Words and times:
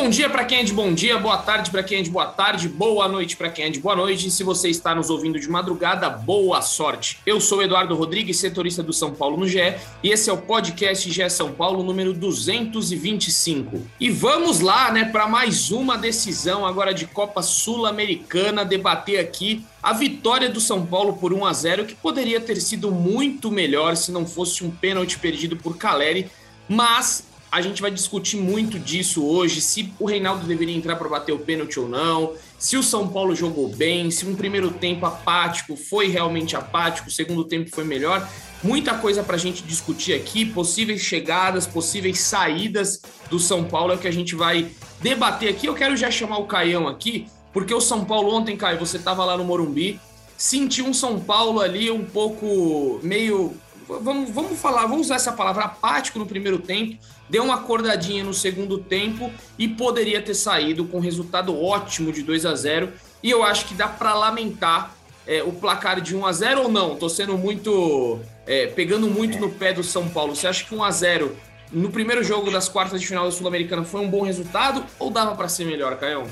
Bom 0.00 0.08
dia 0.08 0.30
para 0.30 0.46
quem 0.46 0.60
é 0.60 0.62
de 0.62 0.72
bom 0.72 0.94
dia, 0.94 1.18
boa 1.18 1.36
tarde 1.36 1.70
para 1.70 1.82
quem 1.82 1.98
é 1.98 2.02
de 2.02 2.08
boa 2.08 2.24
tarde, 2.24 2.70
boa 2.70 3.06
noite 3.06 3.36
para 3.36 3.50
quem 3.50 3.66
é 3.66 3.68
de 3.68 3.80
boa 3.80 3.94
noite. 3.94 4.28
E 4.28 4.30
se 4.30 4.42
você 4.42 4.70
está 4.70 4.94
nos 4.94 5.10
ouvindo 5.10 5.38
de 5.38 5.46
madrugada, 5.46 6.08
boa 6.08 6.62
sorte. 6.62 7.18
Eu 7.26 7.38
sou 7.38 7.62
Eduardo 7.62 7.94
Rodrigues, 7.94 8.38
setorista 8.38 8.82
do 8.82 8.94
São 8.94 9.12
Paulo 9.12 9.36
no 9.36 9.46
GE, 9.46 9.74
e 10.02 10.08
esse 10.08 10.30
é 10.30 10.32
o 10.32 10.38
podcast 10.38 11.08
GE 11.10 11.28
São 11.28 11.52
Paulo 11.52 11.82
número 11.82 12.14
225. 12.14 13.82
E 14.00 14.08
vamos 14.08 14.60
lá, 14.60 14.90
né, 14.90 15.04
para 15.04 15.28
mais 15.28 15.70
uma 15.70 15.98
decisão 15.98 16.64
agora 16.64 16.94
de 16.94 17.06
Copa 17.06 17.42
Sul-Americana, 17.42 18.64
debater 18.64 19.20
aqui 19.20 19.62
a 19.82 19.92
vitória 19.92 20.48
do 20.48 20.62
São 20.62 20.86
Paulo 20.86 21.18
por 21.18 21.30
1 21.30 21.44
a 21.44 21.52
0, 21.52 21.84
que 21.84 21.94
poderia 21.94 22.40
ter 22.40 22.58
sido 22.62 22.90
muito 22.90 23.50
melhor 23.50 23.94
se 23.98 24.10
não 24.10 24.26
fosse 24.26 24.64
um 24.64 24.70
pênalti 24.70 25.18
perdido 25.18 25.58
por 25.58 25.76
Caleri, 25.76 26.30
mas 26.66 27.28
a 27.50 27.60
gente 27.60 27.82
vai 27.82 27.90
discutir 27.90 28.36
muito 28.36 28.78
disso 28.78 29.26
hoje, 29.26 29.60
se 29.60 29.92
o 29.98 30.06
Reinaldo 30.06 30.46
deveria 30.46 30.76
entrar 30.76 30.94
para 30.96 31.08
bater 31.08 31.32
o 31.32 31.38
pênalti 31.38 31.80
ou 31.80 31.88
não, 31.88 32.34
se 32.58 32.76
o 32.76 32.82
São 32.82 33.08
Paulo 33.08 33.34
jogou 33.34 33.68
bem, 33.68 34.10
se 34.10 34.24
um 34.24 34.36
primeiro 34.36 34.70
tempo 34.70 35.04
apático 35.04 35.76
foi 35.76 36.08
realmente 36.08 36.54
apático, 36.54 37.08
o 37.08 37.10
segundo 37.10 37.44
tempo 37.44 37.70
foi 37.74 37.82
melhor. 37.82 38.28
Muita 38.62 38.94
coisa 38.94 39.22
para 39.22 39.34
a 39.34 39.38
gente 39.38 39.62
discutir 39.64 40.14
aqui, 40.14 40.44
possíveis 40.44 41.00
chegadas, 41.00 41.66
possíveis 41.66 42.20
saídas 42.20 43.02
do 43.28 43.38
São 43.38 43.64
Paulo 43.64 43.92
é 43.92 43.96
o 43.96 43.98
que 43.98 44.08
a 44.08 44.12
gente 44.12 44.36
vai 44.36 44.70
debater 45.00 45.48
aqui. 45.48 45.66
Eu 45.66 45.74
quero 45.74 45.96
já 45.96 46.10
chamar 46.10 46.38
o 46.38 46.46
Caião 46.46 46.86
aqui, 46.86 47.26
porque 47.52 47.74
o 47.74 47.80
São 47.80 48.04
Paulo 48.04 48.32
ontem, 48.32 48.56
Caio, 48.56 48.78
você 48.78 48.96
estava 48.96 49.24
lá 49.24 49.36
no 49.36 49.44
Morumbi, 49.44 49.98
sentiu 50.36 50.86
um 50.86 50.94
São 50.94 51.18
Paulo 51.18 51.60
ali 51.60 51.90
um 51.90 52.04
pouco 52.04 53.00
meio 53.02 53.56
vamos, 53.98 54.30
vamos 54.30 54.60
falar, 54.60 54.82
vamos 54.82 55.06
usar 55.06 55.16
essa 55.16 55.32
palavra 55.32 55.64
apático 55.64 56.18
no 56.18 56.26
primeiro 56.26 56.58
tempo, 56.58 56.96
deu 57.30 57.44
uma 57.44 57.54
acordadinha 57.54 58.24
no 58.24 58.34
segundo 58.34 58.78
tempo 58.78 59.30
e 59.56 59.68
poderia 59.68 60.20
ter 60.20 60.34
saído 60.34 60.84
com 60.84 60.98
resultado 60.98 61.56
ótimo 61.58 62.12
de 62.12 62.22
2 62.22 62.44
a 62.44 62.54
0 62.54 62.92
E 63.22 63.30
eu 63.30 63.44
acho 63.44 63.66
que 63.66 63.74
dá 63.74 63.86
para 63.88 64.12
lamentar 64.14 64.94
é, 65.26 65.42
o 65.42 65.52
placar 65.52 66.00
de 66.00 66.16
1 66.16 66.26
a 66.26 66.32
0 66.32 66.62
ou 66.62 66.68
não? 66.68 66.96
Tô 66.96 67.08
sendo 67.08 67.38
muito. 67.38 68.18
É, 68.46 68.66
pegando 68.66 69.06
muito 69.06 69.38
no 69.38 69.48
pé 69.48 69.72
do 69.72 69.84
São 69.84 70.08
Paulo. 70.08 70.34
Você 70.34 70.48
acha 70.48 70.64
que 70.64 70.74
1 70.74 70.82
a 70.82 70.90
0 70.90 71.36
no 71.70 71.90
primeiro 71.90 72.24
jogo 72.24 72.50
das 72.50 72.68
quartas 72.68 73.00
de 73.00 73.06
final 73.06 73.24
da 73.24 73.30
Sul-Americana 73.30 73.84
foi 73.84 74.00
um 74.00 74.10
bom 74.10 74.22
resultado 74.22 74.84
ou 74.98 75.08
dava 75.08 75.36
para 75.36 75.48
ser 75.48 75.66
melhor, 75.66 75.96
Caião? 75.98 76.26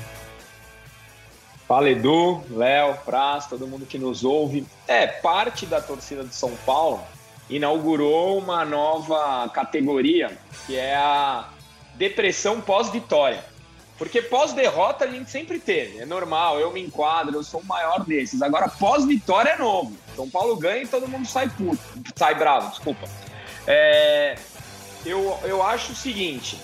Fala 1.69 1.91
Edu, 1.91 2.43
Léo, 2.51 2.97
Praz, 3.05 3.47
todo 3.47 3.67
mundo 3.69 3.87
que 3.87 3.99
nos 3.99 4.25
ouve. 4.25 4.67
É, 4.89 5.07
parte 5.07 5.65
da 5.65 5.81
torcida 5.81 6.25
de 6.25 6.35
São 6.35 6.51
Paulo 6.67 7.01
inaugurou 7.49 8.39
uma 8.39 8.65
nova 8.65 9.49
categoria, 9.49 10.37
que 10.67 10.77
é 10.77 10.95
a 10.97 11.49
depressão 11.95 12.61
pós-vitória. 12.61 13.45
Porque 13.97 14.23
pós-derrota 14.23 15.05
a 15.05 15.09
gente 15.09 15.29
sempre 15.29 15.59
teve, 15.59 15.99
é 15.99 16.07
normal, 16.07 16.61
eu 16.61 16.73
me 16.73 16.81
enquadro, 16.81 17.35
eu 17.35 17.43
sou 17.43 17.61
o 17.61 17.67
maior 17.67 18.05
desses. 18.05 18.43
Agora, 18.43 18.69
pós-vitória 18.69 19.51
é 19.51 19.59
novo. 19.59 19.97
São 20.15 20.31
Paulo 20.31 20.55
ganha 20.57 20.85
e 20.85 20.87
todo 20.87 21.09
mundo 21.09 21.27
sai 21.27 21.49
puto, 21.49 21.79
sai 22.15 22.37
bravo, 22.37 22.71
desculpa. 22.71 23.09
É, 23.67 24.37
eu, 25.05 25.37
eu 25.43 25.63
acho 25.63 25.93
o 25.93 25.97
seguinte, 25.97 26.57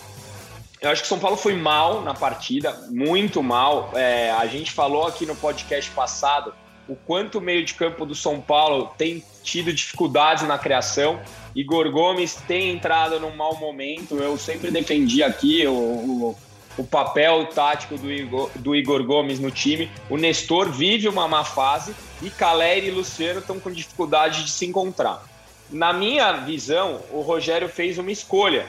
eu 0.81 0.91
acho 0.91 1.03
que 1.03 1.09
São 1.09 1.19
Paulo 1.19 1.37
foi 1.37 1.55
mal 1.55 2.03
na 2.03 2.15
partida, 2.15 2.73
muito 2.91 3.43
mal. 3.43 3.91
É, 3.94 4.31
a 4.31 4.47
gente 4.47 4.71
falou 4.71 5.06
aqui 5.06 5.27
no 5.27 5.34
podcast 5.34 5.91
passado 5.91 6.55
o 6.89 6.95
quanto 6.95 7.39
o 7.39 7.41
meio 7.41 7.65
de 7.65 7.75
campo 7.75 8.05
do 8.05 8.15
São 8.15 8.41
Paulo 8.41 8.91
tem 8.99 9.22
tido 9.43 9.72
dificuldades 9.72 10.47
na 10.47 10.59
criação. 10.59 11.21
Igor 11.55 11.91
Gomes 11.91 12.34
tem 12.47 12.71
entrado 12.71 13.19
num 13.21 13.34
mau 13.34 13.56
momento. 13.56 14.17
Eu 14.17 14.37
sempre 14.37 14.71
defendi 14.71 15.23
aqui 15.23 15.67
o, 15.67 15.73
o, 15.73 16.39
o 16.78 16.84
papel 16.84 17.47
tático 17.47 17.97
do 17.97 18.12
Igor, 18.12 18.50
do 18.56 18.75
Igor 18.75 19.03
Gomes 19.05 19.39
no 19.39 19.50
time. 19.50 19.91
O 20.11 20.17
Nestor 20.17 20.71
vive 20.71 21.09
uma 21.09 21.27
má 21.27 21.44
fase 21.44 21.94
e 22.23 22.28
Caleri 22.28 22.89
e 22.89 22.91
Luciano 22.91 23.41
estão 23.41 23.59
com 23.59 23.71
dificuldade 23.71 24.44
de 24.44 24.50
se 24.50 24.67
encontrar. 24.67 25.25
Na 25.71 25.93
minha 25.93 26.33
visão, 26.33 27.00
o 27.11 27.21
Rogério 27.21 27.69
fez 27.69 27.99
uma 27.99 28.12
escolha. 28.12 28.67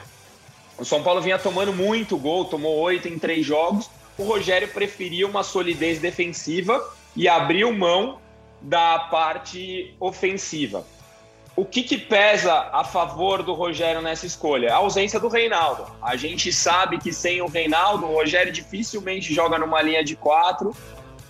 O 0.78 0.84
São 0.84 1.02
Paulo 1.02 1.20
vinha 1.20 1.38
tomando 1.38 1.72
muito 1.72 2.16
gol, 2.16 2.46
tomou 2.46 2.78
oito 2.80 3.08
em 3.08 3.18
três 3.18 3.44
jogos. 3.44 3.90
O 4.16 4.24
Rogério 4.24 4.68
preferia 4.68 5.26
uma 5.26 5.42
solidez 5.42 5.98
defensiva 5.98 6.82
e 7.16 7.28
abriu 7.28 7.72
mão 7.72 8.20
da 8.60 8.98
parte 8.98 9.94
ofensiva. 9.98 10.84
O 11.56 11.64
que, 11.64 11.82
que, 11.82 11.96
pesa 11.96 12.68
a 12.70 12.84
favor 12.84 13.42
do 13.42 13.54
Rogério 13.54 14.02
nessa 14.02 14.26
escolha? 14.26 14.74
A 14.74 14.76
ausência 14.76 15.18
do 15.18 15.28
Reinaldo. 15.28 15.86
A 16.02 16.14
gente 16.14 16.52
sabe 16.52 16.98
que 16.98 17.10
sem 17.10 17.40
o 17.40 17.46
Reinaldo, 17.46 18.04
o 18.04 18.12
Rogério 18.14 18.52
dificilmente 18.52 19.32
joga 19.32 19.58
numa 19.58 19.80
linha 19.80 20.04
de 20.04 20.14
quatro, 20.14 20.76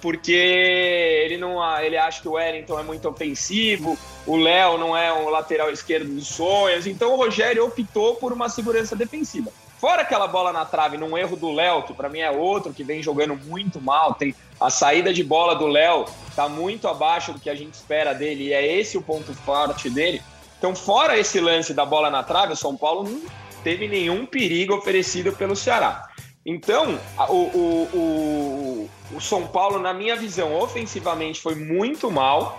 porque 0.00 0.32
ele 0.32 1.36
não 1.36 1.62
ele 1.78 1.96
acha 1.96 2.20
que 2.20 2.28
o 2.28 2.32
Wellington 2.32 2.80
é 2.80 2.82
muito 2.82 3.08
ofensivo, 3.08 3.96
o 4.26 4.36
Léo 4.36 4.78
não 4.78 4.96
é 4.96 5.12
o 5.12 5.28
lateral 5.28 5.70
esquerdo 5.70 6.12
dos 6.12 6.26
sonhos, 6.26 6.88
então 6.88 7.12
o 7.12 7.16
Rogério 7.16 7.64
optou 7.64 8.16
por 8.16 8.32
uma 8.32 8.48
segurança 8.48 8.96
defensiva. 8.96 9.52
Fora 9.78 10.02
aquela 10.02 10.26
bola 10.26 10.52
na 10.52 10.64
trave, 10.64 10.96
num 10.96 11.16
erro 11.16 11.36
do 11.36 11.52
Léo, 11.52 11.84
que 11.84 11.94
para 11.94 12.08
mim 12.08 12.20
é 12.20 12.30
outro 12.30 12.72
que 12.72 12.82
vem 12.82 13.00
jogando 13.02 13.36
muito 13.36 13.80
mal, 13.80 14.14
tem 14.14 14.34
a 14.61 14.71
saída 14.71 15.12
de 15.12 15.22
bola 15.22 15.55
do 15.55 15.67
Léo 15.67 16.06
tá 16.34 16.49
muito 16.49 16.89
abaixo 16.89 17.33
do 17.33 17.41
que 17.41 17.50
a 17.50 17.55
gente 17.55 17.75
espera 17.75 18.12
dele 18.12 18.44
e 18.44 18.53
é 18.53 18.78
esse 18.78 18.97
o 18.97 19.03
ponto 19.03 19.34
forte 19.34 19.89
dele. 19.91 20.22
Então, 20.59 20.75
fora 20.75 21.19
esse 21.19 21.41
lance 21.41 21.75
da 21.75 21.84
bola 21.84 22.11
na 22.11 22.22
trave, 22.22 22.53
o 22.53 22.56
São 22.56 22.77
Paulo 22.77 23.05
não 23.05 23.22
teve 23.62 23.87
nenhum 23.89 24.25
perigo 24.25 24.75
oferecido 24.75 25.33
pelo 25.33 25.55
Ceará. 25.55 26.09
Então, 26.44 26.99
o, 27.28 27.33
o, 27.33 27.89
o, 27.93 28.91
o 29.17 29.21
São 29.21 29.47
Paulo, 29.47 29.78
na 29.78 29.93
minha 29.93 30.15
visão, 30.17 30.55
ofensivamente 30.55 31.41
foi 31.41 31.55
muito 31.55 32.11
mal. 32.11 32.59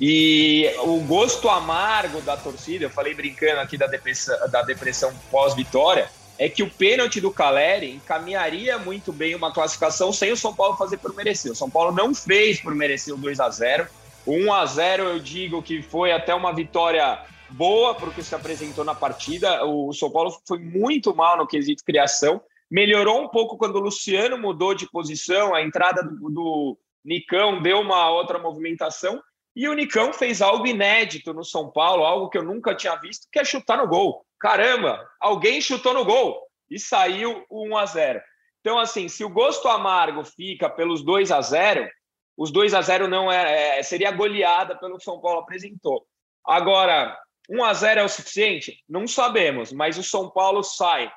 E 0.00 0.70
o 0.84 1.00
gosto 1.00 1.48
amargo 1.48 2.20
da 2.20 2.36
torcida, 2.36 2.84
eu 2.84 2.90
falei 2.90 3.14
brincando 3.14 3.60
aqui 3.60 3.78
da 3.78 3.86
depressão, 3.86 4.50
da 4.50 4.62
depressão 4.62 5.12
pós-vitória, 5.30 6.10
é 6.38 6.48
que 6.48 6.62
o 6.62 6.70
pênalti 6.70 7.20
do 7.20 7.30
Caleri 7.30 7.94
encaminharia 7.94 8.78
muito 8.78 9.12
bem 9.12 9.34
uma 9.34 9.52
classificação 9.52 10.12
sem 10.12 10.32
o 10.32 10.36
São 10.36 10.54
Paulo 10.54 10.76
fazer 10.76 10.98
por 10.98 11.14
merecer. 11.14 11.52
O 11.52 11.56
São 11.56 11.70
Paulo 11.70 11.92
não 11.92 12.14
fez 12.14 12.60
por 12.60 12.74
merecer 12.74 13.14
o 13.14 13.18
2 13.18 13.40
a 13.40 13.48
0 13.48 13.86
O 14.26 14.34
1 14.34 14.52
a 14.52 14.66
0 14.66 15.02
eu 15.04 15.18
digo 15.18 15.62
que 15.62 15.82
foi 15.82 16.12
até 16.12 16.34
uma 16.34 16.52
vitória 16.52 17.24
boa 17.50 17.94
para 17.94 18.08
o 18.08 18.12
que 18.12 18.22
se 18.22 18.34
apresentou 18.34 18.84
na 18.84 18.94
partida. 18.94 19.64
O 19.64 19.92
São 19.92 20.10
Paulo 20.10 20.36
foi 20.46 20.58
muito 20.58 21.14
mal 21.14 21.38
no 21.38 21.46
quesito 21.46 21.84
criação. 21.84 22.40
Melhorou 22.70 23.22
um 23.22 23.28
pouco 23.28 23.56
quando 23.56 23.76
o 23.76 23.80
Luciano 23.80 24.36
mudou 24.36 24.74
de 24.74 24.90
posição, 24.90 25.54
a 25.54 25.62
entrada 25.62 26.02
do, 26.02 26.28
do 26.28 26.78
Nicão 27.04 27.62
deu 27.62 27.80
uma 27.80 28.10
outra 28.10 28.38
movimentação. 28.38 29.22
E 29.56 29.68
o 29.68 29.74
Nicão 29.74 30.12
fez 30.12 30.42
algo 30.42 30.66
inédito 30.66 31.32
no 31.32 31.42
São 31.42 31.72
Paulo, 31.72 32.04
algo 32.04 32.28
que 32.28 32.36
eu 32.36 32.44
nunca 32.44 32.74
tinha 32.74 32.94
visto, 32.96 33.26
que 33.32 33.38
é 33.38 33.44
chutar 33.44 33.78
no 33.78 33.88
gol 33.88 34.26
caramba, 34.38 35.08
alguém 35.20 35.60
chutou 35.60 35.94
no 35.94 36.04
gol 36.04 36.40
e 36.70 36.78
saiu 36.78 37.44
o 37.48 37.66
1 37.68 37.76
a 37.76 37.86
0. 37.86 38.22
Então, 38.60 38.78
assim, 38.78 39.08
se 39.08 39.24
o 39.24 39.28
gosto 39.28 39.68
amargo 39.68 40.24
fica 40.24 40.68
pelos 40.68 41.04
2 41.04 41.30
a 41.30 41.40
0, 41.40 41.88
os 42.36 42.50
2 42.50 42.74
a 42.74 42.80
0 42.80 43.08
não 43.08 43.30
é, 43.30 43.78
é 43.78 43.82
seria 43.82 44.10
goleada 44.10 44.76
pelo 44.76 44.98
que 44.98 45.04
São 45.04 45.20
Paulo 45.20 45.40
apresentou. 45.40 46.06
Agora, 46.44 47.18
1 47.48 47.64
a 47.64 47.72
0 47.72 48.00
é 48.00 48.04
o 48.04 48.08
suficiente? 48.08 48.82
Não 48.88 49.06
sabemos, 49.06 49.72
mas 49.72 49.96
o 49.98 50.02
São 50.02 50.30
Paulo 50.30 50.62
sai 50.62 51.10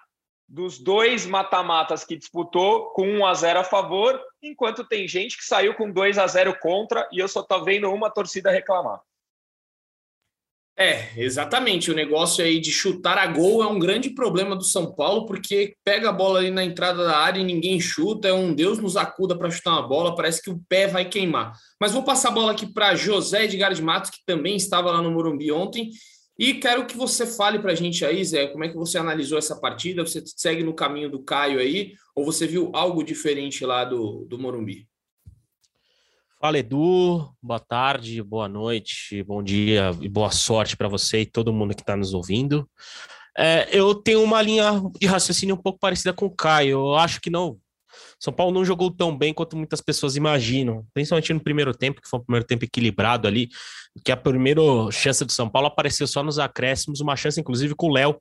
dos 0.49 0.79
dois 0.79 1.27
mata-matas 1.27 2.03
que 2.03 2.17
disputou 2.17 2.87
com 2.93 3.07
1 3.07 3.25
a 3.25 3.33
0 3.35 3.59
a 3.59 3.63
favor, 3.63 4.19
enquanto 4.41 4.83
tem 4.83 5.07
gente 5.07 5.37
que 5.37 5.45
saiu 5.45 5.75
com 5.75 5.91
2 5.91 6.17
a 6.17 6.25
0 6.25 6.57
contra 6.59 7.07
e 7.11 7.19
eu 7.19 7.27
só 7.27 7.43
tô 7.43 7.63
vendo 7.63 7.91
uma 7.91 8.09
torcida 8.09 8.49
reclamar. 8.49 8.99
É, 10.75 11.11
exatamente. 11.17 11.91
O 11.91 11.93
negócio 11.93 12.43
aí 12.43 12.57
de 12.57 12.71
chutar 12.71 13.17
a 13.17 13.27
gol 13.27 13.61
é 13.61 13.67
um 13.67 13.77
grande 13.77 14.11
problema 14.11 14.55
do 14.55 14.63
São 14.63 14.95
Paulo, 14.95 15.25
porque 15.25 15.75
pega 15.83 16.09
a 16.09 16.13
bola 16.13 16.39
ali 16.39 16.49
na 16.49 16.63
entrada 16.63 17.03
da 17.03 17.17
área 17.17 17.41
e 17.41 17.43
ninguém 17.43 17.81
chuta. 17.81 18.29
É 18.29 18.33
um 18.33 18.53
Deus 18.53 18.79
nos 18.79 18.95
acuda 18.95 19.37
para 19.37 19.51
chutar 19.51 19.71
uma 19.71 19.87
bola, 19.87 20.15
parece 20.15 20.41
que 20.41 20.49
o 20.49 20.59
pé 20.69 20.87
vai 20.87 21.03
queimar. 21.03 21.51
Mas 21.79 21.91
vou 21.91 22.01
passar 22.01 22.29
a 22.29 22.31
bola 22.31 22.53
aqui 22.53 22.65
para 22.65 22.95
José 22.95 23.43
Edgar 23.43 23.73
de 23.73 23.83
Matos, 23.83 24.09
que 24.09 24.23
também 24.25 24.55
estava 24.55 24.89
lá 24.89 25.01
no 25.01 25.11
Morumbi 25.11 25.51
ontem. 25.51 25.91
E 26.39 26.53
quero 26.53 26.87
que 26.87 26.95
você 26.95 27.27
fale 27.27 27.59
para 27.59 27.73
a 27.73 27.75
gente 27.75 28.05
aí, 28.05 28.23
Zé, 28.23 28.47
como 28.47 28.63
é 28.63 28.69
que 28.69 28.77
você 28.77 28.97
analisou 28.97 29.37
essa 29.37 29.59
partida? 29.59 30.05
Você 30.05 30.23
segue 30.25 30.63
no 30.63 30.73
caminho 30.73 31.11
do 31.11 31.21
Caio 31.21 31.59
aí, 31.59 31.95
ou 32.15 32.23
você 32.23 32.47
viu 32.47 32.71
algo 32.73 33.03
diferente 33.03 33.65
lá 33.65 33.83
do, 33.83 34.23
do 34.23 34.39
Morumbi? 34.39 34.87
Fala 36.39 36.57
Edu, 36.57 37.29
boa 37.43 37.59
tarde, 37.59 38.23
boa 38.23 38.47
noite, 38.47 39.21
bom 39.23 39.43
dia 39.43 39.91
e 39.99 40.07
boa 40.07 40.31
sorte 40.31 40.77
para 40.77 40.87
você 40.87 41.19
e 41.19 41.25
todo 41.25 41.51
mundo 41.51 41.75
que 41.75 41.81
está 41.81 41.97
nos 41.97 42.13
ouvindo. 42.13 42.65
É, 43.37 43.67
eu 43.77 43.93
tenho 43.93 44.23
uma 44.23 44.41
linha 44.41 44.81
de 44.97 45.07
raciocínio 45.07 45.55
um 45.55 45.61
pouco 45.61 45.77
parecida 45.77 46.13
com 46.13 46.27
o 46.27 46.33
Caio. 46.33 46.69
Eu 46.69 46.95
acho 46.95 47.19
que 47.19 47.29
não. 47.29 47.57
São 48.19 48.33
Paulo 48.33 48.53
não 48.53 48.65
jogou 48.65 48.91
tão 48.91 49.17
bem 49.17 49.33
quanto 49.33 49.55
muitas 49.55 49.79
pessoas 49.79 50.15
imaginam, 50.17 50.85
principalmente 50.93 51.33
no 51.33 51.39
primeiro 51.39 51.73
tempo, 51.73 52.01
que 52.01 52.09
foi 52.09 52.19
um 52.19 52.23
primeiro 52.23 52.45
tempo 52.45 52.65
equilibrado 52.65 53.27
ali, 53.27 53.49
que 54.03 54.11
a 54.11 54.17
primeira 54.17 54.61
chance 54.91 55.23
do 55.23 55.31
São 55.31 55.49
Paulo 55.49 55.67
apareceu 55.67 56.05
só 56.05 56.21
nos 56.21 56.37
acréscimos, 56.37 56.99
uma 56.99 57.15
chance 57.15 57.39
inclusive 57.39 57.73
com 57.75 57.87
o 57.87 57.93
Léo, 57.93 58.19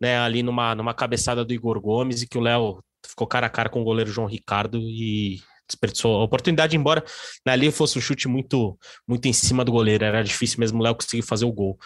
né, 0.00 0.18
ali 0.18 0.42
numa, 0.42 0.74
numa 0.74 0.92
cabeçada 0.92 1.44
do 1.44 1.52
Igor 1.52 1.80
Gomes, 1.80 2.22
e 2.22 2.28
que 2.28 2.36
o 2.36 2.40
Léo 2.40 2.82
ficou 3.06 3.26
cara 3.26 3.46
a 3.46 3.50
cara 3.50 3.68
com 3.68 3.80
o 3.80 3.84
goleiro 3.84 4.10
João 4.10 4.26
Ricardo 4.26 4.78
e 4.78 5.40
desperdiçou 5.68 6.20
a 6.20 6.24
oportunidade, 6.24 6.76
embora 6.76 7.04
né, 7.46 7.52
ali 7.52 7.70
fosse 7.70 7.98
um 7.98 8.00
chute 8.00 8.26
muito, 8.26 8.76
muito 9.06 9.26
em 9.26 9.32
cima 9.32 9.64
do 9.64 9.70
goleiro, 9.70 10.04
era 10.04 10.24
difícil 10.24 10.58
mesmo 10.58 10.80
o 10.80 10.82
Léo 10.82 10.94
conseguir 10.94 11.22
fazer 11.22 11.44
o 11.44 11.52
gol. 11.52 11.78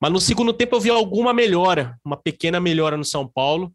Mas 0.00 0.12
no 0.12 0.20
segundo 0.20 0.52
tempo 0.52 0.74
eu 0.74 0.80
vi 0.80 0.90
alguma 0.90 1.32
melhora, 1.32 1.98
uma 2.04 2.16
pequena 2.16 2.58
melhora 2.58 2.96
no 2.96 3.04
São 3.04 3.26
Paulo, 3.26 3.72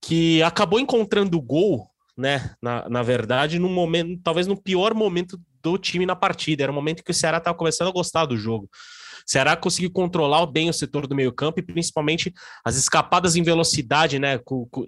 que 0.00 0.42
acabou 0.42 0.80
encontrando 0.80 1.36
o 1.36 1.42
gol, 1.42 1.88
né? 2.22 2.54
Na, 2.62 2.88
na 2.88 3.02
verdade, 3.02 3.58
no 3.58 3.68
momento, 3.68 4.20
talvez 4.22 4.46
no 4.46 4.56
pior 4.56 4.94
momento 4.94 5.38
do 5.60 5.76
time 5.76 6.06
na 6.06 6.14
partida. 6.14 6.62
Era 6.62 6.72
o 6.72 6.74
momento 6.74 7.02
que 7.02 7.10
o 7.10 7.14
Ceará 7.14 7.38
estava 7.38 7.56
começando 7.56 7.88
a 7.88 7.92
gostar 7.92 8.24
do 8.26 8.36
jogo. 8.36 8.64
O 8.64 9.30
Ceará 9.30 9.56
conseguiu 9.56 9.90
controlar 9.90 10.46
bem 10.46 10.70
o 10.70 10.72
setor 10.72 11.06
do 11.06 11.14
meio-campo 11.14 11.58
e 11.58 11.62
principalmente 11.62 12.32
as 12.64 12.76
escapadas 12.76 13.34
em 13.34 13.42
velocidade, 13.42 14.18
né? 14.18 14.40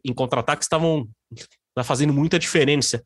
em 0.05 0.15
contra-ataque 0.15 0.63
estavam 0.63 1.09
tá 1.75 1.83
fazendo 1.83 2.13
muita 2.13 2.39
diferença. 2.39 3.03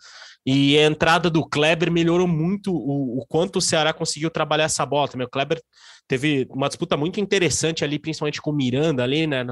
E 0.46 0.79
a 0.79 0.87
entrada 0.87 1.29
do 1.29 1.46
Kleber 1.46 1.90
melhorou 1.90 2.26
muito 2.26 2.73
o, 2.73 3.19
o 3.19 3.26
quanto 3.26 3.56
o 3.56 3.61
Ceará 3.61 3.93
conseguiu 3.93 4.31
trabalhar 4.31 4.64
essa 4.64 4.87
bola. 4.87 5.08
Também 5.08 5.26
o 5.26 5.31
Kleber 5.31 5.61
teve 6.06 6.46
uma 6.50 6.69
disputa 6.69 6.96
muito 6.96 7.20
interessante 7.20 7.85
ali, 7.85 7.99
principalmente 7.99 8.40
com 8.40 8.50
o 8.50 8.55
Miranda 8.55 9.02
ali, 9.02 9.26
né, 9.26 9.44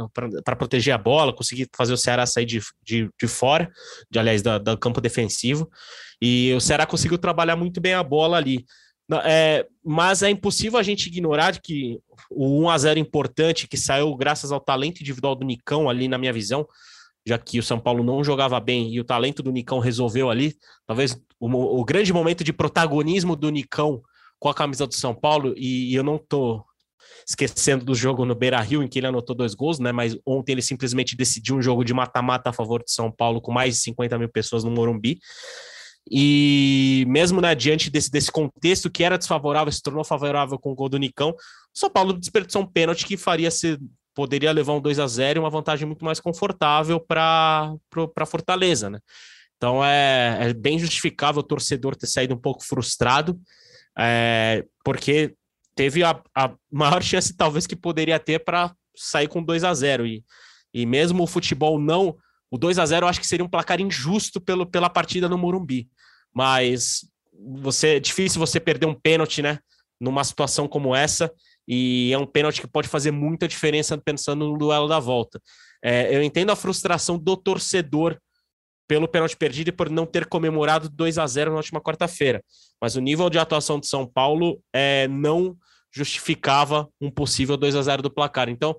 para 0.43 0.57
proteger 0.57 0.95
a 0.95 0.99
bola, 0.99 1.35
conseguir 1.35 1.69
fazer 1.77 1.93
o 1.93 1.99
Ceará 1.99 2.25
sair 2.25 2.47
de, 2.47 2.61
de, 2.83 3.11
de 3.21 3.29
fora, 3.29 3.71
de, 4.11 4.19
aliás, 4.19 4.41
do, 4.41 4.59
do 4.59 4.79
campo 4.79 5.01
defensivo. 5.01 5.71
E 6.21 6.55
o 6.55 6.61
Ceará 6.61 6.87
conseguiu 6.87 7.19
trabalhar 7.19 7.57
muito 7.57 7.81
bem 7.81 7.93
a 7.93 8.03
bola 8.03 8.39
ali. 8.39 8.65
É, 9.25 9.67
mas 9.85 10.23
é 10.23 10.31
impossível 10.31 10.79
a 10.79 10.83
gente 10.83 11.07
ignorar 11.07 11.61
que 11.61 11.99
o 12.31 12.63
1 12.63 12.71
a 12.71 12.79
0 12.79 12.99
importante 12.99 13.69
que 13.69 13.77
saiu 13.77 14.17
graças 14.17 14.51
ao 14.51 14.59
talento 14.59 15.01
individual 15.01 15.37
do 15.37 15.47
Nicão 15.47 15.89
ali 15.89 16.09
na 16.09 16.19
minha 16.19 16.33
visão, 16.33 16.67
já 17.27 17.37
que 17.37 17.59
o 17.59 17.63
São 17.63 17.81
Paulo 17.81 18.05
não 18.05 18.23
jogava 18.23 18.59
bem 18.61 18.93
e 18.93 19.01
o 19.01 19.05
talento 19.05 19.43
do 19.43 19.51
Nicão 19.51 19.81
resolveu 19.81 20.31
ali, 20.31 20.57
talvez 20.87 21.21
o, 21.41 21.81
o 21.81 21.85
grande 21.85 22.13
momento 22.13 22.45
de 22.45 22.53
protagonismo 22.53 23.35
do 23.35 23.51
Nicão 23.51 24.01
com 24.39 24.49
a 24.49 24.55
camisa 24.55 24.87
do 24.87 24.95
São 24.95 25.15
Paulo, 25.15 25.55
e, 25.57 25.93
e 25.93 25.95
eu 25.95 26.05
não 26.05 26.19
tô 26.19 26.65
esquecendo 27.27 27.85
do 27.85 27.95
jogo 27.95 28.25
no 28.25 28.35
Beira 28.35 28.61
Rio, 28.61 28.83
em 28.83 28.89
que 28.89 28.99
ele 28.99 29.07
anotou 29.09 29.35
dois 29.35 29.55
gols, 29.55 29.81
né? 29.81 29.91
Mas 29.91 30.17
ontem 30.25 30.53
ele 30.53 30.63
simplesmente 30.63 31.17
decidiu 31.17 31.57
um 31.57 31.63
jogo 31.63 31.85
de 31.85 31.93
mata-mata 31.93 32.51
a 32.51 32.53
favor 32.53 32.85
de 32.85 32.93
São 32.93 33.11
Paulo, 33.11 33.41
com 33.41 33.51
mais 33.51 33.75
de 33.75 33.81
50 33.81 34.19
mil 34.19 34.29
pessoas 34.29 34.63
no 34.63 34.71
Morumbi. 34.71 35.19
E 36.09 37.05
mesmo 37.09 37.41
né, 37.41 37.53
diante 37.55 37.91
desse, 37.91 38.11
desse 38.11 38.31
contexto 38.31 38.89
que 38.89 39.03
era 39.03 39.19
desfavorável, 39.19 39.73
se 39.73 39.83
tornou 39.83 40.05
favorável 40.05 40.57
com 40.57 40.71
o 40.71 40.75
gol 40.75 40.89
do 40.89 40.99
Nicão, 40.99 41.31
o 41.31 41.35
São 41.79 41.91
Paulo 41.91 42.13
desperdiçou 42.13 42.63
um 42.63 42.67
pênalti 42.67 43.05
que 43.05 43.17
faria 43.17 43.51
ser 43.51 43.81
poderia 44.17 44.51
levar 44.51 44.73
um 44.73 44.81
2 44.81 44.99
a 44.99 45.07
0 45.07 45.39
e 45.39 45.41
uma 45.41 45.51
vantagem 45.51 45.87
muito 45.87 46.03
mais 46.03 46.19
confortável 46.19 46.99
para 46.99 47.77
Fortaleza, 48.27 48.89
né? 48.89 48.99
Então 49.59 49.85
é, 49.85 50.39
é, 50.41 50.55
bem 50.55 50.79
justificável 50.79 51.41
o 51.41 51.47
torcedor 51.47 51.95
ter 51.95 52.07
saído 52.07 52.35
um 52.35 52.39
pouco 52.39 52.65
frustrado, 52.65 53.39
é, 53.97 54.65
porque 54.83 55.35
teve 55.75 56.03
a, 56.03 56.19
a, 56.35 56.55
maior 56.73 57.03
chance, 57.03 57.37
talvez, 57.37 57.67
que 57.67 57.77
poderia 57.77 58.19
ter 58.19 58.43
para 58.43 58.75
sair 58.97 59.29
com 59.29 59.43
2 59.43 59.65
a 59.65 59.75
0 59.75 60.07
e, 60.07 60.25
e 60.73 60.87
mesmo 60.87 61.23
o 61.23 61.27
futebol 61.27 61.79
não. 61.79 62.17
O 62.51 62.57
2 62.57 62.79
a 62.79 62.87
0 62.87 63.05
eu 63.05 63.11
acho 63.11 63.21
que 63.21 63.27
seria 63.27 63.45
um 63.45 63.51
placar 63.51 63.83
injusto 63.83 64.41
pelo, 64.41 64.65
pela 64.65 64.89
partida 64.89 65.29
no 65.29 65.37
Morumbi, 65.37 65.91
mas 66.33 67.07
você 67.55 67.97
é 67.97 68.01
difícil 68.01 68.39
você 68.39 68.59
perder 68.59 68.87
um 68.87 68.95
pênalti, 68.95 69.43
né? 69.43 69.59
Numa 70.01 70.25
situação 70.25 70.67
como 70.67 70.97
essa, 70.97 71.31
e 71.67 72.11
é 72.13 72.19
um 72.19 72.27
pênalti 72.27 72.61
que 72.61 72.67
pode 72.67 72.89
fazer 72.89 73.11
muita 73.11 73.49
diferença 73.49 73.99
pensando 73.99 74.47
no 74.47 74.59
duelo 74.59 74.89
da 74.89 74.99
volta. 74.99 75.41
É, 75.83 76.15
eu 76.15 76.23
entendo 76.23 76.51
a 76.51 76.57
frustração 76.57 77.19
do 77.19 77.37
torcedor 77.37 78.19
pelo 78.89 79.09
pênalti 79.09 79.37
perdido 79.37 79.69
e 79.69 79.73
por 79.73 79.91
não 79.91 80.07
ter 80.07 80.27
comemorado 80.27 80.89
2 80.89 81.19
a 81.19 81.27
0 81.27 81.51
na 81.51 81.57
última 81.57 81.81
quarta-feira, 81.81 82.43
mas 82.81 82.95
o 82.95 83.01
nível 83.01 83.29
de 83.29 83.39
atuação 83.39 83.81
de 83.81 83.87
São 83.87 84.07
Paulo 84.07 84.61
é, 84.73 85.09
não 85.09 85.57
justificava 85.93 86.89
um 87.01 87.11
possível 87.11 87.57
2 87.57 87.75
a 87.75 87.83
0 87.83 88.03
do 88.03 88.11
placar. 88.11 88.49
Então, 88.49 88.77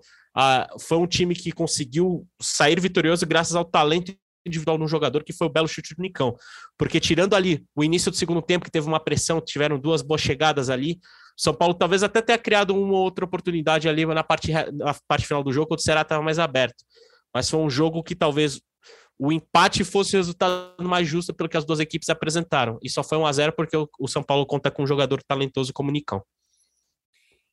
foi 0.79 0.97
um 0.97 1.07
time 1.07 1.33
que 1.35 1.51
conseguiu 1.51 2.27
sair 2.39 2.79
vitorioso 2.79 3.25
graças 3.25 3.55
ao 3.55 3.65
talento 3.65 4.15
individual 4.45 4.77
de 4.77 4.83
um 4.83 4.87
jogador, 4.87 5.23
que 5.23 5.33
foi 5.33 5.47
o 5.47 5.49
belo 5.49 5.67
chute 5.67 5.95
do 5.95 6.01
Nicão. 6.01 6.35
Porque 6.77 6.99
tirando 6.99 7.33
ali 7.33 7.65
o 7.75 7.83
início 7.83 8.11
do 8.11 8.17
segundo 8.17 8.41
tempo, 8.41 8.63
que 8.63 8.71
teve 8.71 8.87
uma 8.87 8.99
pressão, 8.99 9.41
tiveram 9.41 9.79
duas 9.79 10.01
boas 10.01 10.21
chegadas 10.21 10.69
ali, 10.69 10.99
são 11.37 11.53
Paulo 11.53 11.75
talvez 11.75 12.01
até 12.01 12.19
tenha 12.19 12.37
criado 12.37 12.75
uma 12.75 12.97
outra 12.97 13.23
oportunidade 13.23 13.87
ali 13.87 14.05
na 14.07 14.23
parte, 14.23 14.51
na 14.51 14.95
parte 15.07 15.27
final 15.27 15.43
do 15.43 15.53
jogo, 15.53 15.67
quando 15.67 15.79
o 15.79 15.83
Ceará 15.83 16.01
estava 16.01 16.23
mais 16.23 16.39
aberto. 16.39 16.83
Mas 17.31 17.47
foi 17.47 17.59
um 17.59 17.69
jogo 17.69 18.01
que 18.01 18.15
talvez 18.15 18.59
o 19.19 19.31
empate 19.31 19.83
fosse 19.83 20.15
o 20.15 20.19
resultado 20.19 20.83
mais 20.83 21.07
justo 21.07 21.33
pelo 21.33 21.47
que 21.47 21.57
as 21.57 21.63
duas 21.63 21.79
equipes 21.79 22.09
apresentaram. 22.09 22.79
E 22.81 22.89
só 22.89 23.03
foi 23.03 23.19
1 23.19 23.25
a 23.25 23.31
0 23.31 23.53
porque 23.53 23.77
o 23.99 24.07
São 24.07 24.23
Paulo 24.23 24.47
conta 24.47 24.71
com 24.71 24.83
um 24.83 24.87
jogador 24.87 25.21
talentoso 25.23 25.71
como 25.71 25.91
Nicão. 25.91 26.23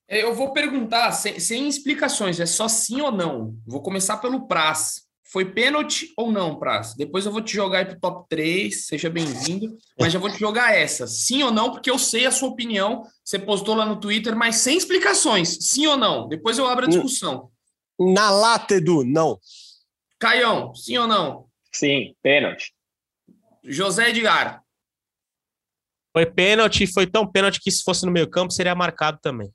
É, 0.09 0.23
eu 0.23 0.35
vou 0.35 0.53
perguntar 0.53 1.13
sem, 1.13 1.39
sem, 1.39 1.69
explicações, 1.69 2.41
é 2.41 2.47
só 2.47 2.69
sim 2.69 3.01
ou 3.01 3.13
não. 3.13 3.55
Vou 3.67 3.83
começar 3.83 4.19
pelo 4.19 4.47
Praz. 4.47 5.04
Foi 5.35 5.45
pênalti 5.45 6.13
ou 6.17 6.31
não, 6.31 6.61
Praz? 6.61 6.95
Depois 6.95 7.27
eu 7.27 7.33
vou 7.33 7.43
te 7.43 7.53
jogar 7.53 7.79
aí 7.79 7.85
pro 7.87 7.99
top 7.99 8.29
3, 8.29 8.87
seja 8.87 9.11
bem-vindo. 9.11 9.77
Mas 9.99 10.13
já 10.13 10.19
vou 10.21 10.31
te 10.31 10.39
jogar 10.39 10.73
essa. 10.73 11.09
Sim 11.09 11.43
ou 11.43 11.51
não, 11.51 11.73
porque 11.73 11.91
eu 11.91 11.99
sei 11.99 12.25
a 12.25 12.31
sua 12.31 12.51
opinião. 12.51 13.03
Você 13.25 13.37
postou 13.37 13.75
lá 13.75 13.85
no 13.85 13.99
Twitter, 13.99 14.37
mas 14.37 14.59
sem 14.59 14.77
explicações. 14.77 15.59
Sim 15.61 15.89
ou 15.89 15.97
não? 15.97 16.29
Depois 16.29 16.57
eu 16.57 16.69
abro 16.69 16.85
a 16.85 16.89
discussão. 16.89 17.51
Na 17.99 18.31
lata, 18.31 18.75
Edu, 18.75 19.03
não. 19.05 19.41
Caião, 20.21 20.73
sim 20.73 20.99
ou 20.99 21.09
não? 21.09 21.49
Sim, 21.73 22.15
pênalti. 22.23 22.73
José 23.65 24.11
Edgar. 24.11 24.63
Foi 26.13 26.27
pênalti, 26.27 26.87
foi 26.87 27.09
tão 27.09 27.27
pênalti 27.27 27.59
que 27.61 27.73
se 27.73 27.83
fosse 27.83 28.07
no 28.07 28.13
meio 28.13 28.31
campo 28.31 28.53
seria 28.53 28.77
marcado 28.77 29.19
também. 29.21 29.53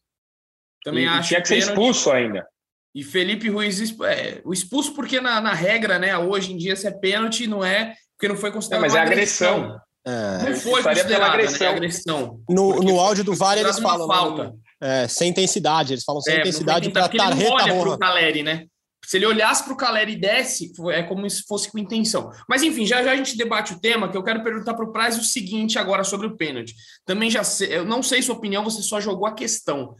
Também 0.83 1.05
e, 1.05 1.07
acho. 1.07 1.29
Tinha 1.29 1.41
que 1.41 1.47
ser 1.47 1.57
expulso 1.57 2.11
ainda. 2.11 2.45
E 2.93 3.03
Felipe 3.03 3.49
Ruiz, 3.49 3.79
é, 4.01 4.41
o 4.43 4.51
expulso 4.51 4.93
porque 4.93 5.21
na, 5.21 5.39
na, 5.39 5.53
regra, 5.53 5.99
né, 5.99 6.17
hoje 6.17 6.53
em 6.53 6.57
dia 6.57 6.75
se 6.75 6.87
é 6.87 6.91
pênalti, 6.91 7.47
não 7.47 7.63
é 7.63 7.93
porque 8.17 8.27
não 8.27 8.35
foi 8.35 8.51
considerado 8.51 8.81
não, 8.81 8.87
mas 8.87 8.95
é 8.95 8.99
agressão. 8.99 9.79
É. 10.05 10.49
Não 10.49 10.55
foi 10.55 10.83
considerado 10.83 11.31
agressão. 11.31 11.67
Né, 11.67 11.75
agressão. 11.75 12.39
No, 12.49 12.79
no 12.81 12.99
áudio 12.99 13.23
do 13.23 13.35
VAR 13.35 13.57
eles 13.57 13.79
falam 13.79 14.07
né, 14.07 14.13
falta. 14.13 14.55
É, 14.81 15.07
sem 15.07 15.29
intensidade, 15.29 15.93
eles 15.93 16.03
falam 16.03 16.21
sem 16.21 16.35
é, 16.35 16.39
intensidade 16.39 16.89
para 16.89 17.09
tarreta 17.09 17.51
olha 17.51 17.79
pro 17.79 17.97
Caleri, 17.97 18.43
né? 18.43 18.65
Se 19.05 19.17
ele 19.17 19.25
olhasse 19.25 19.63
para 19.63 19.73
o 19.73 19.77
Caleri 19.77 20.11
e 20.11 20.15
desse, 20.15 20.71
é 20.91 21.01
como 21.01 21.27
se 21.29 21.43
fosse 21.47 21.71
com 21.71 21.79
intenção. 21.79 22.29
Mas 22.47 22.61
enfim, 22.61 22.85
já 22.85 23.03
já 23.03 23.11
a 23.11 23.15
gente 23.15 23.35
debate 23.35 23.73
o 23.73 23.79
tema, 23.79 24.09
que 24.09 24.15
eu 24.15 24.23
quero 24.23 24.43
perguntar 24.43 24.73
para 24.73 24.85
o 24.85 24.91
Praz 24.91 25.17
o 25.17 25.23
seguinte 25.23 25.79
agora 25.79 26.03
sobre 26.03 26.27
o 26.27 26.37
pênalti. 26.37 26.75
Também 27.05 27.29
já 27.29 27.43
sei, 27.43 27.75
eu 27.75 27.85
não 27.85 28.03
sei 28.03 28.21
sua 28.21 28.35
opinião, 28.35 28.63
você 28.63 28.81
só 28.81 29.01
jogou 29.01 29.25
a 29.25 29.33
questão. 29.33 29.95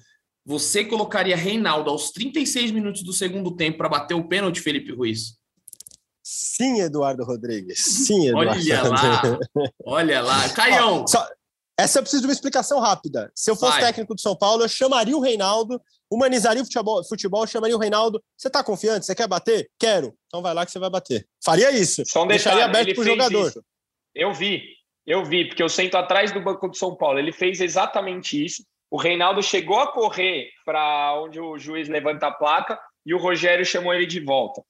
Você 0.49 0.83
colocaria 0.83 1.37
Reinaldo 1.37 1.91
aos 1.91 2.09
36 2.09 2.71
minutos 2.71 3.03
do 3.03 3.13
segundo 3.13 3.55
tempo 3.55 3.77
para 3.77 3.87
bater 3.87 4.15
o 4.15 4.27
pênalti, 4.27 4.61
Felipe 4.61 4.91
Ruiz? 4.91 5.37
Sim, 6.23 6.81
Eduardo 6.81 7.23
Rodrigues. 7.23 7.77
Sim, 8.07 8.29
Eduardo. 8.29 8.49
Olha 8.49 8.89
lá. 8.89 9.39
Olha 9.85 10.21
lá. 10.23 10.49
Caião. 10.49 11.05
Só, 11.05 11.23
essa 11.77 11.99
eu 11.99 12.01
preciso 12.01 12.23
de 12.23 12.27
uma 12.27 12.33
explicação 12.33 12.79
rápida. 12.79 13.31
Se 13.35 13.51
eu 13.51 13.55
fosse 13.55 13.73
Vai. 13.73 13.81
técnico 13.83 14.15
do 14.15 14.21
São 14.21 14.35
Paulo, 14.35 14.63
eu 14.63 14.67
chamaria 14.67 15.15
o 15.15 15.21
Reinaldo, 15.21 15.79
humanizaria 16.09 16.63
o 16.63 16.65
futebol, 16.65 17.03
futebol 17.07 17.45
chamaria 17.45 17.75
o 17.75 17.79
Reinaldo. 17.79 18.19
Você 18.35 18.47
está 18.47 18.63
confiante? 18.63 19.05
Você 19.05 19.13
quer 19.13 19.27
bater? 19.27 19.69
Quero. 19.77 20.15
Então 20.25 20.41
vai 20.41 20.55
lá 20.55 20.65
que 20.65 20.71
você 20.71 20.79
vai 20.79 20.89
bater. 20.89 21.27
Faria 21.45 21.69
isso. 21.69 22.01
Só 22.07 22.23
um 22.23 22.27
Deixaria 22.27 22.65
aberto 22.65 22.95
para 22.95 23.01
o 23.01 23.05
jogador. 23.05 23.49
Isso. 23.49 23.63
Eu 24.15 24.33
vi. 24.33 24.63
Eu 25.05 25.23
vi, 25.23 25.47
porque 25.47 25.61
eu 25.61 25.69
sento 25.69 25.95
atrás 25.95 26.31
do 26.31 26.41
banco 26.41 26.67
do 26.67 26.75
São 26.75 26.95
Paulo. 26.95 27.19
Ele 27.19 27.31
fez 27.31 27.61
exatamente 27.61 28.43
isso. 28.43 28.63
O 28.91 28.98
Reinaldo 28.98 29.43
chegou 29.43 29.79
a 29.79 29.91
correr 29.91 30.50
para 30.65 31.13
onde 31.22 31.39
o 31.39 31.58
juiz 31.58 31.88
levanta 31.88 32.27
a 32.27 32.31
placa 32.31 32.79
e 33.05 33.13
o 33.13 33.19
Rogério 33.19 33.65
chamou 33.65 33.93
ele 33.93 34.05
de 34.05 34.19
volta. 34.19 34.63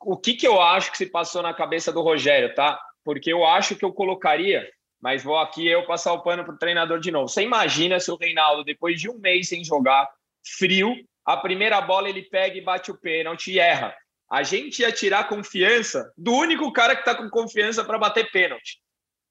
O 0.00 0.16
que, 0.16 0.34
que 0.34 0.46
eu 0.46 0.60
acho 0.60 0.92
que 0.92 0.98
se 0.98 1.06
passou 1.06 1.42
na 1.42 1.54
cabeça 1.54 1.92
do 1.92 2.02
Rogério, 2.02 2.54
tá? 2.54 2.78
Porque 3.04 3.32
eu 3.32 3.46
acho 3.46 3.74
que 3.74 3.84
eu 3.84 3.92
colocaria, 3.92 4.68
mas 5.00 5.24
vou 5.24 5.38
aqui 5.38 5.66
eu 5.66 5.86
passar 5.86 6.12
o 6.12 6.22
pano 6.22 6.44
para 6.44 6.54
o 6.54 6.58
treinador 6.58 7.00
de 7.00 7.10
novo. 7.10 7.28
Você 7.28 7.42
imagina 7.42 7.98
se 7.98 8.10
o 8.10 8.16
Reinaldo, 8.16 8.64
depois 8.64 9.00
de 9.00 9.08
um 9.08 9.18
mês 9.18 9.48
sem 9.48 9.64
jogar, 9.64 10.08
frio, 10.44 10.94
a 11.24 11.36
primeira 11.36 11.80
bola 11.80 12.08
ele 12.08 12.22
pega 12.22 12.56
e 12.56 12.60
bate 12.60 12.90
o 12.90 12.98
pênalti 12.98 13.52
e 13.52 13.58
erra. 13.58 13.94
A 14.30 14.42
gente 14.42 14.82
ia 14.82 14.92
tirar 14.92 15.28
confiança 15.28 16.12
do 16.16 16.32
único 16.32 16.70
cara 16.70 16.94
que 16.94 17.00
está 17.00 17.14
com 17.14 17.30
confiança 17.30 17.82
para 17.82 17.98
bater 17.98 18.30
pênalti. 18.30 18.78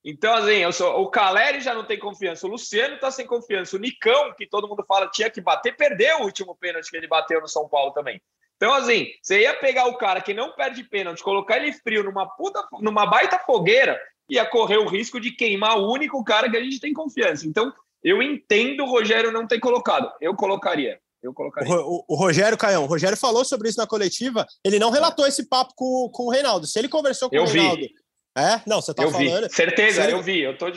Então, 0.10 0.34
assim, 0.34 0.72
sou, 0.72 1.02
o 1.02 1.10
Caleri 1.10 1.60
já 1.60 1.76
não 1.76 1.84
tem 1.84 2.00
confiança, 2.00 2.48
o 2.48 2.50
Luciano 2.50 2.96
está 2.96 3.12
sem 3.12 3.28
confiança, 3.28 3.76
o 3.76 3.80
Nicão, 3.80 4.34
que 4.38 4.48
todo 4.48 4.66
mundo 4.66 4.82
fala 4.88 5.10
tinha 5.10 5.30
que 5.30 5.42
bater, 5.42 5.76
perdeu 5.76 6.20
o 6.20 6.24
último 6.24 6.56
pênalti 6.56 6.90
que 6.90 6.96
ele 6.96 7.10
bateu 7.10 7.42
no 7.42 7.48
São 7.50 7.68
Paulo 7.68 7.92
também. 7.92 8.22
Então, 8.56 8.74
assim, 8.74 9.08
você 9.22 9.42
ia 9.42 9.54
pegar 9.54 9.86
o 9.88 9.98
cara 9.98 10.22
que 10.22 10.34
não 10.34 10.54
perde 10.54 10.82
pênalti, 10.86 11.22
colocar 11.22 11.58
ele 11.58 11.74
frio 11.74 12.06
numa 12.06 12.26
puta, 12.26 12.66
numa 12.80 13.06
baita 13.06 13.38
fogueira, 13.38 14.00
ia 14.30 14.46
correr 14.46 14.78
o 14.78 14.88
risco 14.88 15.20
de 15.20 15.32
queimar 15.32 15.78
o 15.78 15.92
único 15.92 16.24
cara 16.24 16.50
que 16.50 16.56
a 16.56 16.64
gente 16.64 16.80
tem 16.80 16.94
confiança. 16.94 17.46
Então, 17.46 17.74
eu 18.02 18.22
entendo 18.22 18.86
o 18.86 18.90
Rogério 18.90 19.30
não 19.30 19.46
ter 19.46 19.60
colocado. 19.60 20.10
Eu 20.22 20.34
colocaria. 20.34 21.02
Eu 21.22 21.34
colocaria. 21.34 21.70
O, 21.70 21.98
o, 21.98 22.06
o, 22.08 22.16
Rogério 22.16 22.58
Caião, 22.58 22.84
o 22.86 22.88
Rogério 22.88 23.18
falou 23.18 23.44
sobre 23.44 23.68
isso 23.68 23.78
na 23.78 23.86
coletiva. 23.86 24.48
Ele 24.64 24.80
não 24.80 24.90
relatou 24.90 25.28
esse 25.28 25.50
papo 25.50 25.74
com, 25.76 26.10
com 26.14 26.28
o 26.28 26.32
Reinaldo. 26.32 26.66
Se 26.66 26.80
ele 26.80 26.88
conversou 26.88 27.30
com 27.30 27.36
eu 27.36 27.44
o 27.44 27.46
Reinaldo 27.46 27.82
vi 27.82 28.07
É? 28.38 28.62
Não, 28.67 28.79
você 28.79 28.94
tá 28.94 29.01
eu 29.01 29.12
falando. 29.12 29.48
Vi. 29.48 29.53
Certeza, 29.53 30.08
eu 30.08 30.22
vi. 30.22 30.41
Eu, 30.41 30.56
tô, 30.56 30.67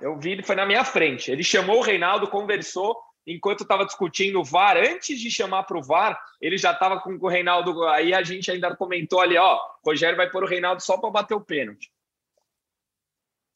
eu 0.00 0.18
vi, 0.18 0.32
ele 0.32 0.42
foi 0.42 0.54
na 0.54 0.66
minha 0.66 0.84
frente. 0.84 1.30
Ele 1.30 1.42
chamou 1.42 1.78
o 1.78 1.82
Reinaldo, 1.82 2.28
conversou. 2.28 2.94
Enquanto 3.26 3.62
estava 3.62 3.86
discutindo 3.86 4.38
o 4.38 4.44
VAR, 4.44 4.76
antes 4.76 5.18
de 5.18 5.30
chamar 5.30 5.64
para 5.64 5.78
o 5.78 5.82
VAR, 5.82 6.16
ele 6.40 6.58
já 6.58 6.72
estava 6.72 7.00
com 7.00 7.18
o 7.18 7.28
Reinaldo. 7.28 7.84
Aí 7.88 8.12
a 8.12 8.22
gente 8.22 8.50
ainda 8.50 8.76
comentou 8.76 9.20
ali: 9.20 9.36
ó, 9.38 9.58
Rogério 9.84 10.16
vai 10.16 10.30
pôr 10.30 10.44
o 10.44 10.46
Reinaldo 10.46 10.82
só 10.82 10.98
para 10.98 11.10
bater 11.10 11.34
o 11.34 11.40
pênalti. 11.40 11.90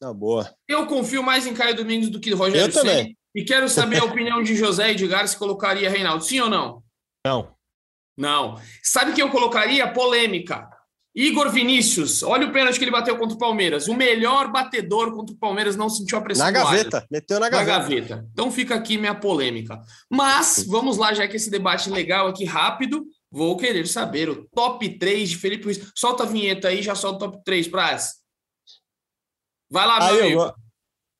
Na 0.01 0.11
boa. 0.11 0.53
Eu 0.67 0.87
confio 0.87 1.21
mais 1.21 1.45
em 1.45 1.53
Caio 1.53 1.75
Domingos 1.75 2.09
do 2.09 2.19
que 2.19 2.33
Rogério 2.33 2.67
Eu 2.67 2.73
também. 2.73 3.15
E 3.35 3.45
quero 3.45 3.69
saber 3.69 3.99
a 3.99 4.03
opinião 4.03 4.41
de 4.41 4.55
José 4.55 4.91
Edgar 4.91 5.25
se 5.27 5.37
colocaria 5.37 5.89
Reinaldo. 5.89 6.23
Sim 6.23 6.41
ou 6.41 6.49
não? 6.49 6.83
Não. 7.25 7.55
Não. 8.17 8.59
Sabe 8.83 9.13
que 9.13 9.21
eu 9.21 9.29
colocaria? 9.29 9.87
Polêmica. 9.87 10.67
Igor 11.13 11.49
Vinícius, 11.51 12.23
olha 12.23 12.47
o 12.47 12.53
pênalti 12.53 12.77
que 12.77 12.85
ele 12.85 12.91
bateu 12.91 13.17
contra 13.17 13.35
o 13.35 13.39
Palmeiras. 13.39 13.87
O 13.87 13.93
melhor 13.93 14.49
batedor 14.49 15.13
contra 15.13 15.35
o 15.35 15.37
Palmeiras 15.37 15.75
não 15.75 15.89
sentiu 15.89 16.17
a 16.17 16.21
pressão. 16.21 16.45
Na 16.45 16.51
gaveta, 16.51 17.05
meteu 17.11 17.37
na 17.37 17.49
gaveta. 17.49 17.71
na 17.71 17.79
gaveta. 17.79 18.27
Então 18.31 18.49
fica 18.49 18.75
aqui 18.75 18.97
minha 18.97 19.13
polêmica. 19.13 19.81
Mas 20.09 20.65
vamos 20.65 20.97
lá, 20.97 21.13
já 21.13 21.27
que 21.27 21.35
esse 21.35 21.49
debate 21.49 21.89
legal 21.89 22.27
aqui 22.27 22.45
rápido, 22.45 23.05
vou 23.29 23.57
querer 23.57 23.85
saber 23.87 24.29
o 24.29 24.45
top 24.55 24.97
3 24.97 25.29
de 25.31 25.37
Felipe 25.37 25.65
Ruiz. 25.65 25.91
Solta 25.93 26.23
a 26.23 26.25
vinheta 26.25 26.69
aí, 26.69 26.81
já 26.81 26.95
solta 26.95 27.25
o 27.25 27.31
top 27.31 27.43
3, 27.43 27.67
Praz. 27.67 28.13
Vai 29.69 29.85
lá, 29.85 29.99
meu 30.05 30.15
Aí 30.15 30.33
amigo. 30.33 30.53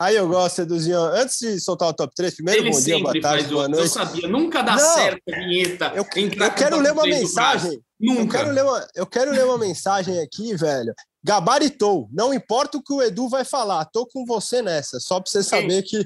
Eu, 0.02 0.06
aí 0.06 0.16
eu 0.16 0.28
gosto, 0.28 0.62
Eduzinho. 0.62 1.00
Antes 1.00 1.38
de 1.40 1.60
soltar 1.60 1.90
o 1.90 1.94
top 1.94 2.14
3, 2.16 2.36
primeiro, 2.36 2.62
Ele 2.62 2.72
bom 2.72 2.80
dia, 2.82 3.00
boa 3.00 3.22
tarde, 3.22 3.46
o... 3.46 3.50
boa 3.52 3.64
Eu 3.66 3.70
noite. 3.70 3.90
sabia, 3.90 4.28
nunca 4.28 4.62
dá 4.62 4.76
Não. 4.76 4.94
certo 4.96 5.22
a 5.32 5.36
vinheta. 5.38 5.86
Eu, 5.96 6.04
eu 6.06 6.52
quero 6.52 6.78
o 6.78 6.80
ler 6.80 6.92
uma 6.92 7.04
3 7.04 7.22
do 7.30 7.34
Praz. 7.34 7.64
mensagem. 7.64 7.82
Eu 8.00 8.14
Nunca. 8.16 8.38
quero, 8.40 8.52
ler 8.52 8.64
uma, 8.64 8.88
eu 8.96 9.06
quero 9.06 9.32
ler 9.32 9.46
uma 9.46 9.58
mensagem 9.60 10.20
aqui, 10.20 10.56
velho. 10.56 10.92
Gabaritou. 11.24 12.10
Não 12.12 12.34
importa 12.34 12.78
o 12.80 12.84
que 12.84 12.92
o 12.92 13.02
Edu 13.02 13.30
vai 13.30 13.46
falar, 13.46 13.86
tô 13.86 14.08
com 14.08 14.26
você 14.26 14.62
nessa. 14.64 15.00
Só 15.00 15.20
pra 15.20 15.30
você 15.32 15.44
saber 15.44 15.84
que 15.84 16.04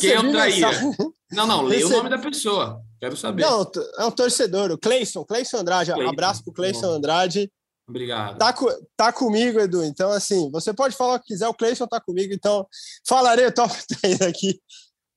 Quem 0.00 0.10
é 0.12 0.20
o 0.20 0.22
recebi 0.22 0.32
mensagem. 0.32 0.96
Não, 1.32 1.46
não, 1.46 1.62
leia 1.62 1.84
o 1.84 1.88
Recebi- 1.88 1.96
nome 1.96 2.10
da 2.10 2.18
pessoa. 2.18 2.80
Quero 3.00 3.16
saber. 3.16 3.42
Não, 3.42 3.68
é 3.98 4.04
um 4.04 4.10
torcedor, 4.12 4.70
o 4.70 4.78
Cleison, 4.78 5.24
Cleison 5.24 5.58
Andrade. 5.58 5.92
Cleison. 5.92 6.10
Abraço 6.12 6.44
pro 6.44 6.52
Cleison 6.52 6.92
Andrade. 6.92 7.50
Obrigado. 7.86 8.38
Tá, 8.38 8.54
tá 8.96 9.12
comigo, 9.12 9.60
Edu. 9.60 9.84
Então, 9.84 10.10
assim, 10.10 10.50
você 10.50 10.72
pode 10.72 10.96
falar 10.96 11.16
o 11.16 11.20
que 11.20 11.26
quiser, 11.26 11.48
o 11.48 11.54
Cleison 11.54 11.86
tá 11.86 12.00
comigo, 12.00 12.32
então 12.32 12.66
falarei 13.06 13.46
o 13.46 13.52
top 13.52 13.74
3 14.00 14.22
aqui 14.22 14.58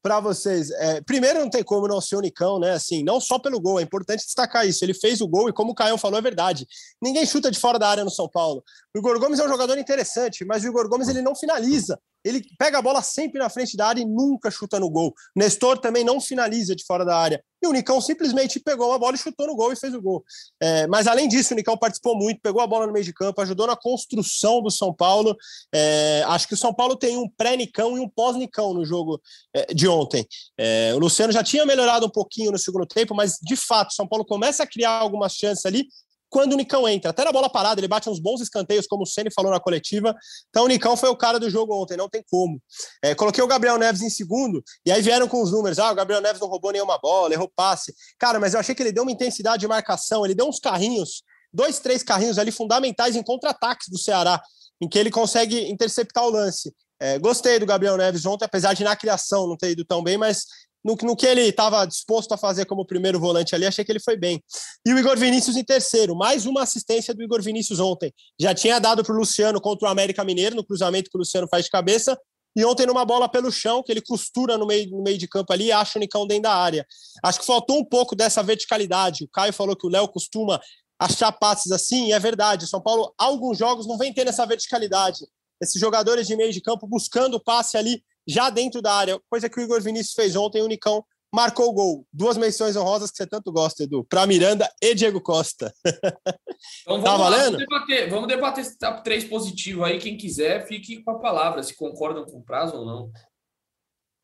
para 0.01 0.19
vocês. 0.19 0.69
É, 0.71 1.01
primeiro, 1.01 1.39
não 1.39 1.49
tem 1.49 1.63
como 1.63 1.87
não 1.87 1.99
ser 1.99 2.15
o 2.15 2.21
Nicão, 2.21 2.59
né? 2.59 2.71
Assim, 2.71 3.03
não 3.03 3.19
só 3.19 3.37
pelo 3.39 3.59
gol, 3.59 3.79
é 3.79 3.83
importante 3.83 4.23
destacar 4.23 4.65
isso. 4.67 4.83
Ele 4.83 4.93
fez 4.93 5.21
o 5.21 5.27
gol 5.27 5.49
e, 5.49 5.53
como 5.53 5.71
o 5.71 5.75
Caio 5.75 5.97
falou, 5.97 6.17
é 6.17 6.21
verdade. 6.21 6.65
Ninguém 7.01 7.25
chuta 7.25 7.51
de 7.51 7.59
fora 7.59 7.77
da 7.77 7.89
área 7.89 8.03
no 8.03 8.09
São 8.09 8.29
Paulo. 8.29 8.63
O 8.95 8.99
Igor 8.99 9.19
Gomes 9.19 9.39
é 9.39 9.45
um 9.45 9.49
jogador 9.49 9.77
interessante, 9.77 10.45
mas 10.45 10.63
o 10.63 10.67
Igor 10.67 10.87
Gomes 10.87 11.07
ele 11.09 11.21
não 11.21 11.35
finaliza. 11.35 11.99
Ele 12.27 12.43
pega 12.57 12.77
a 12.77 12.81
bola 12.81 13.01
sempre 13.01 13.39
na 13.39 13.49
frente 13.49 13.77
da 13.77 13.87
área 13.87 14.01
e 14.01 14.05
nunca 14.05 14.51
chuta 14.51 14.79
no 14.79 14.89
gol. 14.89 15.13
Nestor 15.35 15.77
também 15.77 16.03
não 16.03 16.19
finaliza 16.19 16.75
de 16.75 16.83
fora 16.85 17.05
da 17.05 17.17
área. 17.17 17.43
E 17.61 17.67
o 17.67 17.71
Nicão 17.71 17.99
simplesmente 17.99 18.59
pegou 18.59 18.93
a 18.93 18.99
bola 18.99 19.15
e 19.15 19.19
chutou 19.19 19.47
no 19.47 19.55
gol 19.55 19.73
e 19.73 19.75
fez 19.75 19.93
o 19.93 20.01
gol. 20.01 20.23
É, 20.61 20.85
mas 20.87 21.07
além 21.07 21.27
disso, 21.27 21.53
o 21.53 21.57
Nicão 21.57 21.75
participou 21.75 22.15
muito, 22.15 22.39
pegou 22.39 22.61
a 22.61 22.67
bola 22.67 22.85
no 22.85 22.93
meio 22.93 23.03
de 23.03 23.13
campo, 23.13 23.41
ajudou 23.41 23.65
na 23.65 23.75
construção 23.75 24.61
do 24.61 24.69
São 24.69 24.93
Paulo. 24.93 25.35
É, 25.73 26.23
acho 26.27 26.47
que 26.47 26.53
o 26.53 26.57
São 26.57 26.73
Paulo 26.73 26.95
tem 26.95 27.17
um 27.17 27.27
pré-Nicão 27.27 27.97
e 27.97 27.99
um 27.99 28.07
pós-Nicão 28.07 28.73
no 28.73 28.85
jogo 28.85 29.19
é, 29.55 29.73
de 29.73 29.87
ontem. 29.87 30.27
É, 30.57 30.93
o 30.93 30.99
Luciano 30.99 31.33
já 31.33 31.43
tinha 31.43 31.65
melhorado 31.65 32.05
um 32.05 32.11
pouquinho 32.11 32.51
no 32.51 32.59
segundo 32.59 32.85
tempo, 32.85 33.15
mas 33.15 33.37
de 33.41 33.55
fato, 33.55 33.89
o 33.89 33.93
São 33.93 34.07
Paulo 34.07 34.23
começa 34.23 34.63
a 34.63 34.67
criar 34.67 34.91
algumas 34.91 35.33
chances 35.33 35.65
ali 35.65 35.87
quando 36.29 36.53
o 36.53 36.55
Nicão 36.55 36.87
entra. 36.87 37.11
Até 37.11 37.23
na 37.23 37.31
bola 37.31 37.49
parada, 37.49 37.79
ele 37.79 37.87
bate 37.87 38.09
uns 38.09 38.19
bons 38.19 38.41
escanteios, 38.41 38.87
como 38.87 39.03
o 39.03 39.05
Ceni 39.05 39.29
falou 39.33 39.51
na 39.51 39.59
coletiva. 39.59 40.15
Então 40.49 40.65
o 40.65 40.67
Nicão 40.67 40.97
foi 40.97 41.09
o 41.09 41.15
cara 41.15 41.39
do 41.39 41.49
jogo 41.49 41.73
ontem, 41.73 41.97
não 41.97 42.09
tem 42.09 42.23
como. 42.29 42.61
É, 43.03 43.15
coloquei 43.15 43.43
o 43.43 43.47
Gabriel 43.47 43.77
Neves 43.77 44.01
em 44.01 44.09
segundo, 44.09 44.63
e 44.85 44.91
aí 44.91 45.01
vieram 45.01 45.27
com 45.27 45.41
os 45.41 45.51
números. 45.51 45.79
Ah, 45.79 45.91
o 45.91 45.95
Gabriel 45.95 46.21
Neves 46.21 46.41
não 46.41 46.47
roubou 46.47 46.71
nenhuma 46.71 46.97
bola, 46.97 47.33
errou 47.33 47.51
passe. 47.55 47.93
Cara, 48.19 48.39
mas 48.39 48.53
eu 48.53 48.59
achei 48.59 48.75
que 48.75 48.83
ele 48.83 48.91
deu 48.91 49.03
uma 49.03 49.11
intensidade 49.11 49.61
de 49.61 49.67
marcação, 49.67 50.25
ele 50.25 50.35
deu 50.35 50.47
uns 50.47 50.59
carrinhos, 50.59 51.23
dois, 51.53 51.79
três 51.79 52.03
carrinhos 52.03 52.37
ali 52.37 52.51
fundamentais 52.51 53.15
em 53.15 53.23
contra-ataques 53.23 53.87
do 53.89 53.97
Ceará, 53.97 54.41
em 54.81 54.87
que 54.87 54.97
ele 54.97 55.09
consegue 55.09 55.69
interceptar 55.69 56.25
o 56.25 56.29
lance. 56.29 56.73
É, 56.99 57.19
gostei 57.19 57.59
do 57.59 57.65
Gabriel 57.65 57.95
Neves 57.95 58.25
ontem, 58.25 58.45
apesar 58.45 58.73
de 58.73 58.83
na 58.83 58.95
criação 58.95 59.47
não 59.47 59.55
ter 59.55 59.71
ido 59.71 59.85
tão 59.85 60.03
bem, 60.03 60.17
mas 60.17 60.45
no, 60.87 60.95
no 61.03 61.17
que 61.17 61.25
ele 61.25 61.41
estava 61.41 61.85
disposto 61.85 62.31
a 62.31 62.37
fazer 62.37 62.63
como 62.63 62.85
primeiro 62.85 63.19
volante 63.19 63.53
ali, 63.53 63.65
achei 63.65 63.83
que 63.83 63.91
ele 63.91 63.99
foi 63.99 64.15
bem. 64.15 64.41
E 64.85 64.93
o 64.93 64.97
Igor 64.97 65.17
Vinícius 65.17 65.57
em 65.57 65.63
terceiro, 65.63 66.15
mais 66.15 66.45
uma 66.45 66.63
assistência 66.63 67.13
do 67.13 67.21
Igor 67.21 67.41
Vinícius 67.41 67.81
ontem. 67.81 68.13
Já 68.39 68.55
tinha 68.55 68.79
dado 68.79 69.03
para 69.03 69.13
o 69.13 69.17
Luciano 69.17 69.59
contra 69.59 69.89
o 69.89 69.91
América 69.91 70.23
Mineiro, 70.23 70.55
no 70.55 70.65
cruzamento 70.65 71.09
que 71.09 71.17
o 71.17 71.19
Luciano 71.19 71.45
faz 71.51 71.65
de 71.65 71.71
cabeça, 71.71 72.17
e 72.55 72.63
ontem 72.63 72.85
numa 72.85 73.03
bola 73.03 73.27
pelo 73.27 73.51
chão, 73.51 73.83
que 73.83 73.91
ele 73.91 73.99
costura 73.99 74.57
no 74.57 74.65
meio, 74.65 74.89
no 74.89 75.03
meio 75.03 75.17
de 75.17 75.27
campo 75.27 75.51
ali 75.51 75.65
e 75.65 75.71
acha 75.73 75.99
o 75.99 76.01
Nicão 76.01 76.25
dentro 76.25 76.43
da 76.43 76.55
área. 76.55 76.87
Acho 77.21 77.41
que 77.41 77.45
faltou 77.45 77.77
um 77.77 77.85
pouco 77.85 78.15
dessa 78.15 78.41
verticalidade. 78.41 79.25
O 79.25 79.27
Caio 79.27 79.51
falou 79.51 79.75
que 79.75 79.85
o 79.85 79.89
Léo 79.89 80.07
costuma 80.07 80.59
achar 80.97 81.33
passes 81.33 81.71
assim, 81.71 82.07
e 82.07 82.13
é 82.13 82.19
verdade. 82.19 82.65
São 82.65 82.81
Paulo, 82.81 83.13
alguns 83.17 83.57
jogos, 83.57 83.85
não 83.85 83.97
vem 83.97 84.13
tendo 84.13 84.29
essa 84.29 84.45
verticalidade. 84.45 85.19
Esses 85.61 85.79
jogadores 85.79 86.25
de 86.25 86.35
meio 86.37 86.53
de 86.53 86.61
campo 86.61 86.87
buscando 86.87 87.35
o 87.35 87.43
passe 87.43 87.77
ali 87.77 88.01
já 88.27 88.49
dentro 88.49 88.81
da 88.81 88.93
área, 88.93 89.19
coisa 89.29 89.49
que 89.49 89.59
o 89.59 89.63
Igor 89.63 89.81
Vinícius 89.81 90.13
fez 90.13 90.35
ontem, 90.35 90.61
o 90.61 90.67
Nicão 90.67 91.03
marcou 91.33 91.69
o 91.69 91.73
gol. 91.73 92.05
Duas 92.11 92.37
menções 92.37 92.75
honrosas 92.75 93.11
que 93.11 93.17
você 93.17 93.27
tanto 93.27 93.51
gosta, 93.51 93.83
Edu, 93.83 94.03
para 94.05 94.25
Miranda 94.27 94.69
e 94.81 94.93
Diego 94.95 95.21
Costa. 95.21 95.73
Então 96.81 96.99
vamos 96.99 97.03
Tá 97.03 97.11
lá, 97.17 97.29
valendo? 97.29 97.51
vamos 97.51 97.59
debater, 97.67 98.09
vamos 98.09 98.27
debater 98.27 98.61
esse 98.63 98.79
top 98.79 99.03
3 99.03 99.25
positivo 99.25 99.83
aí. 99.83 99.99
Quem 99.99 100.17
quiser, 100.17 100.65
fique 100.65 101.03
com 101.03 101.11
a 101.11 101.19
palavra, 101.19 101.61
se 101.61 101.75
concordam 101.77 102.25
com 102.25 102.39
o 102.39 102.43
prazo 102.43 102.77
ou 102.77 102.83
não. 102.85 103.11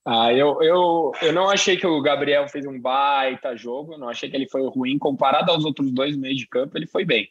Ah, 0.05 0.33
eu, 0.33 0.61
eu, 0.63 1.11
eu 1.21 1.31
não 1.31 1.47
achei 1.49 1.77
que 1.77 1.85
o 1.85 2.01
Gabriel 2.01 2.47
fez 2.47 2.65
um 2.65 2.79
baita 2.81 3.55
jogo, 3.55 3.93
eu 3.93 3.97
não 3.99 4.09
achei 4.09 4.29
que 4.29 4.35
ele 4.35 4.49
foi 4.49 4.67
ruim. 4.67 4.97
Comparado 4.97 5.51
aos 5.51 5.63
outros 5.63 5.91
dois 5.91 6.17
meios 6.17 6.39
de 6.39 6.47
campo, 6.47 6.75
ele 6.75 6.87
foi 6.87 7.05
bem. 7.05 7.29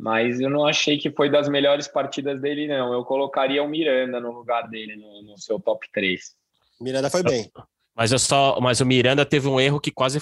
Mas 0.00 0.38
eu 0.38 0.48
não 0.48 0.64
achei 0.64 0.96
que 0.96 1.10
foi 1.10 1.28
das 1.28 1.48
melhores 1.48 1.88
partidas 1.88 2.40
dele, 2.40 2.68
não. 2.68 2.92
Eu 2.92 3.04
colocaria 3.04 3.60
o 3.62 3.68
Miranda 3.68 4.20
no 4.20 4.30
lugar 4.30 4.68
dele, 4.68 4.94
no, 4.94 5.22
no 5.32 5.36
seu 5.38 5.58
top 5.58 5.88
3. 5.92 6.20
Miranda 6.80 7.10
foi 7.10 7.22
bem. 7.24 7.50
Mas, 7.96 8.12
eu 8.12 8.18
só, 8.20 8.60
mas 8.60 8.80
o 8.80 8.86
Miranda 8.86 9.26
teve 9.26 9.48
um 9.48 9.58
erro 9.58 9.80
que 9.80 9.90
quase 9.90 10.20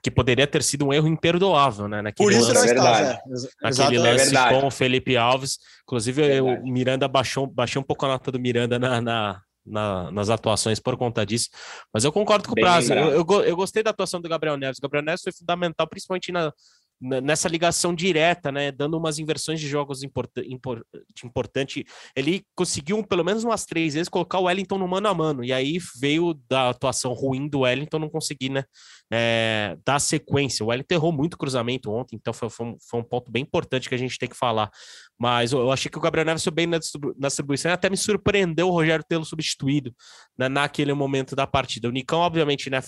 que 0.00 0.12
poderia 0.12 0.46
ter 0.46 0.62
sido 0.62 0.86
um 0.86 0.92
erro 0.92 1.08
imperdoável, 1.08 1.88
né? 1.88 2.00
Naquele 2.00 2.24
Por 2.24 2.32
isso 2.32 2.52
lance, 2.52 2.72
não 2.72 2.84
é 2.84 2.94
está. 2.94 3.20
Ex- 3.28 3.48
naquele 3.60 3.98
lance 3.98 4.24
verdade. 4.26 4.60
com 4.60 4.66
o 4.68 4.70
Felipe 4.70 5.16
Alves. 5.16 5.58
Inclusive, 5.82 6.22
É 6.22 6.40
o. 6.40 6.62
Miranda 6.64 7.08
baixou, 7.08 7.48
baixou 7.48 7.82
um 7.82 7.84
pouco 7.84 8.06
a 8.06 8.10
nota 8.10 8.30
do 8.30 8.38
Miranda 8.38 8.78
na, 8.78 9.00
na- 9.00 9.40
na- 9.66 10.10
nas 10.12 10.30
atuações 10.30 10.78
por 10.78 10.96
conta 10.96 11.26
disso. 11.26 11.48
Mas 11.92 12.04
eu 12.04 12.12
concordo 12.12 12.44
com 12.46 12.52
o 12.52 12.54
Bem 12.54 12.62
Prazo. 12.62 12.92
Eu, 12.94 13.10
eu, 13.10 13.42
eu 13.42 13.56
gostei 13.56 13.82
da 13.82 13.90
atuação 13.90 14.20
do 14.20 14.28
Gabriel 14.28 14.56
Neves. 14.56 14.78
O 14.78 14.82
Gabriel 14.82 15.04
Neves 15.04 15.22
foi 15.22 15.32
fundamental, 15.32 15.88
principalmente 15.88 16.30
na- 16.30 16.52
nessa 17.00 17.48
ligação 17.48 17.94
direta, 17.94 18.50
né? 18.50 18.72
Dando 18.72 18.96
umas 18.96 19.18
inversões 19.18 19.60
de 19.60 19.68
jogos 19.68 20.02
importa, 20.02 20.42
impor- 20.46 20.84
de 21.14 21.26
importante. 21.26 21.84
Ele 22.14 22.44
conseguiu, 22.54 23.02
pelo 23.04 23.24
menos 23.24 23.44
umas 23.44 23.64
três 23.64 23.94
vezes, 23.94 24.08
colocar 24.08 24.38
o 24.38 24.44
Wellington 24.44 24.78
no 24.78 24.88
mano 24.88 25.08
a 25.08 25.14
mano. 25.14 25.44
E 25.44 25.52
aí 25.52 25.78
veio 26.00 26.34
da 26.48 26.70
atuação 26.70 27.12
ruim 27.12 27.48
do 27.48 27.60
Wellington 27.60 27.98
não 27.98 28.08
conseguir, 28.08 28.48
né? 28.48 28.64
é, 29.10 29.76
dar 29.84 29.98
sequência. 29.98 30.64
O 30.64 30.68
Wellington 30.68 30.94
errou 30.94 31.12
muito 31.12 31.38
cruzamento 31.38 31.90
ontem, 31.90 32.16
então 32.16 32.32
foi, 32.32 32.50
foi 32.50 32.66
um, 32.66 32.76
foi 32.80 33.00
um 33.00 33.04
ponto 33.04 33.30
bem 33.30 33.42
importante 33.42 33.88
que 33.88 33.94
a 33.94 33.98
gente 33.98 34.18
tem 34.18 34.28
que 34.28 34.36
falar. 34.36 34.70
Mas 35.18 35.52
eu, 35.52 35.60
eu 35.60 35.72
achei 35.72 35.90
que 35.90 35.98
o 35.98 36.00
Gabriel 36.00 36.26
Neves 36.26 36.42
foi 36.42 36.52
bem 36.52 36.66
na, 36.66 36.78
na 37.18 37.28
distribuição 37.28 37.72
até 37.72 37.88
me 37.88 37.96
surpreendeu 37.96 38.68
o 38.68 38.72
Rogério 38.72 39.04
tê-lo 39.08 39.24
substituído 39.24 39.94
né, 40.36 40.48
naquele 40.48 40.92
momento 40.92 41.34
da 41.36 41.46
partida. 41.46 41.88
O 41.88 41.92
Nicão, 41.92 42.20
obviamente, 42.20 42.68
né, 42.68 42.80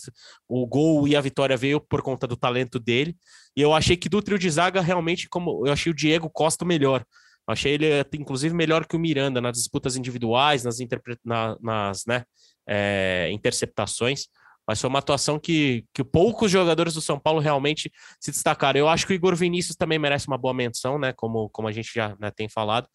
o 0.48 0.66
gol 0.66 1.06
e 1.06 1.16
a 1.16 1.20
vitória 1.20 1.56
veio 1.56 1.80
por 1.80 2.02
conta 2.02 2.26
do 2.26 2.36
talento 2.36 2.78
dele. 2.78 3.16
E 3.56 3.60
eu 3.60 3.74
achei 3.74 3.96
que 3.98 4.08
do 4.08 4.22
trio 4.22 4.38
de 4.38 4.48
zaga, 4.50 4.80
realmente, 4.80 5.28
como 5.28 5.66
eu 5.66 5.72
achei 5.72 5.90
o 5.92 5.94
Diego 5.94 6.30
Costa 6.30 6.64
melhor. 6.64 7.04
Eu 7.48 7.52
achei 7.52 7.72
ele, 7.74 7.86
inclusive, 8.14 8.54
melhor 8.54 8.86
que 8.86 8.96
o 8.96 8.98
Miranda 8.98 9.40
nas 9.40 9.56
disputas 9.56 9.96
individuais, 9.96 10.64
nas, 10.64 10.80
interpre- 10.80 11.18
na- 11.24 11.56
nas 11.60 12.04
né, 12.06 12.24
é, 12.68 13.28
interceptações. 13.32 14.26
Mas 14.66 14.78
foi 14.82 14.90
uma 14.90 14.98
atuação 14.98 15.38
que, 15.38 15.86
que 15.94 16.04
poucos 16.04 16.50
jogadores 16.50 16.92
do 16.92 17.00
São 17.00 17.18
Paulo 17.18 17.40
realmente 17.40 17.90
se 18.20 18.30
destacaram. 18.30 18.78
Eu 18.78 18.86
acho 18.86 19.06
que 19.06 19.14
o 19.14 19.16
Igor 19.16 19.34
Vinícius 19.34 19.74
também 19.76 19.98
merece 19.98 20.28
uma 20.28 20.36
boa 20.36 20.52
menção, 20.52 20.98
né? 20.98 21.14
Como, 21.16 21.48
como 21.48 21.68
a 21.68 21.72
gente 21.72 21.90
já 21.94 22.14
né, 22.20 22.30
tem 22.30 22.50
falado. 22.50 22.86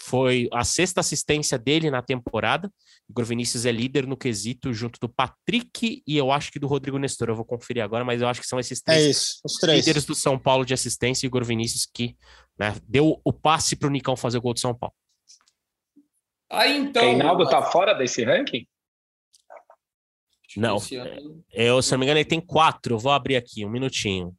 Foi 0.00 0.48
a 0.52 0.64
sexta 0.64 1.00
assistência 1.00 1.58
dele 1.58 1.90
na 1.90 2.02
temporada. 2.02 2.68
O 3.08 3.12
Igor 3.12 3.24
Vinícius 3.24 3.66
é 3.66 3.72
líder 3.72 4.06
no 4.06 4.16
quesito, 4.16 4.72
junto 4.72 4.98
do 5.00 5.08
Patrick 5.08 6.02
e 6.06 6.16
eu 6.16 6.30
acho 6.30 6.50
que 6.50 6.58
do 6.58 6.66
Rodrigo 6.66 6.98
Nestor. 6.98 7.28
Eu 7.28 7.36
vou 7.36 7.44
conferir 7.44 7.82
agora, 7.82 8.04
mas 8.04 8.20
eu 8.20 8.28
acho 8.28 8.40
que 8.40 8.46
são 8.46 8.58
esses 8.58 8.80
É 8.80 8.92
três 8.92 9.16
isso, 9.16 9.40
os 9.44 9.54
três. 9.54 9.78
líderes 9.78 10.04
do 10.04 10.14
São 10.14 10.38
Paulo 10.38 10.64
de 10.64 10.74
assistência 10.74 11.26
e 11.26 11.28
Igor 11.28 11.44
Vinícius 11.44 11.86
que 11.86 12.16
né, 12.58 12.74
deu 12.88 13.20
o 13.24 13.32
passe 13.32 13.76
para 13.76 13.88
o 13.88 13.90
Nicão 13.90 14.16
fazer 14.16 14.38
o 14.38 14.42
gol 14.42 14.54
do 14.54 14.60
São 14.60 14.74
Paulo. 14.74 14.94
Aí 16.50 16.76
então. 16.76 17.02
Reinaldo 17.02 17.48
tá 17.48 17.62
fora 17.62 17.94
desse 17.94 18.24
ranking? 18.24 18.66
Não. 20.56 20.78
Eu, 21.50 21.82
se 21.82 21.92
não 21.92 21.98
me 21.98 22.04
engano, 22.04 22.18
ele 22.18 22.28
tem 22.28 22.40
quatro. 22.40 22.94
Eu 22.94 22.98
vou 22.98 23.12
abrir 23.12 23.36
aqui, 23.36 23.64
um 23.64 23.70
minutinho. 23.70 24.36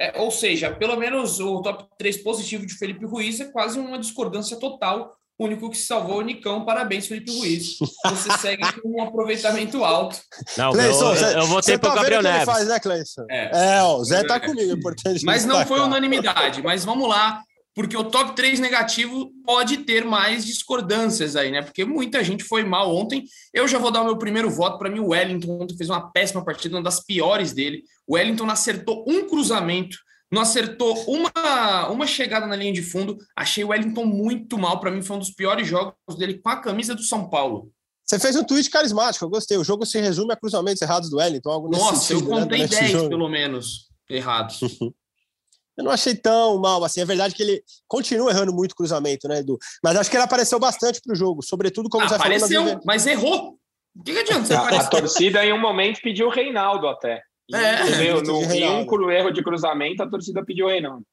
É, 0.00 0.20
ou 0.20 0.30
seja, 0.30 0.70
pelo 0.70 0.96
menos 0.96 1.40
o 1.40 1.60
top 1.60 1.84
3 1.98 2.18
positivo 2.18 2.64
de 2.64 2.74
Felipe 2.74 3.04
Ruiz 3.04 3.40
é 3.40 3.46
quase 3.46 3.80
uma 3.80 3.98
discordância 3.98 4.56
total 4.56 5.12
O 5.36 5.44
único 5.44 5.68
que 5.70 5.76
se 5.76 5.86
salvou 5.86 6.20
é 6.20 6.24
o 6.24 6.26
Nicão. 6.26 6.64
Parabéns, 6.64 7.06
Felipe 7.06 7.36
Ruiz. 7.36 7.78
Você 8.06 8.38
segue 8.38 8.80
com 8.80 9.00
um 9.00 9.02
aproveitamento 9.02 9.84
alto. 9.84 10.20
Não, 10.56 10.72
Cleison, 10.72 11.14
eu, 11.14 11.22
eu, 11.22 11.38
eu 11.38 11.46
votei 11.46 11.78
pro 11.78 11.90
tá 11.90 11.96
Gabriel 11.96 12.22
Neves. 12.22 12.44
Faz, 12.44 12.68
né, 12.68 12.78
Cleison? 12.78 13.24
É, 13.28 13.76
é 13.76 13.82
ó, 13.82 13.96
o 13.96 14.04
Zé 14.04 14.24
tá 14.24 14.38
comigo, 14.38 14.70
é 14.70 14.74
importante. 14.74 15.24
Mas 15.24 15.44
não 15.44 15.66
foi 15.66 15.80
unanimidade. 15.80 16.62
Mas 16.62 16.84
vamos 16.84 17.08
lá, 17.08 17.42
porque 17.78 17.96
o 17.96 18.02
top 18.02 18.34
3 18.34 18.58
negativo 18.58 19.30
pode 19.46 19.76
ter 19.84 20.04
mais 20.04 20.44
discordâncias 20.44 21.36
aí, 21.36 21.52
né? 21.52 21.62
Porque 21.62 21.84
muita 21.84 22.24
gente 22.24 22.42
foi 22.42 22.64
mal 22.64 22.92
ontem. 22.92 23.22
Eu 23.54 23.68
já 23.68 23.78
vou 23.78 23.92
dar 23.92 24.02
o 24.02 24.04
meu 24.04 24.18
primeiro 24.18 24.50
voto. 24.50 24.78
Para 24.78 24.90
mim, 24.90 24.98
o 24.98 25.10
Wellington 25.10 25.60
ontem 25.60 25.76
fez 25.76 25.88
uma 25.88 26.10
péssima 26.10 26.44
partida, 26.44 26.74
uma 26.74 26.82
das 26.82 26.98
piores 26.98 27.52
dele. 27.52 27.84
O 28.04 28.16
Wellington 28.16 28.50
acertou 28.50 29.04
um 29.06 29.28
cruzamento 29.28 29.96
não 30.30 30.42
acertou 30.42 30.94
uma, 31.06 31.88
uma 31.88 32.06
chegada 32.06 32.46
na 32.46 32.56
linha 32.56 32.72
de 32.72 32.82
fundo. 32.82 33.16
Achei 33.36 33.62
o 33.62 33.68
Wellington 33.68 34.04
muito 34.04 34.58
mal. 34.58 34.80
Para 34.80 34.90
mim, 34.90 35.00
foi 35.00 35.14
um 35.14 35.20
dos 35.20 35.30
piores 35.30 35.66
jogos 35.66 35.94
dele 36.18 36.34
com 36.34 36.50
a 36.50 36.56
camisa 36.56 36.96
do 36.96 37.02
São 37.02 37.30
Paulo. 37.30 37.70
Você 38.04 38.18
fez 38.18 38.34
um 38.34 38.44
tweet 38.44 38.68
carismático, 38.68 39.24
eu 39.24 39.30
gostei. 39.30 39.56
O 39.56 39.64
jogo 39.64 39.86
se 39.86 40.00
resume 40.00 40.32
a 40.32 40.36
cruzamentos 40.36 40.82
errados 40.82 41.08
do 41.08 41.18
Wellington. 41.18 41.68
Nossa, 41.70 42.06
sentido, 42.08 42.28
eu 42.28 42.34
né, 42.34 42.42
contei 42.42 42.60
né, 42.60 42.66
10, 42.66 43.08
pelo 43.08 43.28
menos, 43.28 43.88
errados. 44.10 44.58
eu 45.78 45.84
não 45.84 45.92
achei 45.92 46.14
tão 46.14 46.58
mal 46.58 46.82
assim. 46.82 47.00
É 47.00 47.04
verdade 47.04 47.34
que 47.34 47.42
ele 47.42 47.62
continua 47.86 48.32
errando 48.32 48.52
muito 48.52 48.74
cruzamento, 48.74 49.28
né, 49.28 49.38
Edu? 49.38 49.56
Mas 49.82 49.96
acho 49.96 50.10
que 50.10 50.16
ele 50.16 50.24
apareceu 50.24 50.58
bastante 50.58 51.00
para 51.00 51.12
o 51.12 51.16
jogo, 51.16 51.40
sobretudo 51.40 51.88
como 51.88 52.04
ah, 52.04 52.08
você 52.08 52.18
falou. 52.18 52.36
Apareceu, 52.36 52.80
mas 52.84 53.06
errou. 53.06 53.56
O 53.96 54.02
que, 54.02 54.12
que 54.12 54.18
adianta 54.18 54.44
você 54.44 54.54
a, 54.54 54.80
a 54.80 54.86
torcida, 54.88 55.44
em 55.44 55.52
um 55.52 55.60
momento, 55.60 56.00
pediu 56.02 56.26
o 56.26 56.30
Reinaldo 56.30 56.88
até. 56.88 57.22
É. 57.54 58.12
No, 58.12 58.22
no, 58.22 58.52
em 58.52 58.68
um 58.68 59.10
erro 59.10 59.30
de 59.30 59.42
cruzamento, 59.42 60.02
a 60.02 60.10
torcida 60.10 60.44
pediu 60.44 60.66
o 60.66 60.68
Reinaldo. 60.68 61.04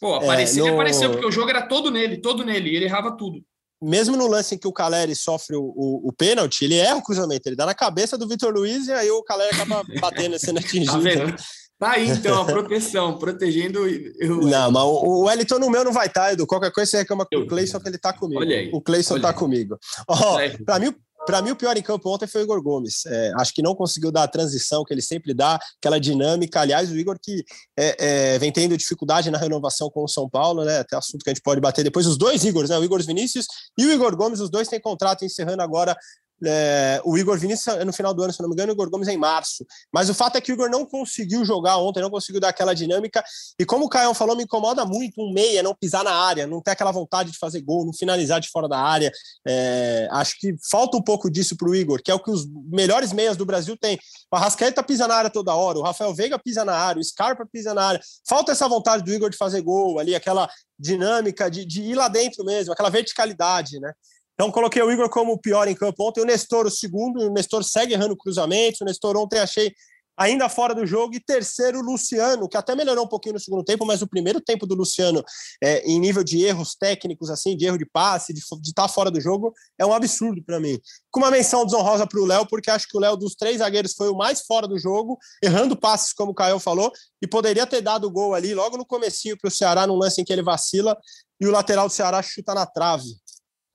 Pô, 0.00 0.14
apareceu, 0.14 0.66
é, 0.66 0.70
no... 0.70 0.74
apareceu, 0.74 1.10
porque 1.10 1.26
o 1.26 1.30
jogo 1.30 1.50
era 1.50 1.68
todo 1.68 1.90
nele, 1.90 2.16
todo 2.16 2.44
nele, 2.44 2.70
e 2.70 2.76
ele 2.76 2.86
errava 2.86 3.16
tudo. 3.16 3.40
Mesmo 3.80 4.16
no 4.16 4.26
lance 4.26 4.54
em 4.54 4.58
que 4.58 4.66
o 4.66 4.72
Caleri 4.72 5.14
sofre 5.14 5.54
o, 5.54 5.62
o, 5.62 6.08
o 6.08 6.12
pênalti, 6.12 6.64
ele 6.64 6.76
erra 6.76 6.96
o 6.96 7.02
cruzamento, 7.02 7.46
ele 7.46 7.56
dá 7.56 7.66
na 7.66 7.74
cabeça 7.74 8.16
do 8.16 8.26
Vitor 8.26 8.52
Luiz 8.52 8.88
e 8.88 8.92
aí 8.92 9.10
o 9.10 9.22
Caleri 9.22 9.54
acaba 9.54 9.84
batendo, 10.00 10.38
sendo 10.38 10.58
atingido. 10.58 10.92
tá 10.92 10.98
vendo? 10.98 11.36
Tá 11.78 11.92
aí, 11.92 12.08
então, 12.08 12.42
a 12.42 12.44
proteção, 12.44 13.18
protegendo 13.18 13.80
o. 13.82 14.48
Não, 14.48 14.70
mas 14.70 14.82
o 14.82 15.24
Wellington 15.24 15.58
no 15.58 15.70
meu 15.70 15.84
não 15.84 15.92
vai 15.92 16.06
estar, 16.06 16.26
tá, 16.26 16.32
Edu. 16.32 16.46
Qualquer 16.46 16.72
coisa 16.72 16.90
você 16.90 16.96
reclama 16.98 17.26
com 17.26 17.38
o 17.38 17.46
Cleison, 17.46 17.80
que 17.80 17.88
ele 17.88 17.98
tá 17.98 18.12
comigo. 18.12 18.40
Olha 18.40 18.56
aí. 18.56 18.70
O 18.72 18.80
Cleison 18.80 19.20
tá 19.20 19.30
aí. 19.30 19.34
comigo. 19.34 19.76
Ó, 20.08 20.36
oh, 20.36 20.64
pra 20.64 20.78
mim, 20.78 20.94
para 21.26 21.40
mim, 21.40 21.50
o 21.50 21.56
pior 21.56 21.76
em 21.76 21.82
campo 21.82 22.08
ontem 22.10 22.26
foi 22.26 22.42
o 22.42 22.44
Igor 22.44 22.62
Gomes. 22.62 23.06
É, 23.06 23.32
acho 23.36 23.52
que 23.52 23.62
não 23.62 23.74
conseguiu 23.74 24.12
dar 24.12 24.24
a 24.24 24.28
transição 24.28 24.84
que 24.84 24.92
ele 24.92 25.00
sempre 25.02 25.32
dá, 25.32 25.58
aquela 25.78 25.98
dinâmica. 25.98 26.60
Aliás, 26.60 26.90
o 26.90 26.96
Igor 26.96 27.18
que 27.20 27.44
é, 27.76 27.96
é, 28.34 28.38
vem 28.38 28.52
tendo 28.52 28.76
dificuldade 28.76 29.30
na 29.30 29.38
renovação 29.38 29.90
com 29.90 30.04
o 30.04 30.08
São 30.08 30.28
Paulo, 30.28 30.64
né? 30.64 30.78
Até 30.78 30.96
assunto 30.96 31.22
que 31.24 31.30
a 31.30 31.34
gente 31.34 31.42
pode 31.42 31.60
bater 31.60 31.82
depois. 31.82 32.06
Os 32.06 32.18
dois 32.18 32.44
Igors, 32.44 32.70
né? 32.70 32.78
O 32.78 32.84
Igor 32.84 33.02
Vinícius 33.02 33.46
e 33.78 33.86
o 33.86 33.92
Igor 33.92 34.14
Gomes, 34.16 34.40
os 34.40 34.50
dois 34.50 34.68
têm 34.68 34.80
contrato 34.80 35.24
encerrando 35.24 35.62
agora 35.62 35.96
é, 36.42 37.00
o 37.04 37.16
Igor 37.16 37.38
Vinícius 37.38 37.84
no 37.84 37.92
final 37.92 38.12
do 38.12 38.22
ano, 38.22 38.32
se 38.32 38.40
não 38.40 38.48
me 38.48 38.54
engano, 38.54 38.72
o 38.72 38.74
Igor 38.74 38.90
Gomes 38.90 39.08
é 39.08 39.12
em 39.12 39.18
março. 39.18 39.64
Mas 39.92 40.08
o 40.08 40.14
fato 40.14 40.36
é 40.36 40.40
que 40.40 40.52
o 40.52 40.54
Igor 40.54 40.70
não 40.70 40.84
conseguiu 40.84 41.44
jogar 41.44 41.76
ontem, 41.78 42.00
não 42.00 42.10
conseguiu 42.10 42.40
dar 42.40 42.48
aquela 42.48 42.74
dinâmica. 42.74 43.22
E 43.58 43.64
como 43.64 43.86
o 43.86 43.88
Caio 43.88 44.14
falou, 44.14 44.36
me 44.36 44.44
incomoda 44.44 44.84
muito 44.84 45.20
um 45.20 45.32
meia 45.32 45.62
não 45.62 45.74
pisar 45.74 46.04
na 46.04 46.14
área, 46.14 46.46
não 46.46 46.60
ter 46.60 46.72
aquela 46.72 46.92
vontade 46.92 47.30
de 47.30 47.38
fazer 47.38 47.60
gol, 47.60 47.84
não 47.84 47.92
finalizar 47.92 48.40
de 48.40 48.48
fora 48.50 48.68
da 48.68 48.78
área. 48.78 49.12
É, 49.46 50.08
acho 50.12 50.38
que 50.38 50.54
falta 50.70 50.96
um 50.96 51.02
pouco 51.02 51.30
disso 51.30 51.56
para 51.56 51.68
o 51.68 51.74
Igor, 51.74 52.02
que 52.02 52.10
é 52.10 52.14
o 52.14 52.22
que 52.22 52.30
os 52.30 52.46
melhores 52.70 53.12
meias 53.12 53.36
do 53.36 53.46
Brasil 53.46 53.76
têm. 53.76 53.98
O 54.32 54.36
Arrascaeta 54.36 54.82
pisa 54.82 55.06
na 55.06 55.14
área 55.14 55.30
toda 55.30 55.54
hora, 55.54 55.78
o 55.78 55.82
Rafael 55.82 56.14
Veiga 56.14 56.38
pisa 56.38 56.64
na 56.64 56.74
área, 56.74 57.00
o 57.00 57.04
Scarpa 57.04 57.46
pisa 57.50 57.72
na 57.72 57.84
área. 57.84 58.00
Falta 58.28 58.52
essa 58.52 58.68
vontade 58.68 59.04
do 59.04 59.12
Igor 59.12 59.30
de 59.30 59.36
fazer 59.36 59.62
gol 59.62 59.98
ali, 59.98 60.14
aquela 60.14 60.48
dinâmica 60.78 61.50
de, 61.50 61.64
de 61.64 61.82
ir 61.82 61.94
lá 61.94 62.08
dentro 62.08 62.44
mesmo, 62.44 62.72
aquela 62.72 62.90
verticalidade, 62.90 63.78
né? 63.78 63.92
Então, 64.34 64.50
coloquei 64.50 64.82
o 64.82 64.90
Igor 64.90 65.08
como 65.08 65.32
o 65.32 65.38
pior 65.38 65.68
em 65.68 65.74
campo 65.74 66.08
ontem, 66.08 66.20
o 66.20 66.24
Nestor 66.24 66.66
o 66.66 66.70
segundo, 66.70 67.20
o 67.20 67.32
Nestor 67.32 67.62
segue 67.62 67.94
errando 67.94 68.16
cruzamentos, 68.16 68.80
o 68.80 68.84
Nestor 68.84 69.16
ontem 69.16 69.38
achei 69.38 69.72
ainda 70.16 70.48
fora 70.48 70.74
do 70.74 70.86
jogo, 70.86 71.14
e 71.14 71.20
terceiro, 71.20 71.78
o 71.78 71.82
Luciano, 71.82 72.48
que 72.48 72.56
até 72.56 72.74
melhorou 72.74 73.04
um 73.04 73.08
pouquinho 73.08 73.34
no 73.34 73.40
segundo 73.40 73.64
tempo, 73.64 73.84
mas 73.84 74.02
o 74.02 74.06
primeiro 74.06 74.40
tempo 74.40 74.66
do 74.66 74.74
Luciano, 74.74 75.22
é, 75.62 75.80
em 75.84 75.98
nível 75.98 76.22
de 76.22 76.42
erros 76.44 76.74
técnicos, 76.74 77.30
assim, 77.30 77.56
de 77.56 77.66
erro 77.66 77.78
de 77.78 77.86
passe, 77.86 78.32
de 78.32 78.40
estar 78.40 78.82
tá 78.82 78.88
fora 78.88 79.10
do 79.10 79.20
jogo, 79.20 79.52
é 79.78 79.84
um 79.84 79.92
absurdo 79.92 80.42
para 80.42 80.60
mim. 80.60 80.78
Com 81.10 81.20
uma 81.20 81.30
menção 81.30 81.64
desonrosa 81.64 82.06
para 82.06 82.20
o 82.20 82.24
Léo, 82.24 82.46
porque 82.46 82.70
acho 82.70 82.88
que 82.88 82.96
o 82.96 83.00
Léo, 83.00 83.16
dos 83.16 83.34
três 83.34 83.58
zagueiros, 83.58 83.94
foi 83.94 84.08
o 84.08 84.16
mais 84.16 84.42
fora 84.42 84.68
do 84.68 84.78
jogo, 84.78 85.18
errando 85.42 85.76
passes, 85.76 86.12
como 86.12 86.32
o 86.32 86.34
Caio 86.34 86.58
falou, 86.58 86.92
e 87.20 87.26
poderia 87.26 87.66
ter 87.66 87.80
dado 87.80 88.06
o 88.06 88.10
gol 88.10 88.34
ali, 88.34 88.54
logo 88.54 88.76
no 88.76 88.86
comecinho 88.86 89.36
para 89.36 89.48
o 89.48 89.50
Ceará, 89.50 89.86
num 89.86 89.96
lance 89.96 90.20
em 90.20 90.24
que 90.24 90.32
ele 90.32 90.42
vacila, 90.42 90.96
e 91.40 91.46
o 91.46 91.50
lateral 91.50 91.88
do 91.88 91.92
Ceará 91.92 92.22
chuta 92.22 92.54
na 92.54 92.64
trave. 92.64 93.23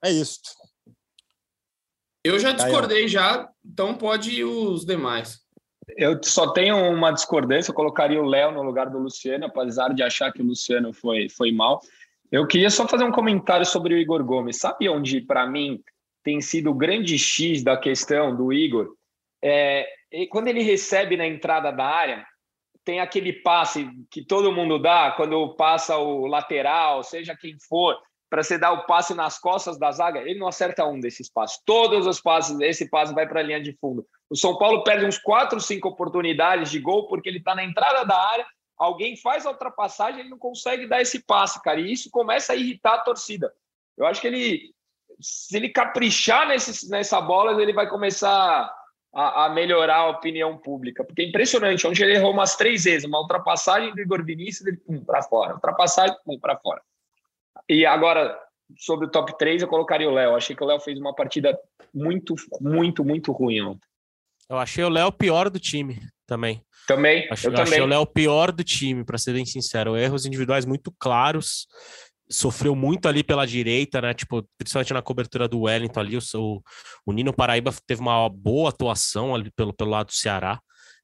É 0.02 0.10
isso. 0.10 0.40
Eu 2.24 2.38
já 2.38 2.52
discordei 2.52 3.08
já, 3.08 3.48
então 3.64 3.94
pode 3.94 4.30
ir 4.30 4.44
os 4.44 4.84
demais. 4.84 5.40
Eu 5.96 6.22
só 6.22 6.52
tenho 6.52 6.76
uma 6.76 7.10
discordância, 7.10 7.70
eu 7.70 7.74
colocaria 7.74 8.20
o 8.20 8.26
Léo 8.26 8.52
no 8.52 8.62
lugar 8.62 8.88
do 8.90 8.98
Luciano, 8.98 9.46
apesar 9.46 9.92
de 9.94 10.02
achar 10.02 10.32
que 10.32 10.42
o 10.42 10.46
Luciano 10.46 10.92
foi, 10.92 11.28
foi 11.28 11.50
mal. 11.50 11.80
Eu 12.30 12.46
queria 12.46 12.70
só 12.70 12.86
fazer 12.86 13.04
um 13.04 13.10
comentário 13.10 13.66
sobre 13.66 13.94
o 13.94 13.98
Igor 13.98 14.22
Gomes. 14.22 14.58
Sabe 14.58 14.88
onde, 14.88 15.20
para 15.20 15.46
mim, 15.46 15.82
tem 16.22 16.40
sido 16.40 16.70
o 16.70 16.74
grande 16.74 17.18
X 17.18 17.62
da 17.62 17.76
questão 17.76 18.36
do 18.36 18.52
Igor? 18.52 18.94
É, 19.42 19.86
quando 20.30 20.48
ele 20.48 20.62
recebe 20.62 21.16
na 21.16 21.26
entrada 21.26 21.72
da 21.72 21.84
área, 21.84 22.24
tem 22.84 23.00
aquele 23.00 23.32
passe 23.32 23.88
que 24.10 24.24
todo 24.24 24.52
mundo 24.52 24.78
dá 24.78 25.12
quando 25.12 25.54
passa 25.56 25.96
o 25.96 26.26
lateral, 26.26 27.02
seja 27.02 27.36
quem 27.36 27.56
for, 27.68 27.98
para 28.30 28.44
você 28.44 28.56
dar 28.56 28.72
o 28.72 28.86
passe 28.86 29.12
nas 29.12 29.38
costas 29.38 29.76
da 29.76 29.90
zaga, 29.90 30.20
ele 30.20 30.38
não 30.38 30.46
acerta 30.46 30.86
um 30.86 31.00
desses 31.00 31.28
passes. 31.28 31.60
Todos 31.66 32.06
os 32.06 32.20
passes, 32.20 32.58
esse 32.60 32.88
passe 32.88 33.12
vai 33.12 33.26
para 33.26 33.40
a 33.40 33.42
linha 33.42 33.60
de 33.60 33.76
fundo. 33.80 34.06
O 34.30 34.36
São 34.36 34.56
Paulo 34.56 34.84
perde 34.84 35.04
uns 35.04 35.18
quatro, 35.18 35.60
cinco 35.60 35.88
oportunidades 35.88 36.70
de 36.70 36.78
gol 36.78 37.08
porque 37.08 37.28
ele 37.28 37.38
está 37.38 37.56
na 37.56 37.64
entrada 37.64 38.04
da 38.04 38.16
área, 38.16 38.46
alguém 38.78 39.16
faz 39.16 39.44
a 39.44 39.50
ultrapassagem, 39.50 40.20
ele 40.20 40.30
não 40.30 40.38
consegue 40.38 40.86
dar 40.86 41.02
esse 41.02 41.24
passe, 41.24 41.60
cara. 41.60 41.80
E 41.80 41.92
isso 41.92 42.08
começa 42.08 42.52
a 42.52 42.56
irritar 42.56 42.94
a 42.94 43.02
torcida. 43.02 43.52
Eu 43.98 44.06
acho 44.06 44.20
que 44.20 44.28
ele, 44.28 44.72
se 45.20 45.56
ele 45.56 45.68
caprichar 45.68 46.46
nesse, 46.46 46.88
nessa 46.88 47.20
bola, 47.20 47.60
ele 47.60 47.72
vai 47.72 47.88
começar 47.88 48.72
a, 49.12 49.46
a, 49.46 49.48
melhorar 49.50 49.96
a 49.96 50.10
opinião 50.10 50.56
pública. 50.56 51.04
Porque 51.04 51.22
é 51.22 51.24
impressionante, 51.26 51.84
onde 51.84 52.02
ele 52.02 52.14
errou 52.14 52.32
umas 52.32 52.54
três 52.54 52.84
vezes, 52.84 53.04
uma 53.04 53.20
ultrapassagem 53.20 53.92
do 53.92 54.00
Igor 54.00 54.24
Vinícius, 54.24 54.68
ele 54.68 54.76
pum, 54.76 55.04
para 55.04 55.20
fora. 55.22 55.54
Ultrapassagem, 55.54 56.16
pum, 56.24 56.38
para 56.38 56.56
fora. 56.56 56.80
E 57.68 57.86
agora, 57.86 58.38
sobre 58.78 59.06
o 59.06 59.10
top 59.10 59.36
3, 59.38 59.62
eu 59.62 59.68
colocaria 59.68 60.08
o 60.08 60.12
Léo. 60.14 60.34
Achei 60.34 60.54
que 60.54 60.62
o 60.62 60.66
Léo 60.66 60.80
fez 60.80 60.98
uma 60.98 61.14
partida 61.14 61.58
muito, 61.94 62.34
muito, 62.60 63.04
muito 63.04 63.32
ruim 63.32 63.60
ontem. 63.60 63.88
Eu 64.48 64.58
achei 64.58 64.82
o 64.82 64.88
Léo 64.88 65.12
pior 65.12 65.48
do 65.48 65.60
time 65.60 66.00
também. 66.26 66.62
Também, 66.86 67.28
Acho, 67.30 67.46
eu, 67.46 67.50
eu 67.52 67.56
também. 67.56 67.72
Achei 67.72 67.80
o 67.82 67.86
Léo 67.86 68.06
pior 68.06 68.50
do 68.50 68.64
time, 68.64 69.04
para 69.04 69.18
ser 69.18 69.32
bem 69.32 69.44
sincero. 69.44 69.96
Erros 69.96 70.26
individuais 70.26 70.64
muito 70.64 70.92
claros. 70.98 71.66
Sofreu 72.28 72.74
muito 72.74 73.08
ali 73.08 73.22
pela 73.22 73.46
direita, 73.46 74.00
né? 74.00 74.14
Tipo, 74.14 74.44
principalmente 74.58 74.92
na 74.92 75.02
cobertura 75.02 75.46
do 75.46 75.62
Wellington 75.62 76.00
ali. 76.00 76.16
O, 76.16 76.62
o 77.06 77.12
Nino 77.12 77.32
Paraíba 77.32 77.72
teve 77.86 78.00
uma 78.00 78.28
boa 78.28 78.70
atuação 78.70 79.34
ali 79.34 79.50
pelo, 79.52 79.72
pelo 79.72 79.90
lado 79.90 80.06
do 80.06 80.12
Ceará. 80.12 80.60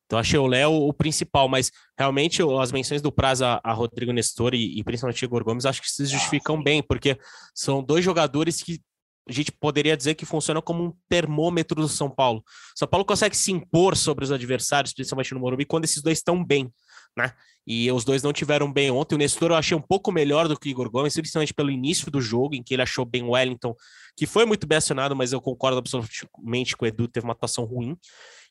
Então, 0.06 0.18
achei 0.18 0.38
o 0.38 0.46
Léo 0.46 0.70
o 0.72 0.92
principal, 0.92 1.48
mas 1.48 1.70
realmente 1.98 2.40
as 2.60 2.70
menções 2.70 3.02
do 3.02 3.10
Prazo 3.10 3.44
a, 3.44 3.72
Rodrigo 3.72 4.12
Nestor 4.12 4.54
e, 4.54 4.78
e 4.78 4.84
principalmente 4.84 5.24
Igor 5.24 5.44
Gomes, 5.44 5.66
acho 5.66 5.82
que 5.82 5.90
se 5.90 6.06
justificam 6.06 6.62
bem, 6.62 6.80
porque 6.82 7.18
são 7.52 7.82
dois 7.82 8.04
jogadores 8.04 8.62
que 8.62 8.80
a 9.28 9.32
gente 9.32 9.50
poderia 9.50 9.96
dizer 9.96 10.14
que 10.14 10.24
funcionam 10.24 10.62
como 10.62 10.84
um 10.84 10.92
termômetro 11.08 11.80
do 11.80 11.88
São 11.88 12.08
Paulo. 12.08 12.44
São 12.76 12.86
Paulo 12.86 13.04
consegue 13.04 13.36
se 13.36 13.50
impor 13.50 13.96
sobre 13.96 14.24
os 14.24 14.30
adversários, 14.30 14.94
principalmente 14.94 15.34
no 15.34 15.40
Morumbi, 15.40 15.64
quando 15.64 15.84
esses 15.84 16.00
dois 16.00 16.18
estão 16.18 16.44
bem, 16.44 16.72
né? 17.16 17.32
E 17.66 17.90
os 17.90 18.04
dois 18.04 18.22
não 18.22 18.32
tiveram 18.32 18.72
bem 18.72 18.92
ontem. 18.92 19.16
O 19.16 19.18
Nestor 19.18 19.50
eu 19.50 19.56
achei 19.56 19.76
um 19.76 19.82
pouco 19.82 20.12
melhor 20.12 20.46
do 20.46 20.56
que 20.56 20.68
o 20.68 20.70
Igor 20.70 20.88
Gomes, 20.88 21.14
principalmente 21.14 21.52
pelo 21.52 21.72
início 21.72 22.08
do 22.12 22.20
jogo, 22.20 22.54
em 22.54 22.62
que 22.62 22.72
ele 22.72 22.82
achou 22.82 23.04
bem 23.04 23.24
o 23.24 23.30
Wellington, 23.30 23.74
que 24.16 24.24
foi 24.26 24.46
muito 24.46 24.64
bem 24.68 24.78
acionado, 24.78 25.16
mas 25.16 25.32
eu 25.32 25.40
concordo 25.40 25.78
absolutamente 25.78 26.76
com 26.76 26.84
o 26.84 26.88
Edu, 26.88 27.08
teve 27.08 27.26
uma 27.26 27.32
atuação 27.32 27.64
ruim. 27.64 27.98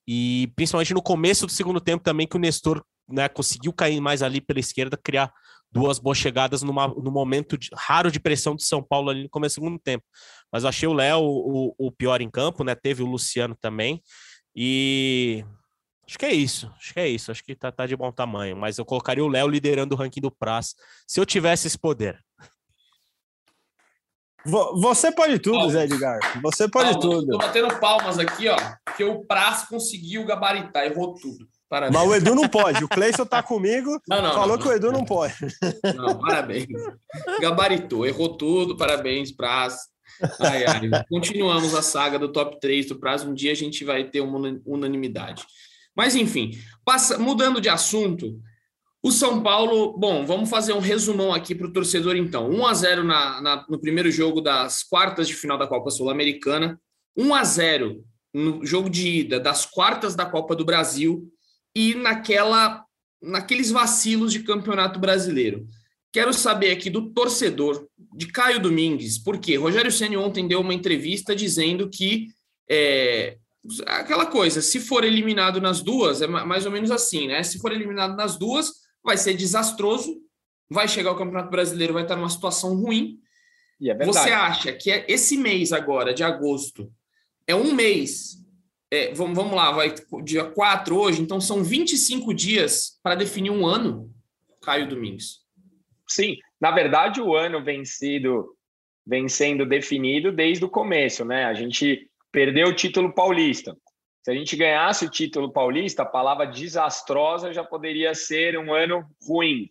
E 0.07 0.51
principalmente 0.55 0.93
no 0.93 1.01
começo 1.01 1.45
do 1.45 1.51
segundo 1.51 1.81
tempo 1.81 2.03
também, 2.03 2.27
que 2.27 2.35
o 2.35 2.39
Nestor 2.39 2.83
né, 3.09 3.27
conseguiu 3.27 3.73
cair 3.73 3.99
mais 3.99 4.21
ali 4.21 4.41
pela 4.41 4.59
esquerda, 4.59 4.97
criar 4.97 5.31
duas 5.71 5.99
boas 5.99 6.17
chegadas 6.17 6.63
numa, 6.63 6.87
no 6.87 7.11
momento 7.11 7.57
de, 7.57 7.69
raro 7.73 8.09
de 8.09 8.19
pressão 8.19 8.55
do 8.55 8.61
São 8.61 8.81
Paulo 8.81 9.09
ali 9.09 9.23
no 9.23 9.29
começo 9.29 9.55
do 9.59 9.63
segundo 9.63 9.79
tempo. 9.79 10.05
Mas 10.51 10.63
eu 10.63 10.69
achei 10.69 10.87
o 10.87 10.93
Léo 10.93 11.19
o, 11.21 11.75
o, 11.77 11.91
pior 11.91 12.21
em 12.21 12.29
campo, 12.29 12.63
né? 12.63 12.73
Teve 12.75 13.03
o 13.03 13.07
Luciano 13.07 13.55
também. 13.59 14.01
E 14.55 15.43
acho 16.07 16.17
que 16.17 16.25
é 16.25 16.33
isso. 16.33 16.71
Acho 16.77 16.93
que 16.93 16.99
é 16.99 17.07
isso. 17.09 17.29
Acho 17.29 17.43
que 17.43 17.55
tá, 17.55 17.71
tá 17.71 17.85
de 17.85 17.95
bom 17.95 18.11
tamanho. 18.11 18.55
Mas 18.55 18.77
eu 18.77 18.85
colocaria 18.85 19.23
o 19.23 19.27
Léo 19.27 19.49
liderando 19.49 19.95
o 19.95 19.97
ranking 19.97 20.21
do 20.21 20.31
Praz 20.31 20.75
se 21.05 21.19
eu 21.19 21.25
tivesse 21.25 21.67
esse 21.67 21.77
poder. 21.77 22.17
Você 24.45 25.11
pode 25.11 25.39
tudo, 25.39 25.57
palmas. 25.57 25.73
Zé 25.73 25.83
Edgar. 25.85 26.19
Você 26.41 26.67
pode 26.67 26.91
palmas. 26.91 27.05
tudo. 27.05 27.27
Tô 27.27 27.37
batendo 27.37 27.79
palmas 27.79 28.19
aqui, 28.19 28.47
ó, 28.47 28.57
que 28.95 29.03
o 29.03 29.25
Praz 29.25 29.63
conseguiu 29.67 30.25
gabaritar, 30.25 30.85
errou 30.85 31.15
tudo. 31.15 31.47
Parabéns. 31.67 31.99
Mas 31.99 32.09
o 32.09 32.15
Edu 32.15 32.35
não 32.35 32.47
pode. 32.47 32.83
O 32.83 32.87
Cleison 32.87 33.25
tá 33.25 33.41
comigo. 33.41 33.99
Não, 34.07 34.21
não, 34.21 34.33
falou 34.33 34.55
não, 34.55 34.63
que 34.63 34.67
o 34.67 34.71
Edu 34.71 34.91
não 34.91 35.03
pode. 35.03 35.33
Não, 35.95 36.19
parabéns. 36.19 36.67
Gabaritou, 37.41 38.05
errou 38.05 38.37
tudo. 38.37 38.77
Parabéns, 38.77 39.31
Praz. 39.31 39.75
Ai, 40.39 40.63
ai, 40.65 41.03
continuamos 41.09 41.73
a 41.73 41.81
saga 41.81 42.17
do 42.19 42.31
top 42.31 42.59
3 42.59 42.87
do 42.87 42.99
prazo. 42.99 43.29
Um 43.29 43.33
dia 43.33 43.51
a 43.51 43.55
gente 43.55 43.83
vai 43.83 44.03
ter 44.05 44.21
uma 44.21 44.59
unanimidade. 44.65 45.43
Mas, 45.95 46.15
enfim, 46.15 46.51
passa, 46.85 47.17
mudando 47.17 47.59
de 47.59 47.67
assunto, 47.67 48.39
o 49.05 49.11
São 49.11 49.43
Paulo, 49.43 49.95
bom, 49.95 50.25
vamos 50.25 50.49
fazer 50.49 50.73
um 50.73 50.79
resumão 50.79 51.31
aqui 51.31 51.53
para 51.53 51.67
o 51.67 51.71
torcedor, 51.71 52.15
então. 52.15 52.49
1 52.49 52.65
a 52.65 52.73
0 52.73 53.03
na, 53.03 53.39
na, 53.39 53.65
no 53.69 53.79
primeiro 53.79 54.09
jogo 54.09 54.41
das 54.41 54.81
quartas 54.81 55.27
de 55.27 55.35
final 55.35 55.59
da 55.59 55.67
Copa 55.67 55.91
Sul-Americana, 55.91 56.81
1 57.15 57.35
a 57.35 57.43
0 57.43 58.03
no 58.33 58.65
jogo 58.65 58.89
de 58.89 59.07
ida 59.07 59.39
das 59.39 59.63
quartas 59.63 60.15
da 60.15 60.25
Copa 60.25 60.55
do 60.55 60.65
Brasil 60.65 61.31
e 61.75 61.93
naquela 61.93 62.83
naqueles 63.21 63.69
vacilos 63.69 64.33
de 64.33 64.39
Campeonato 64.39 64.99
Brasileiro. 64.99 65.67
Quero 66.11 66.33
saber 66.33 66.71
aqui 66.71 66.89
do 66.89 67.11
torcedor 67.13 67.87
de 68.17 68.25
Caio 68.31 68.59
Domingues, 68.59 69.19
porque 69.19 69.55
Rogério 69.55 69.91
Ceni 69.91 70.17
ontem 70.17 70.47
deu 70.47 70.61
uma 70.61 70.73
entrevista 70.73 71.35
dizendo 71.35 71.91
que 71.91 72.29
é, 72.67 73.37
aquela 73.85 74.25
coisa, 74.25 74.63
se 74.63 74.79
for 74.79 75.03
eliminado 75.03 75.61
nas 75.61 75.79
duas, 75.79 76.23
é 76.23 76.27
mais 76.27 76.65
ou 76.65 76.71
menos 76.71 76.89
assim, 76.89 77.27
né? 77.27 77.43
Se 77.43 77.59
for 77.59 77.71
eliminado 77.71 78.15
nas 78.15 78.35
duas, 78.35 78.83
vai 79.05 79.17
ser 79.17 79.35
desastroso, 79.35 80.21
vai 80.69 80.87
chegar 80.87 81.11
o 81.11 81.17
Campeonato 81.17 81.49
Brasileiro, 81.49 81.93
vai 81.93 82.03
estar 82.03 82.15
numa 82.15 82.29
situação 82.29 82.75
ruim. 82.75 83.19
É 83.83 83.93
Você 84.05 84.31
acha 84.31 84.73
que 84.73 84.91
é 84.91 85.05
esse 85.07 85.37
mês 85.37 85.71
agora, 85.71 86.13
de 86.13 86.23
agosto, 86.23 86.91
é 87.47 87.55
um 87.55 87.73
mês 87.73 88.45
é, 88.91 89.13
vamos, 89.13 89.35
vamos 89.35 89.53
lá, 89.53 89.71
vai 89.71 89.93
dia 90.23 90.45
4 90.45 90.97
hoje, 90.97 91.21
então 91.21 91.41
são 91.41 91.63
25 91.63 92.33
dias 92.33 92.99
para 93.03 93.15
definir 93.15 93.49
um 93.49 93.65
ano, 93.65 94.09
Caio 94.61 94.87
Domingos. 94.87 95.41
Sim, 96.07 96.37
na 96.61 96.71
verdade 96.71 97.19
o 97.19 97.35
ano 97.35 97.63
vem, 97.63 97.83
sendo 99.27 99.65
definido 99.65 100.31
desde 100.31 100.63
o 100.63 100.69
começo, 100.69 101.25
né? 101.25 101.45
A 101.45 101.53
gente 101.53 102.09
perdeu 102.31 102.69
o 102.69 102.75
título 102.75 103.13
paulista. 103.13 103.75
Se 104.25 104.31
a 104.31 104.33
gente 104.33 104.55
ganhasse 104.55 105.05
o 105.05 105.09
título 105.09 105.51
paulista, 105.51 106.01
a 106.01 106.05
palavra 106.05 106.47
desastrosa 106.47 107.53
já 107.53 107.63
poderia 107.63 108.15
ser 108.15 108.57
um 108.57 108.73
ano 108.73 109.05
ruim. 109.23 109.69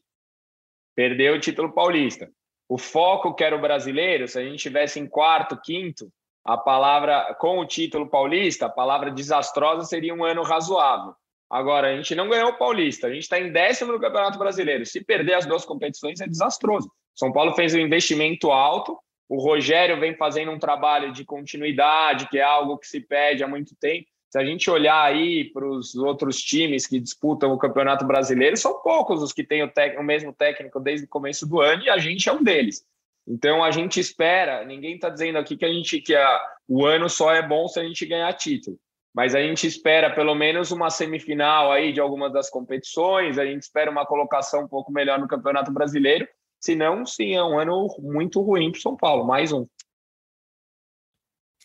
Perdeu 0.94 1.34
o 1.34 1.40
título 1.40 1.74
paulista. 1.74 2.30
O 2.68 2.78
foco 2.78 3.34
que 3.34 3.42
era 3.42 3.56
o 3.56 3.60
brasileiro, 3.60 4.28
se 4.28 4.38
a 4.38 4.44
gente 4.44 4.62
tivesse 4.62 5.00
em 5.00 5.08
quarto, 5.08 5.60
quinto, 5.60 6.08
a 6.44 6.56
palavra, 6.56 7.34
com 7.40 7.58
o 7.58 7.66
título 7.66 8.08
paulista, 8.08 8.66
a 8.66 8.70
palavra 8.70 9.10
desastrosa 9.10 9.82
seria 9.86 10.14
um 10.14 10.24
ano 10.24 10.44
razoável. 10.44 11.16
Agora, 11.50 11.88
a 11.88 11.96
gente 11.96 12.14
não 12.14 12.28
ganhou 12.28 12.50
o 12.50 12.56
Paulista, 12.56 13.08
a 13.08 13.10
gente 13.12 13.24
está 13.24 13.40
em 13.40 13.50
décimo 13.50 13.90
no 13.90 14.00
Campeonato 14.00 14.38
Brasileiro. 14.38 14.86
Se 14.86 15.04
perder 15.04 15.34
as 15.34 15.46
duas 15.46 15.64
competições, 15.64 16.20
é 16.20 16.28
desastroso. 16.28 16.88
São 17.12 17.32
Paulo 17.32 17.56
fez 17.56 17.74
um 17.74 17.80
investimento 17.80 18.52
alto, 18.52 18.96
o 19.28 19.42
Rogério 19.42 19.98
vem 19.98 20.16
fazendo 20.16 20.52
um 20.52 20.60
trabalho 20.60 21.12
de 21.12 21.24
continuidade, 21.24 22.28
que 22.28 22.38
é 22.38 22.44
algo 22.44 22.78
que 22.78 22.86
se 22.86 23.00
pede 23.00 23.42
há 23.42 23.48
muito 23.48 23.74
tempo. 23.80 24.13
Se 24.34 24.38
a 24.38 24.44
gente 24.44 24.68
olhar 24.68 25.00
aí 25.00 25.44
para 25.52 25.64
os 25.64 25.94
outros 25.94 26.42
times 26.42 26.88
que 26.88 26.98
disputam 26.98 27.52
o 27.52 27.56
Campeonato 27.56 28.04
Brasileiro, 28.04 28.56
são 28.56 28.82
poucos 28.82 29.22
os 29.22 29.32
que 29.32 29.44
têm 29.44 29.62
o, 29.62 29.70
o 29.96 30.02
mesmo 30.02 30.32
técnico 30.32 30.80
desde 30.80 31.06
o 31.06 31.08
começo 31.08 31.46
do 31.46 31.60
ano 31.60 31.84
e 31.84 31.88
a 31.88 31.98
gente 31.98 32.28
é 32.28 32.32
um 32.32 32.42
deles. 32.42 32.84
Então 33.28 33.62
a 33.62 33.70
gente 33.70 34.00
espera, 34.00 34.64
ninguém 34.64 34.96
está 34.96 35.08
dizendo 35.08 35.38
aqui 35.38 35.56
que 35.56 35.64
a 35.64 35.72
gente 35.72 36.00
que 36.00 36.16
a, 36.16 36.42
o 36.66 36.84
ano 36.84 37.08
só 37.08 37.32
é 37.32 37.46
bom 37.46 37.68
se 37.68 37.78
a 37.78 37.84
gente 37.84 38.04
ganhar 38.06 38.32
título, 38.32 38.76
mas 39.14 39.36
a 39.36 39.40
gente 39.40 39.68
espera 39.68 40.12
pelo 40.12 40.34
menos 40.34 40.72
uma 40.72 40.90
semifinal 40.90 41.70
aí 41.70 41.92
de 41.92 42.00
algumas 42.00 42.32
das 42.32 42.50
competições, 42.50 43.38
a 43.38 43.46
gente 43.46 43.62
espera 43.62 43.88
uma 43.88 44.04
colocação 44.04 44.64
um 44.64 44.68
pouco 44.68 44.90
melhor 44.90 45.20
no 45.20 45.28
Campeonato 45.28 45.70
Brasileiro, 45.70 46.26
senão 46.58 47.06
sim 47.06 47.36
é 47.36 47.44
um 47.44 47.56
ano 47.56 47.86
muito 48.00 48.40
ruim 48.40 48.72
para 48.72 48.80
São 48.80 48.96
Paulo, 48.96 49.24
mais 49.24 49.52
um. 49.52 49.64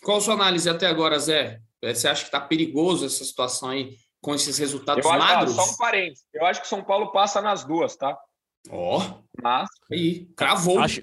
Qual 0.04 0.18
a 0.18 0.22
sua 0.22 0.36
análise 0.36 0.70
até 0.70 0.86
agora, 0.86 1.18
Zé? 1.18 1.60
Você 1.82 2.08
acha 2.08 2.22
que 2.22 2.28
está 2.28 2.42
perigoso 2.42 3.06
essa 3.06 3.24
situação 3.24 3.70
aí 3.70 3.96
com 4.22 4.36
esses 4.36 4.58
resultados 4.58 5.04
eu 5.04 5.12
acho, 5.12 5.20
magros? 5.20 5.56
Só 5.56 5.66
um 5.66 5.78
parênteses. 5.78 6.26
Eu 6.34 6.46
acho 6.46 6.62
que 6.62 6.68
São 6.68 6.84
Paulo 6.84 7.12
passa 7.12 7.42
nas 7.42 7.64
duas, 7.64 7.96
tá? 7.96 8.18
Ó, 8.70 8.98
oh, 8.98 9.24
mas 9.42 9.70
aí 9.92 10.26
cravou. 10.36 10.80
Acho, 10.80 11.02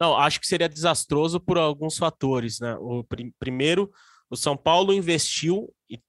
não, 0.00 0.16
acho 0.16 0.40
que 0.40 0.46
seria 0.46 0.68
desastroso 0.68 1.40
por 1.40 1.58
alguns 1.58 1.98
fatores, 1.98 2.60
né? 2.60 2.76
O 2.80 3.04
pr 3.04 3.22
primeiro, 3.38 3.90
o 4.30 4.36
São 4.36 4.56
Paulo 4.56 4.94
investiu 4.94 5.72
e, 5.90 6.00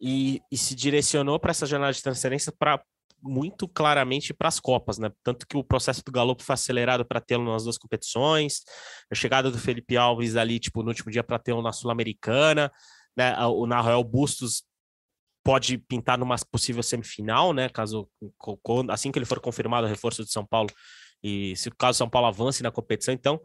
e, 0.00 0.40
e 0.50 0.58
se 0.58 0.74
direcionou 0.74 1.38
para 1.38 1.50
essa 1.50 1.66
janela 1.66 1.92
de 1.92 2.02
transferência 2.02 2.52
para 2.56 2.82
muito 3.20 3.66
claramente 3.66 4.32
para 4.32 4.48
as 4.48 4.60
Copas, 4.60 4.98
né? 4.98 5.10
Tanto 5.22 5.46
que 5.46 5.56
o 5.56 5.64
processo 5.64 6.02
do 6.04 6.12
Galo 6.12 6.36
foi 6.40 6.54
acelerado 6.54 7.04
para 7.04 7.20
tê-lo 7.20 7.44
nas 7.44 7.64
duas 7.64 7.76
competições, 7.76 8.62
a 9.10 9.14
chegada 9.14 9.50
do 9.50 9.58
Felipe 9.58 9.96
Alves 9.96 10.36
ali, 10.36 10.60
tipo, 10.60 10.82
no 10.82 10.88
último 10.88 11.10
dia 11.10 11.24
para 11.24 11.38
tê-lo 11.38 11.60
na 11.60 11.72
Sul-Americana, 11.72 12.70
né? 13.18 13.36
O 13.46 13.66
Naruel 13.66 14.04
Bustos 14.04 14.62
pode 15.44 15.76
pintar 15.76 16.16
numa 16.16 16.36
possível 16.50 16.82
semifinal, 16.84 17.52
né? 17.52 17.68
Caso 17.68 18.08
assim 18.90 19.10
que 19.10 19.18
ele 19.18 19.26
for 19.26 19.40
confirmado 19.40 19.86
o 19.86 19.90
reforço 19.90 20.24
de 20.24 20.30
São 20.30 20.46
Paulo, 20.46 20.70
e 21.20 21.56
se 21.56 21.68
o 21.68 21.74
caso 21.74 21.98
São 21.98 22.08
Paulo 22.08 22.28
avance 22.28 22.62
na 22.62 22.70
competição, 22.70 23.12
então 23.12 23.40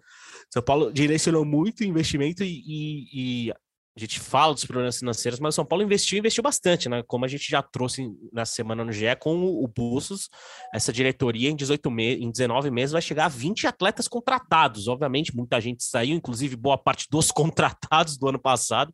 São 0.52 0.62
Paulo 0.62 0.94
direcionou 0.94 1.44
muito 1.44 1.84
investimento 1.84 2.44
e, 2.44 2.62
e, 2.68 3.48
e, 3.50 3.54
a 3.96 4.00
gente 4.00 4.20
fala 4.20 4.54
dos 4.54 4.66
problemas 4.66 4.98
financeiros, 4.98 5.40
mas 5.40 5.54
o 5.54 5.56
São 5.56 5.66
Paulo 5.66 5.84
investiu 5.84 6.18
investiu 6.18 6.42
bastante, 6.42 6.90
né? 6.90 7.04
Como 7.06 7.26
a 7.26 7.28
gente 7.28 7.48
já 7.50 7.62
trouxe 7.62 8.10
na 8.32 8.44
semana 8.44 8.84
no 8.84 8.92
GE 8.92 9.16
com 9.20 9.44
o, 9.44 9.68
Bustos, 9.68 10.30
essa 10.74 10.92
diretoria 10.92 11.50
em 11.50 11.56
18 11.56 11.92
meses, 11.92 12.24
em 12.24 12.32
19 12.32 12.72
meses 12.72 12.92
vai 12.92 13.02
chegar 13.02 13.26
a 13.26 13.30
20 13.30 13.68
atletas 13.68 14.08
contratados. 14.08 14.88
Obviamente, 14.88 15.36
muita 15.36 15.62
gente 15.62 15.84
saiu, 15.84 16.16
inclusive 16.16 16.56
boa 16.56 16.78
parte 16.78 17.08
dos 17.10 17.30
contratados 17.32 18.18
do 18.18 18.28
ano 18.28 18.40
passado, 18.40 18.94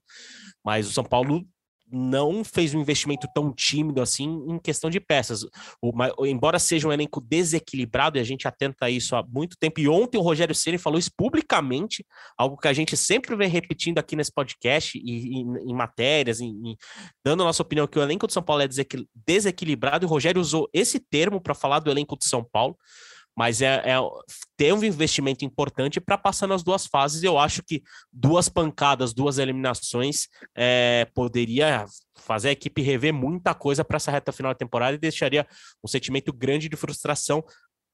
mas 0.63 0.85
o 0.87 0.91
São 0.91 1.03
Paulo 1.03 1.45
não 1.91 2.43
fez 2.43 2.73
um 2.73 2.81
investimento 2.81 3.27
tão 3.33 3.51
tímido 3.53 4.01
assim 4.01 4.27
em 4.47 4.59
questão 4.59 4.89
de 4.89 4.99
peças. 4.99 5.43
O, 5.81 6.25
embora 6.25 6.59
seja 6.59 6.87
um 6.87 6.91
elenco 6.91 7.21
desequilibrado, 7.21 8.17
e 8.17 8.21
a 8.21 8.23
gente 8.23 8.47
atenta 8.47 8.89
isso 8.89 9.15
há 9.15 9.23
muito 9.23 9.57
tempo, 9.57 9.79
e 9.79 9.87
ontem 9.87 10.17
o 10.17 10.21
Rogério 10.21 10.55
Ceni 10.55 10.77
falou 10.77 10.99
isso 10.99 11.11
publicamente, 11.15 12.05
algo 12.37 12.57
que 12.57 12.67
a 12.67 12.73
gente 12.73 12.95
sempre 12.95 13.35
vem 13.35 13.49
repetindo 13.49 13.97
aqui 13.97 14.15
nesse 14.15 14.31
podcast 14.31 14.97
e, 14.97 15.01
e 15.01 15.41
em 15.41 15.73
matérias, 15.73 16.39
em, 16.39 16.49
em, 16.49 16.77
dando 17.23 17.43
a 17.43 17.45
nossa 17.45 17.63
opinião 17.63 17.87
que 17.87 17.97
o 17.97 18.01
elenco 18.01 18.27
de 18.27 18.33
São 18.33 18.43
Paulo 18.43 18.61
é 18.61 18.67
desequilibrado, 19.25 20.05
e 20.05 20.07
o 20.07 20.09
Rogério 20.09 20.41
usou 20.41 20.69
esse 20.73 20.99
termo 20.99 21.41
para 21.41 21.55
falar 21.55 21.79
do 21.79 21.91
elenco 21.91 22.17
de 22.17 22.25
São 22.25 22.43
Paulo 22.43 22.77
mas 23.39 23.61
é, 23.61 23.81
é 23.85 23.95
ter 24.57 24.73
um 24.73 24.83
investimento 24.83 25.45
importante 25.45 26.01
para 26.01 26.17
passar 26.17 26.45
nas 26.45 26.61
duas 26.61 26.85
fases. 26.85 27.23
Eu 27.23 27.39
acho 27.39 27.63
que 27.63 27.81
duas 28.11 28.49
pancadas, 28.49 29.13
duas 29.13 29.37
eliminações 29.37 30.27
é, 30.53 31.07
poderia 31.15 31.85
fazer 32.17 32.49
a 32.49 32.51
equipe 32.51 32.81
rever 32.81 33.13
muita 33.13 33.53
coisa 33.53 33.81
para 33.81 33.95
essa 33.95 34.11
reta 34.11 34.33
final 34.33 34.51
da 34.51 34.57
temporada 34.57 34.95
e 34.95 34.99
deixaria 34.99 35.47
um 35.81 35.87
sentimento 35.87 36.33
grande 36.33 36.67
de 36.67 36.75
frustração 36.75 37.41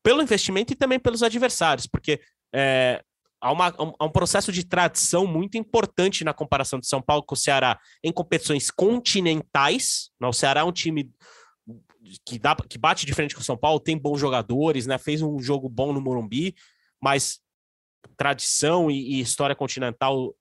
pelo 0.01 0.23
investimento 0.23 0.73
e 0.73 0.75
também 0.75 0.99
pelos 0.99 1.21
adversários, 1.21 1.85
porque 1.85 2.19
é, 2.51 3.03
há, 3.39 3.51
uma, 3.51 3.67
há 3.99 4.03
um 4.03 4.11
processo 4.11 4.51
de 4.51 4.65
tradição 4.65 5.27
muito 5.27 5.59
importante 5.59 6.23
na 6.23 6.33
comparação 6.33 6.79
de 6.79 6.87
São 6.87 7.03
Paulo 7.03 7.21
com 7.21 7.35
o 7.35 7.37
Ceará 7.37 7.79
em 8.03 8.11
competições 8.11 8.71
continentais. 8.71 10.09
O 10.19 10.33
Ceará 10.33 10.61
é 10.61 10.63
um 10.63 10.71
time 10.71 11.07
que, 12.25 12.39
dá, 12.39 12.55
que 12.55 12.77
bate 12.77 13.05
de 13.05 13.13
frente 13.13 13.35
com 13.35 13.41
o 13.41 13.43
São 13.43 13.57
Paulo, 13.57 13.79
tem 13.79 13.97
bons 13.97 14.19
jogadores, 14.19 14.85
né? 14.85 14.97
Fez 14.97 15.21
um 15.21 15.39
jogo 15.39 15.69
bom 15.69 15.93
no 15.93 16.01
Morumbi, 16.01 16.55
mas 17.01 17.39
tradição 18.17 18.89
e, 18.89 19.15
e 19.15 19.19
história 19.19 19.55
continental 19.55 20.35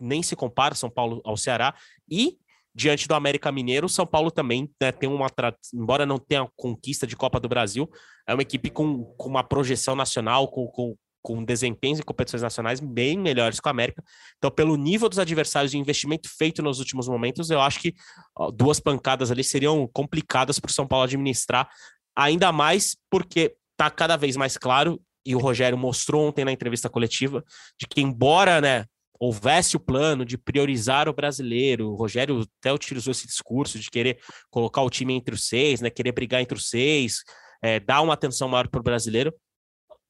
nem 0.00 0.22
se 0.22 0.36
compara 0.36 0.74
São 0.74 0.90
Paulo 0.90 1.20
ao 1.24 1.36
Ceará. 1.36 1.74
E 2.08 2.38
diante 2.74 3.08
do 3.08 3.14
América 3.14 3.50
Mineiro, 3.50 3.88
São 3.88 4.06
Paulo 4.06 4.30
também 4.30 4.70
né, 4.80 4.92
tem 4.92 5.08
uma, 5.08 5.26
embora 5.74 6.06
não 6.06 6.18
tenha 6.18 6.48
conquista 6.56 7.06
de 7.06 7.16
Copa 7.16 7.40
do 7.40 7.48
Brasil, 7.48 7.90
é 8.26 8.32
uma 8.32 8.42
equipe 8.42 8.70
com, 8.70 9.04
com 9.16 9.28
uma 9.28 9.42
projeção 9.42 9.96
nacional, 9.96 10.48
com, 10.48 10.66
com, 10.68 10.96
com 11.28 11.44
desempenhos 11.44 11.98
em 11.98 12.02
competições 12.02 12.40
nacionais 12.40 12.80
bem 12.80 13.18
melhores 13.18 13.60
que 13.60 13.68
o 13.68 13.70
América. 13.70 14.02
Então, 14.38 14.50
pelo 14.50 14.76
nível 14.76 15.10
dos 15.10 15.18
adversários 15.18 15.74
e 15.74 15.76
investimento 15.76 16.26
feito 16.26 16.62
nos 16.62 16.78
últimos 16.78 17.06
momentos, 17.06 17.50
eu 17.50 17.60
acho 17.60 17.80
que 17.80 17.94
ó, 18.34 18.50
duas 18.50 18.80
pancadas 18.80 19.30
ali 19.30 19.44
seriam 19.44 19.86
complicadas 19.92 20.58
para 20.58 20.70
o 20.70 20.72
São 20.72 20.86
Paulo 20.86 21.04
administrar, 21.04 21.68
ainda 22.16 22.50
mais 22.50 22.96
porque 23.10 23.54
está 23.72 23.90
cada 23.90 24.16
vez 24.16 24.36
mais 24.38 24.56
claro, 24.56 24.98
e 25.26 25.36
o 25.36 25.38
Rogério 25.38 25.76
mostrou 25.76 26.26
ontem 26.26 26.46
na 26.46 26.52
entrevista 26.52 26.88
coletiva, 26.88 27.44
de 27.78 27.86
que 27.86 28.00
embora 28.00 28.58
né, 28.62 28.86
houvesse 29.20 29.76
o 29.76 29.80
plano 29.80 30.24
de 30.24 30.38
priorizar 30.38 31.10
o 31.10 31.12
brasileiro, 31.12 31.90
o 31.90 31.94
Rogério 31.94 32.48
até 32.58 32.72
utilizou 32.72 33.10
esse 33.10 33.26
discurso 33.26 33.78
de 33.78 33.90
querer 33.90 34.18
colocar 34.50 34.80
o 34.80 34.88
time 34.88 35.12
entre 35.12 35.34
os 35.34 35.46
seis, 35.46 35.82
né, 35.82 35.90
querer 35.90 36.12
brigar 36.12 36.40
entre 36.40 36.56
os 36.56 36.70
seis, 36.70 37.22
é, 37.62 37.78
dar 37.78 38.00
uma 38.00 38.14
atenção 38.14 38.48
maior 38.48 38.66
para 38.66 38.80
o 38.80 38.82
brasileiro, 38.82 39.30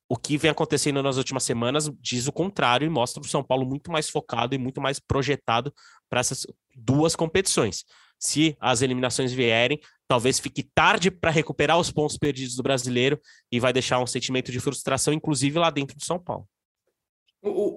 o 0.08 0.16
que 0.16 0.38
vem 0.38 0.50
acontecendo 0.50 1.02
nas 1.02 1.18
últimas 1.18 1.42
semanas 1.42 1.90
diz 2.00 2.26
o 2.26 2.32
contrário 2.32 2.86
e 2.86 2.88
mostra 2.88 3.22
o 3.22 3.26
São 3.26 3.44
Paulo 3.44 3.66
muito 3.66 3.92
mais 3.92 4.08
focado 4.08 4.54
e 4.54 4.58
muito 4.58 4.80
mais 4.80 4.98
projetado 4.98 5.72
para 6.08 6.20
essas 6.20 6.46
duas 6.74 7.14
competições. 7.14 7.84
Se 8.18 8.56
as 8.58 8.80
eliminações 8.80 9.32
vierem, 9.32 9.78
talvez 10.08 10.40
fique 10.40 10.62
tarde 10.62 11.10
para 11.10 11.30
recuperar 11.30 11.78
os 11.78 11.90
pontos 11.90 12.16
perdidos 12.16 12.56
do 12.56 12.62
brasileiro 12.62 13.20
e 13.52 13.60
vai 13.60 13.72
deixar 13.72 14.00
um 14.00 14.06
sentimento 14.06 14.50
de 14.50 14.58
frustração, 14.58 15.12
inclusive 15.12 15.58
lá 15.58 15.70
dentro 15.70 15.96
do 15.96 16.04
São 16.04 16.18
Paulo. 16.18 16.48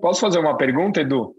Posso 0.01 0.21
fazer 0.21 0.39
uma 0.39 0.57
pergunta, 0.57 1.01
Edu? 1.01 1.35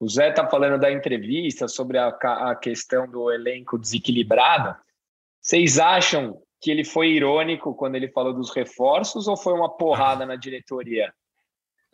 O 0.00 0.08
Zé 0.08 0.30
está 0.30 0.48
falando 0.48 0.80
da 0.80 0.90
entrevista 0.90 1.68
sobre 1.68 1.98
a, 1.98 2.08
a 2.08 2.56
questão 2.56 3.06
do 3.06 3.30
elenco 3.30 3.78
desequilibrado. 3.78 4.74
Vocês 5.40 5.78
acham 5.78 6.42
que 6.60 6.70
ele 6.70 6.84
foi 6.84 7.08
irônico 7.10 7.74
quando 7.74 7.94
ele 7.94 8.08
falou 8.08 8.34
dos 8.34 8.54
reforços 8.54 9.26
ou 9.26 9.36
foi 9.36 9.54
uma 9.54 9.68
porrada 9.68 10.26
na 10.26 10.36
diretoria? 10.36 11.12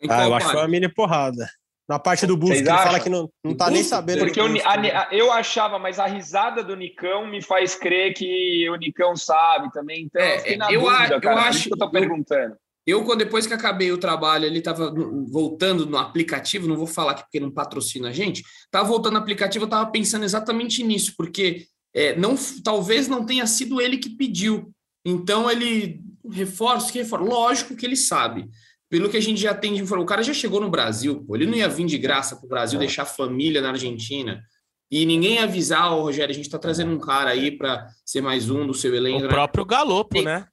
Ah, 0.09 0.25
eu 0.25 0.33
acho 0.35 0.45
que 0.45 0.51
foi 0.51 0.61
uma 0.61 0.67
mini 0.67 0.89
porrada. 0.89 1.47
Na 1.87 1.97
parte 1.97 2.27
do 2.27 2.35
Busco, 2.35 2.53
ele 2.53 2.65
fala 2.65 2.99
que 2.99 3.09
não, 3.09 3.29
não 3.41 3.55
tá 3.55 3.69
nem 3.69 3.81
sabendo. 3.81 4.19
Porque 4.19 4.41
eu, 4.41 4.45
a, 4.65 5.07
eu 5.09 5.31
achava, 5.31 5.79
mas 5.79 5.99
a 5.99 6.05
risada 6.05 6.61
do 6.61 6.75
Nicão 6.75 7.25
me 7.27 7.41
faz 7.41 7.75
crer 7.75 8.13
que 8.13 8.69
o 8.69 8.75
Nicão 8.75 9.15
sabe 9.15 9.71
também. 9.71 10.03
Então, 10.03 10.21
é, 10.21 10.55
eu, 10.55 10.69
eu, 10.69 10.81
dúvida, 10.81 11.19
eu 11.23 11.37
acho 11.37 11.63
que 11.63 11.73
eu 11.73 11.77
tô 11.77 11.89
perguntando. 11.89 12.57
Eu, 12.85 13.03
quando 13.05 13.19
depois 13.19 13.47
que 13.47 13.53
acabei 13.53 13.91
o 13.91 13.97
trabalho, 13.97 14.45
ele 14.45 14.59
estava 14.59 14.93
voltando 15.29 15.85
no 15.85 15.97
aplicativo, 15.97 16.67
não 16.67 16.75
vou 16.75 16.87
falar 16.87 17.11
aqui 17.11 17.23
porque 17.23 17.39
não 17.39 17.51
patrocina 17.51 18.09
a 18.09 18.13
gente, 18.13 18.43
estava 18.65 18.87
voltando 18.87 19.13
no 19.13 19.19
aplicativo, 19.19 19.63
eu 19.63 19.67
estava 19.67 19.89
pensando 19.89 20.23
exatamente 20.23 20.83
nisso, 20.83 21.13
porque 21.17 21.67
é, 21.93 22.15
não, 22.15 22.35
talvez 22.63 23.07
não 23.07 23.25
tenha 23.25 23.45
sido 23.47 23.81
ele 23.81 23.97
que 23.97 24.09
pediu. 24.09 24.71
Então 25.05 25.49
ele 25.49 26.01
reforça, 26.29 26.91
que 26.91 26.99
reforça. 26.99 27.25
Lógico 27.25 27.75
que 27.75 27.85
ele 27.85 27.95
sabe. 27.95 28.49
Pelo 28.89 29.09
que 29.09 29.17
a 29.17 29.21
gente 29.21 29.41
já 29.41 29.53
tem 29.53 29.73
de 29.73 29.81
informação, 29.81 30.05
o 30.05 30.07
cara 30.07 30.23
já 30.23 30.33
chegou 30.33 30.61
no 30.61 30.69
Brasil, 30.69 31.23
pô, 31.25 31.35
ele 31.35 31.45
não 31.45 31.55
ia 31.55 31.67
vir 31.67 31.85
de 31.85 31.97
graça 31.97 32.37
para 32.37 32.45
o 32.45 32.49
Brasil, 32.49 32.77
é. 32.77 32.79
deixar 32.79 33.03
a 33.03 33.05
família 33.05 33.61
na 33.61 33.71
Argentina. 33.71 34.41
E 34.89 35.05
ninguém 35.05 35.39
avisar, 35.39 35.91
oh, 35.91 36.03
Rogério, 36.03 36.31
a 36.31 36.35
gente 36.35 36.45
está 36.45 36.57
trazendo 36.57 36.91
um 36.91 36.99
cara 36.99 37.29
aí 37.29 37.51
para 37.51 37.85
ser 38.05 38.21
mais 38.21 38.49
um 38.49 38.65
do 38.65 38.73
seu 38.73 38.95
elenco. 38.95 39.19
O 39.19 39.23
né? 39.23 39.27
próprio 39.27 39.65
Galopo, 39.65 40.21
né? 40.21 40.47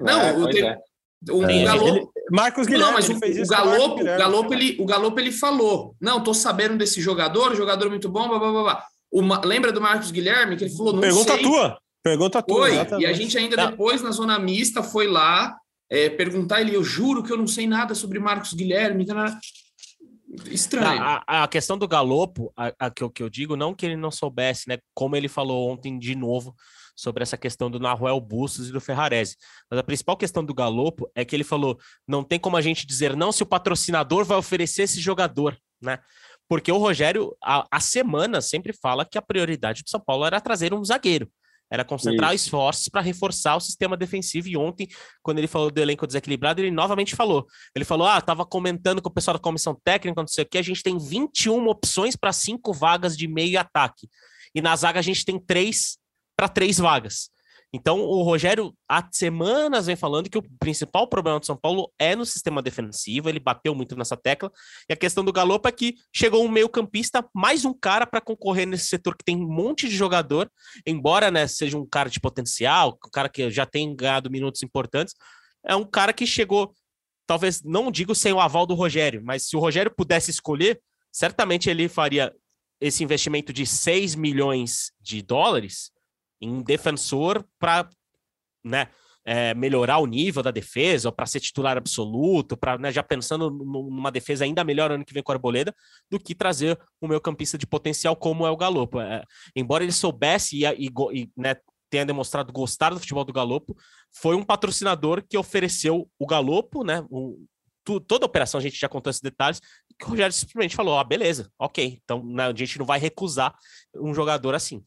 Não, 0.00 0.20
é, 0.20 0.36
o, 0.36 0.48
tem, 0.48 0.66
é. 0.66 0.78
O 1.30 1.44
é. 1.44 1.64
Galo... 1.64 2.12
Marcos 2.32 2.66
Guilherme. 2.66 2.86
Não, 2.86 2.92
mas 2.94 3.08
o, 3.08 3.42
o 3.42 3.46
Galopo, 3.46 4.00
o 4.00 4.04
Galopo, 4.04 4.54
ele, 4.54 4.76
o 4.80 4.86
Galopo 4.86 5.20
ele 5.20 5.30
falou: 5.30 5.94
não, 6.00 6.22
tô 6.22 6.34
sabendo 6.34 6.76
desse 6.76 7.00
jogador, 7.00 7.54
jogador 7.54 7.88
muito 7.88 8.08
bom, 8.08 8.28
blá, 8.28 8.38
blá, 8.38 8.50
blá, 8.50 8.62
blá. 8.62 8.84
Uma, 9.14 9.40
lembra 9.44 9.70
do 9.70 9.80
Marcos 9.80 10.10
Guilherme 10.10 10.56
que 10.56 10.64
ele 10.64 10.76
falou? 10.76 10.92
Não 10.92 11.00
Pergunta 11.00 11.34
sei. 11.34 11.42
tua. 11.42 11.78
Pergunta 12.02 12.42
tua. 12.42 12.56
Foi. 12.56 12.72
Exatamente. 12.72 13.02
E 13.02 13.06
a 13.06 13.12
gente 13.12 13.38
ainda 13.38 13.54
tá. 13.54 13.66
depois 13.66 14.02
na 14.02 14.10
zona 14.10 14.40
mista 14.40 14.82
foi 14.82 15.06
lá 15.06 15.56
é, 15.88 16.10
perguntar 16.10 16.60
ele. 16.60 16.74
Eu 16.74 16.82
juro 16.82 17.22
que 17.22 17.32
eu 17.32 17.36
não 17.36 17.46
sei 17.46 17.64
nada 17.64 17.94
sobre 17.94 18.18
Marcos 18.18 18.52
Guilherme. 18.52 19.06
Estranho. 20.50 21.00
A, 21.00 21.44
a, 21.44 21.48
questão 21.48 21.78
do 21.78 21.86
Galopo, 21.86 22.52
a, 22.56 22.72
a, 22.76 22.90
que, 22.90 23.04
eu, 23.04 23.10
que 23.10 23.22
eu 23.22 23.30
digo, 23.30 23.54
não 23.54 23.72
que 23.72 23.86
ele 23.86 23.96
não 23.96 24.10
soubesse, 24.10 24.68
né? 24.68 24.78
Como 24.92 25.14
ele 25.14 25.28
falou 25.28 25.70
ontem 25.70 25.96
de 25.96 26.16
novo 26.16 26.52
sobre 26.96 27.22
essa 27.22 27.36
questão 27.36 27.70
do 27.70 27.78
Naruel 27.78 28.20
Bustos 28.20 28.68
e 28.68 28.72
do 28.72 28.80
Ferrarese. 28.80 29.36
Mas 29.70 29.78
a 29.78 29.84
principal 29.84 30.16
questão 30.16 30.44
do 30.44 30.52
Galopo 30.52 31.08
é 31.14 31.24
que 31.24 31.36
ele 31.36 31.44
falou: 31.44 31.78
não 32.06 32.24
tem 32.24 32.40
como 32.40 32.56
a 32.56 32.60
gente 32.60 32.84
dizer 32.84 33.14
não 33.14 33.30
se 33.30 33.44
o 33.44 33.46
patrocinador 33.46 34.24
vai 34.24 34.36
oferecer 34.36 34.82
esse 34.82 35.00
jogador, 35.00 35.56
né? 35.80 36.00
Porque 36.48 36.70
o 36.70 36.78
Rogério, 36.78 37.34
a, 37.42 37.66
a 37.70 37.80
semana, 37.80 38.40
sempre 38.40 38.72
fala 38.72 39.04
que 39.04 39.18
a 39.18 39.22
prioridade 39.22 39.82
do 39.82 39.90
São 39.90 40.00
Paulo 40.00 40.24
era 40.24 40.40
trazer 40.40 40.74
um 40.74 40.84
zagueiro 40.84 41.30
era 41.70 41.84
concentrar 41.84 42.34
Isso. 42.34 42.46
esforços 42.46 42.88
para 42.88 43.00
reforçar 43.00 43.56
o 43.56 43.60
sistema 43.60 43.96
defensivo. 43.96 44.48
E 44.48 44.56
ontem, 44.56 44.88
quando 45.22 45.38
ele 45.38 45.46
falou 45.46 45.70
do 45.70 45.80
elenco 45.80 46.06
desequilibrado, 46.06 46.60
ele 46.60 46.70
novamente 46.70 47.16
falou. 47.16 47.46
Ele 47.74 47.84
falou: 47.84 48.06
Ah, 48.06 48.18
estava 48.18 48.44
comentando 48.46 49.02
com 49.02 49.08
o 49.08 49.12
pessoal 49.12 49.34
da 49.34 49.40
comissão 49.40 49.76
técnica, 49.84 50.20
não 50.20 50.28
sei 50.28 50.44
o 50.44 50.48
que, 50.48 50.58
a 50.58 50.62
gente 50.62 50.82
tem 50.82 50.98
21 50.98 51.66
opções 51.66 52.16
para 52.16 52.32
cinco 52.32 52.72
vagas 52.72 53.16
de 53.16 53.26
meio 53.26 53.58
ataque. 53.58 54.08
E 54.54 54.62
na 54.62 54.76
zaga 54.76 55.00
a 55.00 55.02
gente 55.02 55.24
tem 55.24 55.38
três 55.38 55.98
para 56.36 56.48
três 56.48 56.78
vagas. 56.78 57.30
Então, 57.76 58.02
o 58.02 58.22
Rogério 58.22 58.72
há 58.88 59.04
semanas 59.10 59.86
vem 59.86 59.96
falando 59.96 60.30
que 60.30 60.38
o 60.38 60.42
principal 60.60 61.08
problema 61.08 61.40
do 61.40 61.46
São 61.46 61.56
Paulo 61.56 61.92
é 61.98 62.14
no 62.14 62.24
sistema 62.24 62.62
defensivo, 62.62 63.28
ele 63.28 63.40
bateu 63.40 63.74
muito 63.74 63.96
nessa 63.96 64.16
tecla. 64.16 64.48
E 64.88 64.92
a 64.92 64.96
questão 64.96 65.24
do 65.24 65.32
Galopo 65.32 65.66
é 65.66 65.72
que 65.72 65.96
chegou 66.14 66.44
um 66.44 66.48
meio-campista, 66.48 67.28
mais 67.34 67.64
um 67.64 67.74
cara 67.74 68.06
para 68.06 68.20
concorrer 68.20 68.64
nesse 68.64 68.86
setor 68.86 69.16
que 69.16 69.24
tem 69.24 69.36
um 69.36 69.48
monte 69.48 69.88
de 69.88 69.96
jogador, 69.96 70.48
embora 70.86 71.32
né, 71.32 71.48
seja 71.48 71.76
um 71.76 71.84
cara 71.84 72.08
de 72.08 72.20
potencial, 72.20 72.96
um 73.04 73.10
cara 73.10 73.28
que 73.28 73.50
já 73.50 73.66
tem 73.66 73.92
ganhado 73.96 74.30
minutos 74.30 74.62
importantes, 74.62 75.12
é 75.66 75.74
um 75.74 75.84
cara 75.84 76.12
que 76.12 76.28
chegou, 76.28 76.72
talvez 77.26 77.60
não 77.64 77.90
digo 77.90 78.14
sem 78.14 78.32
o 78.32 78.38
aval 78.38 78.66
do 78.66 78.74
Rogério, 78.74 79.20
mas 79.24 79.48
se 79.48 79.56
o 79.56 79.60
Rogério 79.60 79.92
pudesse 79.92 80.30
escolher, 80.30 80.80
certamente 81.10 81.68
ele 81.68 81.88
faria 81.88 82.32
esse 82.80 83.02
investimento 83.02 83.52
de 83.52 83.66
6 83.66 84.14
milhões 84.14 84.92
de 85.00 85.22
dólares 85.22 85.92
em 86.40 86.62
defensor 86.62 87.44
para 87.58 87.88
né, 88.64 88.88
é, 89.24 89.54
melhorar 89.54 89.98
o 89.98 90.06
nível 90.06 90.42
da 90.42 90.50
defesa, 90.50 91.10
para 91.10 91.26
ser 91.26 91.40
titular 91.40 91.76
absoluto, 91.76 92.56
para 92.56 92.76
né, 92.76 92.92
já 92.92 93.02
pensando 93.02 93.50
numa 93.50 94.10
defesa 94.10 94.44
ainda 94.44 94.62
melhor 94.62 94.90
ano 94.90 95.04
que 95.04 95.14
vem 95.14 95.22
com 95.22 95.32
a 95.32 95.34
Arboleda, 95.34 95.74
do 96.10 96.20
que 96.20 96.34
trazer 96.34 96.78
o 97.00 97.08
meu 97.08 97.20
campista 97.20 97.56
de 97.56 97.66
potencial 97.66 98.14
como 98.14 98.46
é 98.46 98.50
o 98.50 98.56
Galopo. 98.56 99.00
É, 99.00 99.22
embora 99.56 99.82
ele 99.82 99.92
soubesse 99.92 100.58
e, 100.58 100.66
e, 100.66 100.90
e 101.12 101.30
né, 101.36 101.56
tenha 101.88 102.04
demonstrado 102.04 102.52
gostar 102.52 102.90
do 102.90 103.00
futebol 103.00 103.24
do 103.24 103.32
Galopo, 103.32 103.76
foi 104.12 104.36
um 104.36 104.44
patrocinador 104.44 105.22
que 105.26 105.38
ofereceu 105.38 106.08
o 106.18 106.26
Galopo, 106.26 106.84
né? 106.84 107.06
Um, 107.10 107.46
tu, 107.84 108.00
toda 108.00 108.24
a 108.24 108.26
operação 108.26 108.58
a 108.58 108.62
gente 108.62 108.78
já 108.78 108.88
contou 108.88 109.10
esses 109.10 109.22
detalhes, 109.22 109.60
que 109.98 110.04
o 110.04 110.08
Rogério 110.08 110.32
simplesmente 110.32 110.74
falou: 110.74 110.98
ah, 110.98 111.04
beleza, 111.04 111.50
ok, 111.58 112.00
então 112.02 112.24
né, 112.24 112.46
a 112.46 112.54
gente 112.54 112.78
não 112.78 112.86
vai 112.86 112.98
recusar 112.98 113.54
um 113.94 114.12
jogador 114.12 114.54
assim. 114.54 114.84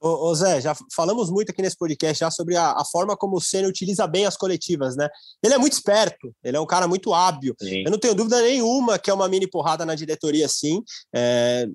Ô, 0.00 0.30
ô, 0.30 0.34
Zé, 0.34 0.62
já 0.62 0.74
falamos 0.94 1.30
muito 1.30 1.50
aqui 1.50 1.60
nesse 1.60 1.76
podcast 1.76 2.20
já 2.20 2.30
sobre 2.30 2.56
a, 2.56 2.72
a 2.72 2.84
forma 2.84 3.14
como 3.16 3.36
o 3.36 3.40
Senna 3.40 3.68
utiliza 3.68 4.06
bem 4.06 4.24
as 4.24 4.34
coletivas, 4.34 4.96
né? 4.96 5.08
Ele 5.42 5.52
é 5.52 5.58
muito 5.58 5.74
esperto, 5.74 6.34
ele 6.42 6.56
é 6.56 6.60
um 6.60 6.66
cara 6.66 6.88
muito 6.88 7.12
hábil. 7.12 7.54
Sim. 7.60 7.84
Eu 7.84 7.90
não 7.90 7.98
tenho 7.98 8.14
dúvida 8.14 8.40
nenhuma 8.40 8.98
que 8.98 9.10
é 9.10 9.14
uma 9.14 9.28
mini 9.28 9.46
porrada 9.46 9.84
na 9.84 9.94
diretoria, 9.94 10.48
sim. 10.48 10.82
É, 11.14 11.66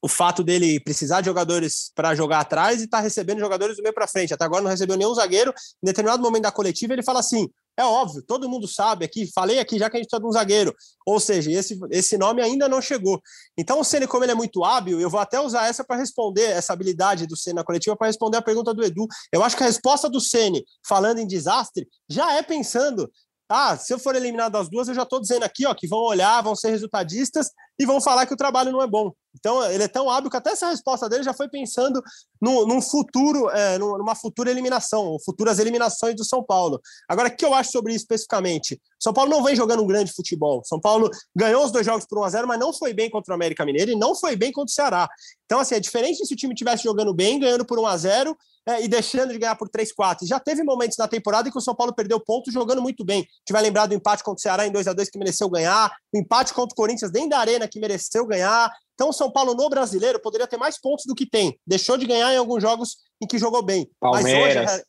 o 0.00 0.06
fato 0.06 0.44
dele 0.44 0.78
precisar 0.78 1.22
de 1.22 1.26
jogadores 1.26 1.90
para 1.94 2.14
jogar 2.14 2.40
atrás 2.40 2.80
e 2.80 2.84
estar 2.84 2.98
tá 2.98 3.02
recebendo 3.02 3.40
jogadores 3.40 3.76
do 3.76 3.82
meio 3.82 3.94
para 3.94 4.06
frente. 4.06 4.32
Até 4.32 4.44
agora 4.44 4.62
não 4.62 4.70
recebeu 4.70 4.96
nenhum 4.96 5.14
zagueiro. 5.14 5.52
Em 5.82 5.86
determinado 5.86 6.22
momento 6.22 6.44
da 6.44 6.52
coletiva, 6.52 6.92
ele 6.92 7.02
fala 7.02 7.18
assim: 7.18 7.48
é 7.76 7.84
óbvio, 7.84 8.22
todo 8.22 8.48
mundo 8.48 8.68
sabe 8.68 9.04
aqui, 9.04 9.30
falei 9.32 9.58
aqui 9.58 9.78
já 9.78 9.88
que 9.88 9.96
a 9.96 10.00
gente 10.00 10.08
precisa 10.08 10.20
de 10.20 10.28
um 10.28 10.32
zagueiro. 10.32 10.74
Ou 11.06 11.18
seja, 11.18 11.50
esse, 11.50 11.78
esse 11.90 12.18
nome 12.18 12.42
ainda 12.42 12.68
não 12.68 12.82
chegou. 12.82 13.20
Então, 13.56 13.80
o 13.80 13.84
Ceni, 13.84 14.06
como 14.06 14.24
ele 14.24 14.32
é 14.32 14.34
muito 14.34 14.64
hábil, 14.64 15.00
eu 15.00 15.08
vou 15.08 15.20
até 15.20 15.40
usar 15.40 15.66
essa 15.66 15.82
para 15.82 15.96
responder, 15.96 16.50
essa 16.50 16.72
habilidade 16.72 17.26
do 17.26 17.36
Ceni 17.36 17.56
na 17.56 17.64
coletiva, 17.64 17.96
para 17.96 18.08
responder 18.08 18.36
a 18.36 18.42
pergunta 18.42 18.74
do 18.74 18.84
Edu. 18.84 19.06
Eu 19.32 19.42
acho 19.42 19.56
que 19.56 19.62
a 19.62 19.66
resposta 19.66 20.08
do 20.08 20.20
Ceni, 20.20 20.64
falando 20.86 21.18
em 21.18 21.26
desastre, 21.26 21.88
já 22.08 22.34
é 22.34 22.42
pensando 22.42 23.10
ah, 23.54 23.76
se 23.76 23.92
eu 23.92 23.98
for 23.98 24.16
eliminado 24.16 24.52
das 24.52 24.70
duas, 24.70 24.88
eu 24.88 24.94
já 24.94 25.02
estou 25.02 25.20
dizendo 25.20 25.42
aqui 25.42 25.66
ó, 25.66 25.74
que 25.74 25.86
vão 25.86 25.98
olhar, 25.98 26.42
vão 26.42 26.56
ser 26.56 26.70
resultadistas 26.70 27.50
e 27.82 27.86
vão 27.86 28.00
falar 28.00 28.26
que 28.26 28.34
o 28.34 28.36
trabalho 28.36 28.70
não 28.70 28.80
é 28.80 28.86
bom. 28.86 29.12
Então, 29.34 29.64
ele 29.70 29.82
é 29.82 29.88
tão 29.88 30.10
hábil 30.10 30.30
que 30.30 30.36
até 30.36 30.50
essa 30.50 30.68
resposta 30.68 31.08
dele 31.08 31.22
já 31.22 31.32
foi 31.32 31.48
pensando 31.48 32.02
no, 32.40 32.66
num 32.66 32.80
futuro, 32.80 33.48
é, 33.50 33.78
numa 33.78 34.14
futura 34.14 34.50
eliminação, 34.50 35.16
futuras 35.24 35.58
eliminações 35.58 36.14
do 36.14 36.24
São 36.24 36.44
Paulo. 36.44 36.80
Agora, 37.08 37.28
o 37.28 37.36
que 37.36 37.44
eu 37.44 37.54
acho 37.54 37.72
sobre 37.72 37.92
isso 37.92 38.04
especificamente? 38.04 38.80
São 39.00 39.12
Paulo 39.12 39.30
não 39.30 39.42
vem 39.42 39.56
jogando 39.56 39.82
um 39.82 39.86
grande 39.86 40.12
futebol. 40.12 40.62
São 40.64 40.78
Paulo 40.78 41.10
ganhou 41.34 41.64
os 41.64 41.72
dois 41.72 41.84
jogos 41.84 42.06
por 42.06 42.18
1x0, 42.18 42.46
mas 42.46 42.60
não 42.60 42.72
foi 42.72 42.92
bem 42.92 43.10
contra 43.10 43.32
o 43.32 43.34
América 43.34 43.64
Mineiro 43.64 43.90
e 43.90 43.96
não 43.96 44.14
foi 44.14 44.36
bem 44.36 44.52
contra 44.52 44.70
o 44.70 44.74
Ceará. 44.74 45.08
Então, 45.46 45.58
assim, 45.58 45.74
é 45.74 45.80
diferente 45.80 46.24
se 46.24 46.32
o 46.32 46.36
time 46.36 46.52
estivesse 46.52 46.84
jogando 46.84 47.12
bem, 47.12 47.40
ganhando 47.40 47.64
por 47.64 47.78
1x0 47.78 48.34
é, 48.66 48.82
e 48.84 48.88
deixando 48.88 49.32
de 49.32 49.38
ganhar 49.38 49.56
por 49.56 49.68
3x4. 49.68 50.18
Já 50.26 50.38
teve 50.38 50.62
momentos 50.62 50.96
na 50.96 51.08
temporada 51.08 51.48
em 51.48 51.52
que 51.52 51.58
o 51.58 51.60
São 51.60 51.74
Paulo 51.74 51.92
perdeu 51.94 52.20
pontos 52.20 52.52
jogando 52.52 52.80
muito 52.80 53.04
bem. 53.04 53.26
Vai 53.50 53.62
lembrar 53.62 53.86
do 53.86 53.94
empate 53.94 54.22
contra 54.22 54.38
o 54.38 54.40
Ceará 54.40 54.66
em 54.66 54.70
2 54.70 54.86
a 54.86 54.92
2 54.92 55.10
que 55.10 55.18
mereceu 55.18 55.48
ganhar, 55.50 55.92
o 56.12 56.18
empate 56.18 56.54
contra 56.54 56.72
o 56.72 56.76
Corinthians 56.76 57.10
dentro 57.10 57.30
da 57.30 57.38
Arena 57.38 57.64
que 57.72 57.80
mereceu 57.80 58.26
ganhar. 58.26 58.70
Então, 58.94 59.08
o 59.08 59.12
São 59.12 59.30
Paulo 59.30 59.54
no 59.54 59.68
brasileiro 59.68 60.20
poderia 60.20 60.46
ter 60.46 60.56
mais 60.56 60.80
pontos 60.80 61.04
do 61.06 61.14
que 61.14 61.26
tem. 61.26 61.58
Deixou 61.66 61.96
de 61.96 62.06
ganhar 62.06 62.32
em 62.32 62.36
alguns 62.36 62.62
jogos 62.62 62.98
em 63.20 63.26
que 63.26 63.38
jogou 63.38 63.62
bem. 63.62 63.90
Palmeiras. 63.98 64.64
Mas 64.64 64.72
hoje, 64.74 64.84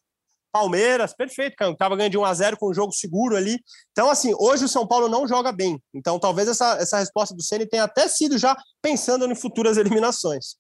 Palmeiras, 0.54 1.16
perfeito, 1.16 1.56
cara. 1.56 1.76
Tava 1.76 1.96
ganhando 1.96 2.12
de 2.12 2.18
1 2.20 2.26
a 2.26 2.34
0 2.34 2.58
com 2.58 2.70
um 2.70 2.74
jogo 2.74 2.94
seguro 2.94 3.36
ali. 3.36 3.60
Então, 3.92 4.08
assim, 4.10 4.36
hoje 4.38 4.66
o 4.66 4.70
São 4.70 4.86
Paulo 4.86 5.10
não 5.10 5.28
joga 5.28 5.52
bem. 5.52 5.82
Então, 5.92 6.20
talvez 6.20 6.48
essa, 6.48 6.78
essa 6.78 7.00
resposta 7.00 7.34
do 7.34 7.42
Ceni 7.42 7.66
tenha 7.66 7.86
até 7.86 8.08
sido 8.08 8.38
já 8.38 8.56
pensando 8.80 9.26
em 9.26 9.36
futuras 9.36 9.78
eliminações. 9.78 10.58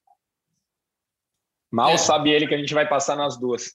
Mal 1.72 1.92
é. 1.92 1.98
sabe 1.98 2.32
ele 2.32 2.48
que 2.48 2.56
a 2.56 2.58
gente 2.58 2.74
vai 2.74 2.90
passar 2.90 3.16
nas 3.16 3.40
duas. 3.40 3.74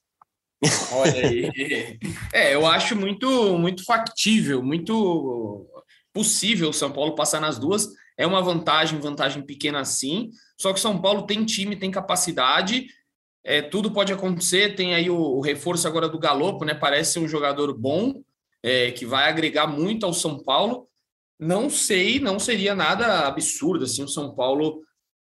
Olha 0.92 1.28
aí. 1.28 1.98
é, 2.34 2.52
eu 2.52 2.66
acho 2.66 2.96
muito, 2.96 3.56
muito 3.56 3.84
factível, 3.84 4.60
muito 4.60 5.68
possível 6.12 6.70
o 6.70 6.74
São 6.74 6.90
Paulo 6.90 7.14
passar 7.14 7.40
nas 7.40 7.58
duas. 7.58 7.86
É 8.18 8.26
uma 8.26 8.42
vantagem, 8.42 8.98
vantagem 8.98 9.42
pequena 9.42 9.84
sim. 9.84 10.30
Só 10.60 10.72
que 10.72 10.80
São 10.80 11.00
Paulo 11.00 11.22
tem 11.22 11.44
time, 11.44 11.76
tem 11.76 11.90
capacidade. 11.90 12.88
É, 13.44 13.62
tudo 13.62 13.92
pode 13.92 14.12
acontecer. 14.12 14.74
Tem 14.74 14.94
aí 14.94 15.08
o, 15.08 15.16
o 15.16 15.40
reforço 15.40 15.86
agora 15.86 16.08
do 16.08 16.18
Galopo, 16.18 16.64
né? 16.64 16.74
Parece 16.74 17.12
ser 17.12 17.20
um 17.20 17.28
jogador 17.28 17.72
bom, 17.72 18.20
é, 18.62 18.90
que 18.90 19.06
vai 19.06 19.28
agregar 19.28 19.68
muito 19.68 20.04
ao 20.04 20.12
São 20.12 20.42
Paulo. 20.42 20.88
Não 21.38 21.70
sei, 21.70 22.18
não 22.18 22.40
seria 22.40 22.74
nada 22.74 23.28
absurdo 23.28 23.84
assim 23.84 24.02
o 24.02 24.08
São 24.08 24.34
Paulo 24.34 24.82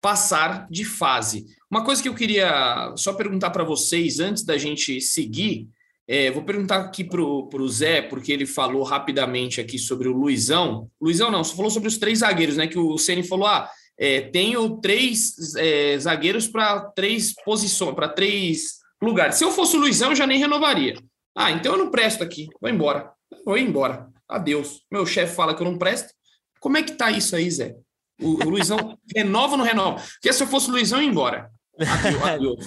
passar 0.02 0.68
de 0.70 0.84
fase. 0.84 1.46
Uma 1.70 1.86
coisa 1.86 2.02
que 2.02 2.10
eu 2.10 2.16
queria 2.16 2.92
só 2.98 3.14
perguntar 3.14 3.52
para 3.52 3.64
vocês 3.64 4.20
antes 4.20 4.44
da 4.44 4.58
gente 4.58 5.00
seguir 5.00 5.70
É, 6.08 6.32
vou 6.32 6.44
perguntar 6.44 6.78
aqui 6.78 7.04
para 7.04 7.22
o 7.22 7.70
Zé, 7.70 8.02
porque 8.02 8.32
ele 8.32 8.46
falou 8.46 8.84
rapidamente 8.84 9.62
aqui 9.62 9.78
sobre 9.78 10.08
o 10.08 10.14
Luizão. 10.14 10.90
Luizão 11.00 11.32
não, 11.32 11.44
só 11.44 11.56
falou 11.56 11.72
sobre 11.72 11.88
os 11.88 11.98
três 11.98 12.20
zagueiros, 12.20 12.58
né? 12.58 12.68
Que 12.68 12.78
o 12.78 12.98
Ceni 12.98 13.24
falou: 13.24 13.48
ah, 13.48 13.70
é, 13.98 14.22
tenho 14.22 14.78
três 14.82 15.56
é, 15.56 15.98
zagueiros 16.00 16.48
para 16.48 16.82
três 16.92 17.34
posições, 17.46 17.96
para 17.96 18.10
três 18.10 18.80
lugares. 19.02 19.36
Se 19.36 19.44
eu 19.44 19.52
fosse 19.52 19.78
o 19.78 19.80
Luizão, 19.80 20.10
eu 20.10 20.16
já 20.16 20.28
nem 20.28 20.40
renovaria. 20.40 20.96
Ah, 21.36 21.52
então 21.52 21.74
eu 21.74 21.78
não 21.78 21.92
presto 21.92 22.24
aqui, 22.24 22.48
vou 22.60 22.70
embora. 22.70 23.12
Vou 23.46 23.58
embora. 23.58 24.08
Adeus. 24.28 24.82
Meu 24.92 25.06
chefe 25.06 25.36
fala 25.36 25.56
que 25.56 25.62
eu 25.62 25.70
não 25.70 25.78
presto. 25.78 26.14
Como 26.60 26.78
é 26.78 26.84
que 26.84 26.94
tá 26.94 27.12
isso 27.12 27.36
aí, 27.36 27.50
Zé? 27.50 27.76
O, 28.22 28.44
o 28.46 28.50
Luizão 28.50 28.98
renova 29.16 29.54
ou 29.54 29.58
não 29.58 29.66
renova? 29.66 30.02
Porque 30.14 30.34
se 30.34 30.44
eu 30.44 30.48
fosse 30.48 30.70
o 30.70 30.74
Luizão, 30.74 31.00
eu 31.00 31.04
ia 31.04 31.10
embora. 31.10 31.52
Adeus. 31.80 32.24
adeus. 32.24 32.66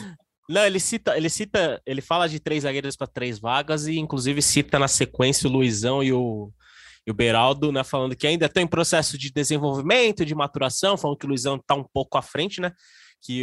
Não, 0.48 0.64
ele 0.64 0.78
cita, 0.78 1.16
ele 1.16 1.30
cita, 1.30 1.80
ele 1.86 2.02
fala 2.02 2.28
de 2.28 2.38
três 2.38 2.64
zagueiros 2.64 2.96
para 2.96 3.06
três 3.06 3.38
vagas 3.38 3.86
e 3.86 3.98
inclusive 3.98 4.42
cita 4.42 4.78
na 4.78 4.88
sequência 4.88 5.48
o 5.48 5.52
Luizão 5.52 6.02
e 6.02 6.12
o, 6.12 6.52
e 7.06 7.10
o 7.10 7.14
Beraldo, 7.14 7.72
né, 7.72 7.82
falando 7.82 8.14
que 8.14 8.26
ainda 8.26 8.46
está 8.46 8.60
em 8.60 8.66
processo 8.66 9.16
de 9.16 9.32
desenvolvimento, 9.32 10.24
de 10.24 10.34
maturação, 10.34 10.98
falando 10.98 11.16
que 11.16 11.24
o 11.24 11.28
Luizão 11.28 11.56
está 11.56 11.74
um 11.74 11.84
pouco 11.84 12.18
à 12.18 12.22
frente, 12.22 12.60
né, 12.60 12.72
que 13.22 13.42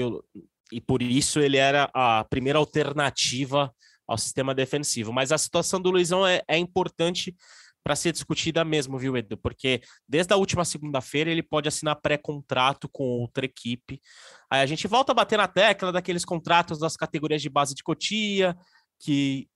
e 0.71 0.79
por 0.79 1.01
isso 1.01 1.39
ele 1.39 1.57
era 1.57 1.89
a 1.93 2.23
primeira 2.23 2.57
alternativa 2.57 3.73
ao 4.07 4.17
sistema 4.17 4.55
defensivo. 4.55 5.11
Mas 5.11 5.31
a 5.31 5.37
situação 5.37 5.81
do 5.81 5.91
Luizão 5.91 6.25
é, 6.25 6.41
é 6.47 6.57
importante 6.57 7.35
para 7.83 7.95
ser 7.95 8.11
discutida 8.11 8.63
mesmo, 8.63 8.97
viu, 8.97 9.17
Edu? 9.17 9.37
Porque 9.37 9.81
desde 10.07 10.33
a 10.33 10.37
última 10.37 10.63
segunda-feira 10.63 11.29
ele 11.31 11.43
pode 11.43 11.67
assinar 11.67 11.95
pré-contrato 12.01 12.87
com 12.89 13.03
outra 13.03 13.45
equipe. 13.45 14.01
Aí 14.49 14.61
a 14.61 14.65
gente 14.65 14.87
volta 14.87 15.11
a 15.11 15.15
bater 15.15 15.37
na 15.37 15.47
tecla 15.47 15.91
daqueles 15.91 16.23
contratos 16.23 16.79
das 16.79 16.95
categorias 16.95 17.41
de 17.41 17.49
base 17.49 17.73
de 17.73 17.83
Cotia, 17.83 18.55
que 18.99 19.47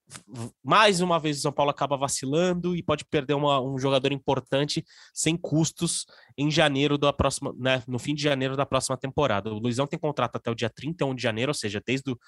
mais 0.63 1.01
uma 1.01 1.19
vez 1.19 1.38
o 1.38 1.41
São 1.41 1.51
Paulo 1.51 1.71
acaba 1.71 1.97
vacilando 1.97 2.75
e 2.75 2.83
pode 2.83 3.05
perder 3.05 3.33
uma, 3.33 3.59
um 3.61 3.77
jogador 3.77 4.11
importante 4.11 4.83
sem 5.13 5.35
custos 5.35 6.05
em 6.38 6.49
janeiro 6.51 6.97
da 6.97 7.11
próxima, 7.11 7.53
né, 7.57 7.83
no 7.88 7.97
fim 7.97 8.13
de 8.13 8.21
janeiro 8.21 8.55
da 8.55 8.65
próxima 8.65 8.97
temporada. 8.97 9.51
O 9.51 9.59
Luizão 9.59 9.88
tem 9.88 9.99
contrato 9.99 10.35
até 10.35 10.49
o 10.51 10.55
dia 10.55 10.69
31 10.69 11.15
de 11.15 11.21
janeiro, 11.21 11.49
ou 11.49 11.55
seja, 11.55 11.81
desde 11.85 12.11
o, 12.11 12.19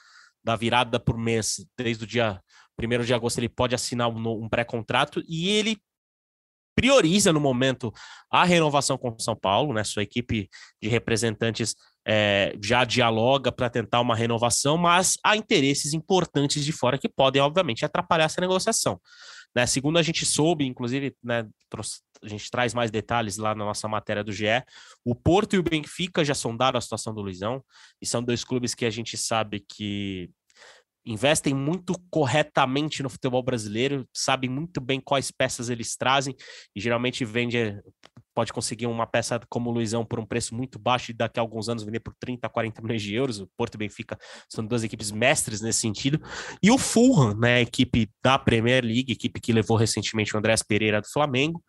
da 0.43 0.55
virada 0.55 0.99
por 0.99 1.17
mês, 1.17 1.65
desde 1.77 2.03
o 2.03 2.07
dia 2.07 2.41
1 2.79 3.03
de 3.03 3.13
agosto, 3.13 3.39
ele 3.39 3.49
pode 3.49 3.75
assinar 3.75 4.09
um, 4.09 4.43
um 4.43 4.49
pré-contrato 4.49 5.23
e 5.27 5.49
ele 5.49 5.77
prioriza 6.77 7.33
no 7.33 7.39
momento 7.39 7.91
a 8.31 8.45
renovação 8.45 8.99
com 8.99 9.17
São 9.17 9.35
Paulo, 9.35 9.73
né? 9.73 9.83
Sua 9.83 10.03
equipe 10.03 10.47
de 10.79 10.87
representantes 10.87 11.75
é, 12.07 12.53
já 12.63 12.85
dialoga 12.85 13.51
para 13.51 13.67
tentar 13.67 13.99
uma 13.99 14.15
renovação, 14.15 14.77
mas 14.77 15.17
há 15.23 15.35
interesses 15.35 15.93
importantes 15.93 16.63
de 16.63 16.71
fora 16.71 16.99
que 16.99 17.09
podem, 17.09 17.41
obviamente, 17.41 17.83
atrapalhar 17.83 18.25
essa 18.25 18.39
negociação. 18.39 19.01
Né? 19.55 19.65
Segundo 19.65 19.97
a 19.97 20.03
gente 20.03 20.23
soube, 20.23 20.65
inclusive, 20.65 21.15
né, 21.23 21.47
a 22.21 22.27
gente 22.27 22.49
traz 22.51 22.75
mais 22.75 22.91
detalhes 22.91 23.37
lá 23.37 23.55
na 23.55 23.65
nossa 23.65 23.87
matéria 23.87 24.23
do 24.23 24.31
GE, 24.31 24.45
o 25.03 25.15
Porto 25.15 25.55
e 25.55 25.59
o 25.59 25.63
Benfica 25.63 26.23
já 26.23 26.35
sondaram 26.35 26.77
a 26.77 26.81
situação 26.81 27.11
do 27.11 27.21
Luizão, 27.21 27.63
e 27.99 28.05
são 28.05 28.21
dois 28.21 28.43
clubes 28.43 28.75
que 28.75 28.85
a 28.85 28.89
gente 28.91 29.17
sabe 29.17 29.59
que 29.59 30.29
investem 31.07 31.53
muito 31.53 31.93
corretamente 32.11 33.01
no 33.01 33.09
futebol 33.09 33.41
brasileiro, 33.41 34.07
sabem 34.13 34.49
muito 34.49 34.81
bem 34.81 34.99
quais 34.99 35.31
peças 35.31 35.69
eles 35.69 35.95
trazem 35.95 36.35
e 36.75 36.81
geralmente 36.81 37.23
vende 37.23 37.79
pode 38.37 38.53
conseguir 38.53 38.85
uma 38.85 39.07
peça 39.07 39.41
como 39.49 39.71
o 39.71 39.73
Luizão 39.73 40.05
por 40.05 40.19
um 40.19 40.25
preço 40.25 40.53
muito 40.53 40.77
baixo 40.77 41.09
e 41.09 41.13
daqui 41.15 41.39
a 41.39 41.41
alguns 41.41 41.69
anos 41.69 41.81
vender 41.81 42.01
por 42.01 42.13
30, 42.19 42.47
40 42.47 42.83
milhões 42.83 43.01
de 43.01 43.15
euros. 43.15 43.39
O 43.39 43.49
Porto 43.57 43.73
e 43.73 43.77
Benfica 43.79 44.15
são 44.47 44.63
duas 44.63 44.83
equipes 44.83 45.09
mestres 45.09 45.59
nesse 45.59 45.79
sentido. 45.79 46.21
E 46.61 46.69
o 46.69 46.77
Fulham, 46.77 47.33
né, 47.33 47.61
equipe 47.61 48.07
da 48.23 48.37
Premier 48.37 48.85
League, 48.85 49.11
equipe 49.11 49.41
que 49.41 49.51
levou 49.51 49.75
recentemente 49.75 50.35
o 50.35 50.37
Andrés 50.37 50.61
Pereira 50.61 51.01
do 51.01 51.07
Flamengo, 51.07 51.63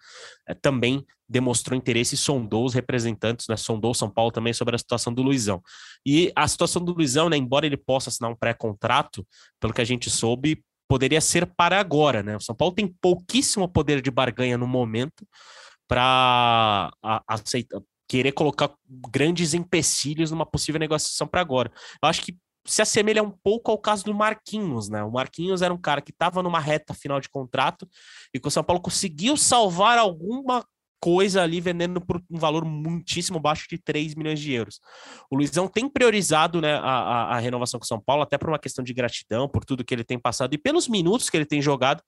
é, 0.47 0.53
também 0.53 1.03
demonstrou 1.27 1.75
interesse 1.75 2.17
e 2.17 2.19
sondou 2.19 2.67
os 2.67 2.75
representantes, 2.75 3.47
né, 3.49 3.57
sondou 3.57 3.95
São 3.95 4.11
Paulo 4.11 4.31
também 4.31 4.53
sobre 4.53 4.75
a 4.75 4.79
situação 4.79 5.11
do 5.11 5.23
Luizão. 5.23 5.63
E 6.05 6.31
a 6.37 6.47
situação 6.47 6.85
do 6.85 6.93
Luizão, 6.93 7.31
né, 7.31 7.39
embora 7.39 7.65
ele 7.65 7.79
possa 7.79 8.11
assinar 8.11 8.31
um 8.31 8.37
pré-contrato, 8.37 9.27
pelo 9.59 9.73
que 9.73 9.81
a 9.81 9.87
gente 9.87 10.11
soube, 10.11 10.63
poderia 10.87 11.23
ser 11.23 11.47
para 11.47 11.81
agora, 11.81 12.23
né? 12.23 12.37
O 12.37 12.41
São 12.41 12.55
Paulo 12.55 12.75
tem 12.75 12.87
pouquíssimo 13.01 13.67
poder 13.67 14.03
de 14.03 14.11
barganha 14.11 14.59
no 14.59 14.67
momento, 14.67 15.27
para 15.88 16.92
aceitar, 17.27 17.81
querer 18.07 18.33
colocar 18.33 18.72
grandes 19.11 19.55
empecilhos 19.55 20.31
numa 20.31 20.46
possível 20.46 20.79
negociação 20.79 21.27
para 21.27 21.40
agora. 21.40 21.72
Eu 22.03 22.09
acho 22.09 22.22
que 22.22 22.37
se 22.64 22.83
assemelha 22.83 23.22
um 23.22 23.31
pouco 23.31 23.70
ao 23.70 23.79
caso 23.79 24.05
do 24.05 24.14
Marquinhos, 24.14 24.88
né? 24.88 25.03
O 25.03 25.11
Marquinhos 25.11 25.62
era 25.62 25.72
um 25.72 25.81
cara 25.81 26.03
que 26.03 26.11
estava 26.11 26.42
numa 26.42 26.61
reta 26.61 26.92
final 26.92 27.18
de 27.18 27.29
contrato 27.29 27.88
e 28.33 28.38
que 28.38 28.46
o 28.46 28.51
São 28.51 28.62
Paulo 28.62 28.83
conseguiu 28.83 29.37
salvar 29.37 29.98
alguma 29.98 30.64
coisa 31.01 31.42
ali 31.42 31.61
vendendo 31.61 32.01
por 32.01 32.22
um 32.31 32.38
valor 32.38 32.64
muitíssimo 32.64 33.38
baixo 33.38 33.66
de 33.70 33.79
3 33.79 34.14
milhões 34.14 34.40
de 34.40 34.53
euros. 34.53 34.81
O 35.31 35.37
Luizão 35.37 35.68
tem 35.68 35.88
priorizado 35.88 36.61
né, 36.61 36.74
a, 36.74 37.37
a, 37.37 37.38
renovação 37.38 37.79
com 37.79 37.85
o 37.85 37.87
São 37.87 38.01
Paulo, 38.01 38.22
até 38.22 38.37
por 38.37 38.48
uma 38.48 38.59
questão 38.59 38.85
de 38.85 38.92
gratidão, 38.92 39.48
por 39.48 39.64
tudo 39.64 39.85
que 39.85 39.94
ele 39.94 40.05
tem 40.05 40.18
passado 40.18 40.53
e 40.55 40.59
pelos 40.59 40.88
minutos 40.88 41.31
que 41.31 41.37
ele 41.37 41.46
tem 41.46 41.62
jogado, 41.62 42.03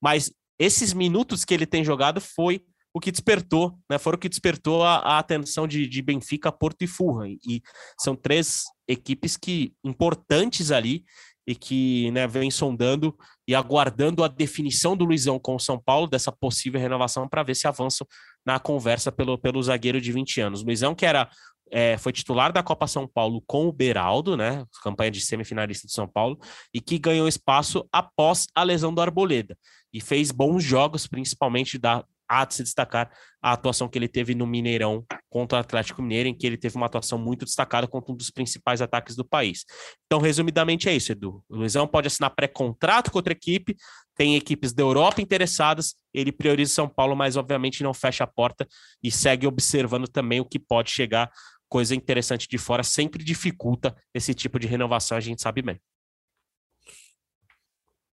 mas 0.00 0.32
esses 0.58 0.92
minutos 0.92 1.44
que 1.44 1.52
ele 1.52 1.66
tem 1.66 1.84
jogado 1.84 2.20
foi 2.20 2.62
o 2.96 2.98
que 2.98 3.12
despertou, 3.12 3.78
né? 3.90 3.98
Foram 3.98 4.16
o 4.16 4.18
que 4.18 4.26
despertou 4.26 4.82
a, 4.82 4.96
a 4.96 5.18
atenção 5.18 5.68
de, 5.68 5.86
de, 5.86 6.00
Benfica, 6.00 6.50
Porto 6.50 6.80
e 6.80 6.86
Fulham. 6.86 7.36
E 7.46 7.60
são 8.00 8.16
três 8.16 8.64
equipes 8.88 9.36
que 9.36 9.74
importantes 9.84 10.70
ali 10.70 11.04
e 11.46 11.54
que 11.54 12.10
né, 12.12 12.26
vem 12.26 12.50
sondando 12.50 13.14
e 13.46 13.54
aguardando 13.54 14.24
a 14.24 14.28
definição 14.28 14.96
do 14.96 15.04
Luizão 15.04 15.38
com 15.38 15.56
o 15.56 15.60
São 15.60 15.78
Paulo 15.78 16.06
dessa 16.06 16.32
possível 16.32 16.80
renovação 16.80 17.28
para 17.28 17.42
ver 17.42 17.54
se 17.54 17.68
avançam 17.68 18.06
na 18.46 18.58
conversa 18.58 19.12
pelo, 19.12 19.36
pelo 19.36 19.62
zagueiro 19.62 20.00
de 20.00 20.10
20 20.10 20.40
anos. 20.40 20.64
Luizão, 20.64 20.94
que 20.94 21.04
era 21.04 21.28
é, 21.70 21.98
foi 21.98 22.12
titular 22.12 22.50
da 22.50 22.62
Copa 22.62 22.86
São 22.86 23.06
Paulo 23.06 23.42
com 23.46 23.66
o 23.66 23.72
Beraldo, 23.72 24.38
né? 24.38 24.64
Campanha 24.82 25.10
de 25.10 25.20
semifinalista 25.20 25.86
de 25.86 25.92
São 25.92 26.08
Paulo, 26.08 26.38
e 26.72 26.80
que 26.80 26.98
ganhou 26.98 27.28
espaço 27.28 27.86
após 27.92 28.46
a 28.54 28.62
lesão 28.62 28.94
do 28.94 29.02
Arboleda. 29.02 29.54
E 29.92 30.00
fez 30.00 30.30
bons 30.30 30.64
jogos, 30.64 31.06
principalmente 31.06 31.76
da, 31.76 32.02
há 32.28 32.44
de 32.44 32.54
se 32.54 32.62
destacar 32.62 33.10
a 33.42 33.52
atuação 33.52 33.88
que 33.88 33.98
ele 33.98 34.08
teve 34.08 34.34
no 34.34 34.46
Mineirão 34.46 35.04
contra 35.30 35.58
o 35.58 35.60
Atlético 35.60 36.02
Mineiro, 36.02 36.28
em 36.28 36.34
que 36.34 36.46
ele 36.46 36.56
teve 36.56 36.76
uma 36.76 36.86
atuação 36.86 37.18
muito 37.18 37.44
destacada 37.44 37.86
contra 37.86 38.12
um 38.12 38.16
dos 38.16 38.30
principais 38.30 38.82
ataques 38.82 39.14
do 39.14 39.24
país. 39.24 39.64
Então, 40.06 40.20
resumidamente, 40.20 40.88
é 40.88 40.94
isso, 40.94 41.12
Edu. 41.12 41.44
O 41.48 41.56
Luizão 41.56 41.86
pode 41.86 42.06
assinar 42.06 42.34
pré-contrato 42.34 43.10
com 43.10 43.18
outra 43.18 43.32
equipe, 43.32 43.76
tem 44.16 44.34
equipes 44.34 44.72
da 44.72 44.82
Europa 44.82 45.20
interessadas, 45.20 45.94
ele 46.12 46.32
prioriza 46.32 46.72
São 46.72 46.88
Paulo, 46.88 47.14
mas 47.14 47.36
obviamente 47.36 47.82
não 47.82 47.94
fecha 47.94 48.24
a 48.24 48.26
porta 48.26 48.66
e 49.02 49.10
segue 49.10 49.46
observando 49.46 50.08
também 50.08 50.40
o 50.40 50.44
que 50.44 50.58
pode 50.58 50.90
chegar. 50.90 51.30
Coisa 51.68 51.94
interessante 51.94 52.48
de 52.48 52.58
fora 52.58 52.82
sempre 52.82 53.22
dificulta 53.22 53.94
esse 54.14 54.32
tipo 54.34 54.58
de 54.58 54.66
renovação, 54.66 55.18
a 55.18 55.20
gente 55.20 55.42
sabe 55.42 55.62
bem. 55.62 55.80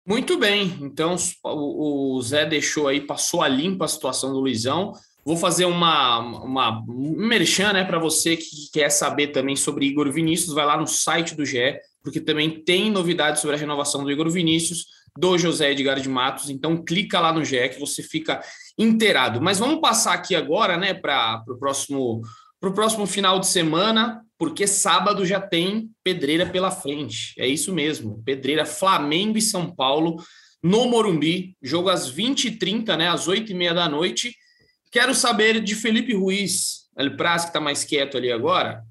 Muito 0.09 0.39
bem, 0.39 0.79
então 0.81 1.17
o, 1.45 2.19
Zé 2.23 2.47
deixou 2.47 2.89
aí, 2.89 2.99
passou 2.99 3.43
a 3.43 3.49
limpa 3.49 3.85
a 3.85 3.89
situação 3.89 4.33
do 4.33 4.41
Luizão. 4.41 4.95
Vou 5.23 5.37
fazer 5.37 5.67
uma, 5.67 6.19
uma 6.19 6.83
merchan 6.89 7.75
né, 7.75 7.85
para 7.85 7.99
você 7.99 8.35
que 8.35 8.71
quer 8.73 8.89
saber 8.89 9.27
também 9.27 9.55
sobre 9.55 9.85
Igor 9.85 10.11
Vinícius, 10.11 10.55
vai 10.55 10.65
lá 10.65 10.79
no 10.79 10.87
site 10.87 11.35
do 11.35 11.45
GE, 11.45 11.79
porque 12.03 12.23
também 12.23 12.65
tem 12.65 12.91
novidades 12.91 13.43
sobre 13.43 13.57
a 13.57 13.59
renovação 13.59 14.03
do 14.03 14.11
Igor 14.11 14.31
Vinícius, 14.31 14.87
do 15.15 15.37
José 15.37 15.73
Edgar 15.73 16.01
de 16.01 16.09
Matos, 16.09 16.49
então 16.49 16.83
clica 16.83 17.21
lá 17.21 17.31
no 17.31 17.45
GE 17.45 17.69
que 17.69 17.79
você 17.79 18.03
fica 18.03 18.41
inteirado. 18.79 19.43
Mas 19.43 19.59
vamos 19.59 19.79
passar 19.79 20.15
aqui 20.15 20.35
agora 20.35 20.79
né, 20.79 20.95
para 20.95 21.45
o 21.47 21.59
próximo, 21.59 22.23
próximo 22.59 23.07
final 23.07 23.39
de 23.39 23.47
semana 23.47 24.25
porque 24.39 24.67
sábado 24.67 25.27
já 25.27 25.41
tem 25.41 25.91
pedreira 26.03 26.47
pela 26.47 26.71
frente. 26.71 27.35
É 27.37 27.47
isso 27.47 27.75
mesmo, 27.75 28.23
pedreira 28.25 28.65
Flamengo 28.65 29.37
e 29.37 29.43
São 29.43 29.75
Paulo 29.75 30.23
no 30.63 30.89
Morumbi, 30.89 31.57
jogo 31.63 31.89
às 31.89 32.13
20h30, 32.13 32.97
né, 32.97 33.09
às 33.09 33.29
8h30 33.29 33.75
da 33.75 33.89
noite. 33.89 34.35
Quero 34.91 35.15
saber 35.15 35.61
de 35.61 35.75
Felipe 35.75 36.15
Ruiz, 36.15 36.89
ele 36.97 37.11
Praz, 37.11 37.43
que 37.43 37.51
está 37.51 37.61
mais 37.61 37.85
quieto 37.85 38.17
ali 38.17 38.33
agora. 38.33 38.83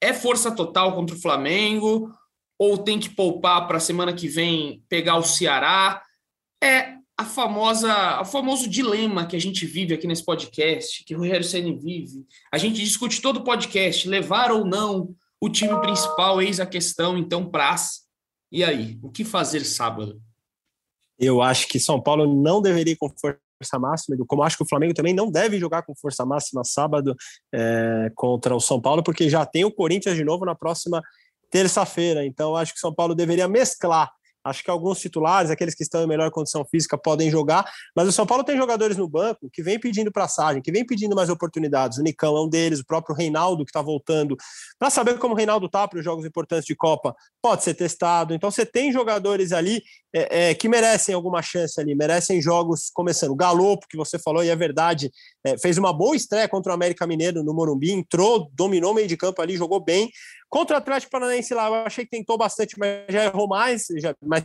É 0.00 0.12
força 0.12 0.50
total 0.50 0.94
contra 0.94 1.14
o 1.14 1.20
Flamengo? 1.20 2.12
Ou 2.58 2.78
tem 2.78 2.98
que 2.98 3.08
poupar 3.08 3.66
para 3.66 3.78
a 3.78 3.80
semana 3.80 4.12
que 4.12 4.28
vem 4.28 4.82
pegar 4.88 5.16
o 5.16 5.22
Ceará? 5.22 6.02
É 6.62 6.99
a 7.20 7.24
famosa, 7.24 8.20
o 8.22 8.24
famoso 8.24 8.66
dilema 8.66 9.26
que 9.26 9.36
a 9.36 9.38
gente 9.38 9.66
vive 9.66 9.92
aqui 9.92 10.06
nesse 10.06 10.24
podcast, 10.24 11.04
que 11.04 11.14
o 11.14 11.18
Rogério 11.18 11.44
Senna 11.44 11.76
vive. 11.76 12.24
A 12.50 12.56
gente 12.56 12.82
discute 12.82 13.20
todo 13.20 13.40
o 13.40 13.44
podcast, 13.44 14.08
levar 14.08 14.50
ou 14.50 14.64
não 14.64 15.14
o 15.38 15.50
time 15.50 15.78
principal, 15.82 16.40
eis 16.40 16.60
a 16.60 16.66
questão, 16.66 17.18
então, 17.18 17.44
Praz. 17.44 18.00
E 18.50 18.64
aí, 18.64 18.98
o 19.02 19.10
que 19.10 19.22
fazer 19.22 19.64
sábado? 19.66 20.18
Eu 21.18 21.42
acho 21.42 21.68
que 21.68 21.78
São 21.78 22.00
Paulo 22.00 22.42
não 22.42 22.62
deveria 22.62 22.96
com 22.96 23.10
força 23.10 23.78
máxima, 23.78 24.16
como 24.26 24.42
acho 24.42 24.56
que 24.56 24.62
o 24.62 24.68
Flamengo 24.68 24.94
também 24.94 25.12
não 25.12 25.30
deve 25.30 25.58
jogar 25.58 25.82
com 25.82 25.94
força 25.94 26.24
máxima 26.24 26.64
sábado 26.64 27.14
é, 27.52 28.10
contra 28.14 28.56
o 28.56 28.60
São 28.60 28.80
Paulo, 28.80 29.02
porque 29.02 29.28
já 29.28 29.44
tem 29.44 29.62
o 29.62 29.70
Corinthians 29.70 30.16
de 30.16 30.24
novo 30.24 30.46
na 30.46 30.54
próxima 30.54 31.02
terça-feira. 31.50 32.24
Então, 32.24 32.56
acho 32.56 32.72
que 32.72 32.80
São 32.80 32.94
Paulo 32.94 33.14
deveria 33.14 33.46
mesclar 33.46 34.10
Acho 34.44 34.64
que 34.64 34.70
alguns 34.70 34.98
titulares, 35.00 35.50
aqueles 35.50 35.74
que 35.74 35.82
estão 35.82 36.02
em 36.02 36.06
melhor 36.06 36.30
condição 36.30 36.64
física, 36.64 36.96
podem 36.96 37.30
jogar, 37.30 37.70
mas 37.94 38.08
o 38.08 38.12
São 38.12 38.26
Paulo 38.26 38.42
tem 38.42 38.56
jogadores 38.56 38.96
no 38.96 39.08
banco 39.08 39.50
que 39.52 39.62
vem 39.62 39.78
pedindo 39.78 40.10
passagem, 40.10 40.62
que 40.62 40.72
vem 40.72 40.84
pedindo 40.84 41.14
mais 41.14 41.28
oportunidades. 41.28 41.98
O 41.98 42.02
Nicão 42.02 42.36
é 42.36 42.42
um 42.42 42.48
deles, 42.48 42.80
o 42.80 42.86
próprio 42.86 43.14
Reinaldo, 43.14 43.64
que 43.64 43.70
está 43.70 43.82
voltando. 43.82 44.36
Para 44.78 44.88
saber 44.90 45.18
como 45.18 45.34
o 45.34 45.36
Reinaldo 45.36 45.66
está 45.66 45.86
para 45.86 45.98
os 45.98 46.04
jogos 46.04 46.24
importantes 46.24 46.64
de 46.64 46.74
Copa, 46.74 47.14
pode 47.42 47.62
ser 47.62 47.74
testado. 47.74 48.34
Então 48.34 48.50
você 48.50 48.64
tem 48.64 48.92
jogadores 48.92 49.52
ali 49.52 49.82
é, 50.12 50.50
é, 50.50 50.54
que 50.54 50.68
merecem 50.68 51.14
alguma 51.14 51.40
chance 51.42 51.80
ali, 51.80 51.94
merecem 51.94 52.40
jogos 52.40 52.90
começando. 52.92 53.30
O 53.30 53.36
Galopo, 53.36 53.86
que 53.88 53.96
você 53.96 54.18
falou, 54.18 54.42
e 54.42 54.48
é 54.48 54.56
verdade, 54.56 55.10
é, 55.44 55.56
fez 55.56 55.78
uma 55.78 55.92
boa 55.92 56.16
estreia 56.16 56.48
contra 56.48 56.72
o 56.72 56.74
América 56.74 57.06
Mineiro 57.06 57.42
no 57.42 57.54
Morumbi, 57.54 57.92
entrou, 57.92 58.50
dominou 58.52 58.92
o 58.92 58.94
meio 58.94 59.06
de 59.06 59.16
campo 59.16 59.40
ali, 59.40 59.56
jogou 59.56 59.82
bem. 59.82 60.10
Contra 60.48 60.76
o 60.76 60.78
Atlético 60.78 61.12
Paranaense 61.12 61.54
lá, 61.54 61.68
eu 61.68 61.74
achei 61.74 62.04
que 62.04 62.10
tentou 62.10 62.36
bastante, 62.36 62.78
mas 62.78 63.04
já 63.08 63.24
errou 63.24 63.46
mais, 63.46 63.86
já, 63.98 64.14
mas 64.20 64.44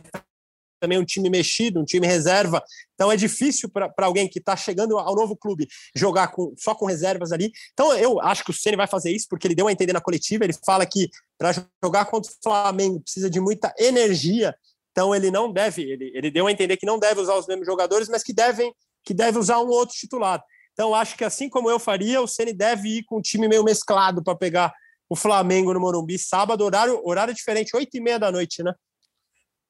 também 0.80 0.98
um 0.98 1.04
time 1.04 1.28
mexido, 1.28 1.80
um 1.80 1.84
time 1.84 2.06
reserva. 2.06 2.62
Então 2.94 3.10
é 3.10 3.16
difícil 3.16 3.68
para 3.68 3.92
alguém 3.98 4.28
que 4.28 4.38
está 4.38 4.56
chegando 4.56 4.98
ao 4.98 5.14
novo 5.14 5.36
clube 5.36 5.66
jogar 5.94 6.28
com, 6.28 6.54
só 6.56 6.74
com 6.74 6.86
reservas 6.86 7.32
ali. 7.32 7.50
Então 7.72 7.92
eu 7.94 8.20
acho 8.20 8.44
que 8.44 8.50
o 8.50 8.54
Ceni 8.54 8.76
vai 8.76 8.86
fazer 8.86 9.10
isso, 9.10 9.26
porque 9.28 9.46
ele 9.46 9.54
deu 9.54 9.66
a 9.66 9.72
entender 9.72 9.92
na 9.92 10.00
coletiva, 10.00 10.44
ele 10.44 10.54
fala 10.64 10.86
que 10.86 11.10
para 11.38 11.52
jogar 11.82 12.04
contra 12.06 12.30
o 12.30 12.34
Flamengo 12.42 13.00
precisa 13.00 13.28
de 13.28 13.40
muita 13.40 13.74
energia. 13.78 14.54
Então 14.96 15.14
ele 15.14 15.30
não 15.30 15.52
deve, 15.52 15.82
ele, 15.82 16.10
ele 16.14 16.30
deu 16.30 16.46
a 16.46 16.50
entender 16.50 16.78
que 16.78 16.86
não 16.86 16.98
deve 16.98 17.20
usar 17.20 17.36
os 17.36 17.46
mesmos 17.46 17.66
jogadores, 17.66 18.08
mas 18.08 18.22
que 18.22 18.32
devem 18.32 18.72
que 19.04 19.12
deve 19.12 19.38
usar 19.38 19.60
um 19.60 19.68
outro 19.68 19.94
titular. 19.94 20.42
Então 20.72 20.94
acho 20.94 21.18
que 21.18 21.22
assim 21.22 21.50
como 21.50 21.70
eu 21.70 21.78
faria, 21.78 22.22
o 22.22 22.26
Ceni 22.26 22.54
deve 22.54 22.88
ir 22.88 23.04
com 23.04 23.18
um 23.18 23.20
time 23.20 23.46
meio 23.46 23.62
mesclado 23.62 24.24
para 24.24 24.34
pegar 24.34 24.72
o 25.08 25.14
Flamengo 25.14 25.74
no 25.74 25.80
Morumbi 25.80 26.18
sábado, 26.18 26.64
horário, 26.64 26.98
horário 27.04 27.34
diferente, 27.34 27.76
oito 27.76 27.94
e 27.94 28.00
meia 28.00 28.18
da 28.18 28.32
noite, 28.32 28.62
né? 28.62 28.72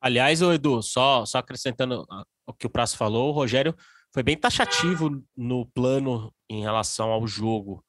Aliás, 0.01 0.41
o 0.43 0.53
Edu, 0.53 0.81
só, 0.81 1.27
só 1.27 1.39
acrescentando 1.39 2.07
o 2.47 2.55
que 2.55 2.67
o 2.67 2.71
Prazo 2.71 2.97
falou, 2.97 3.31
o 3.31 3.33
Rogério 3.33 3.75
foi 4.15 4.23
bem 4.23 4.37
taxativo 4.37 5.11
no 5.37 5.67
plano 5.67 6.33
em 6.49 6.63
relação 6.63 7.11
ao 7.11 7.27
jogo 7.27 7.85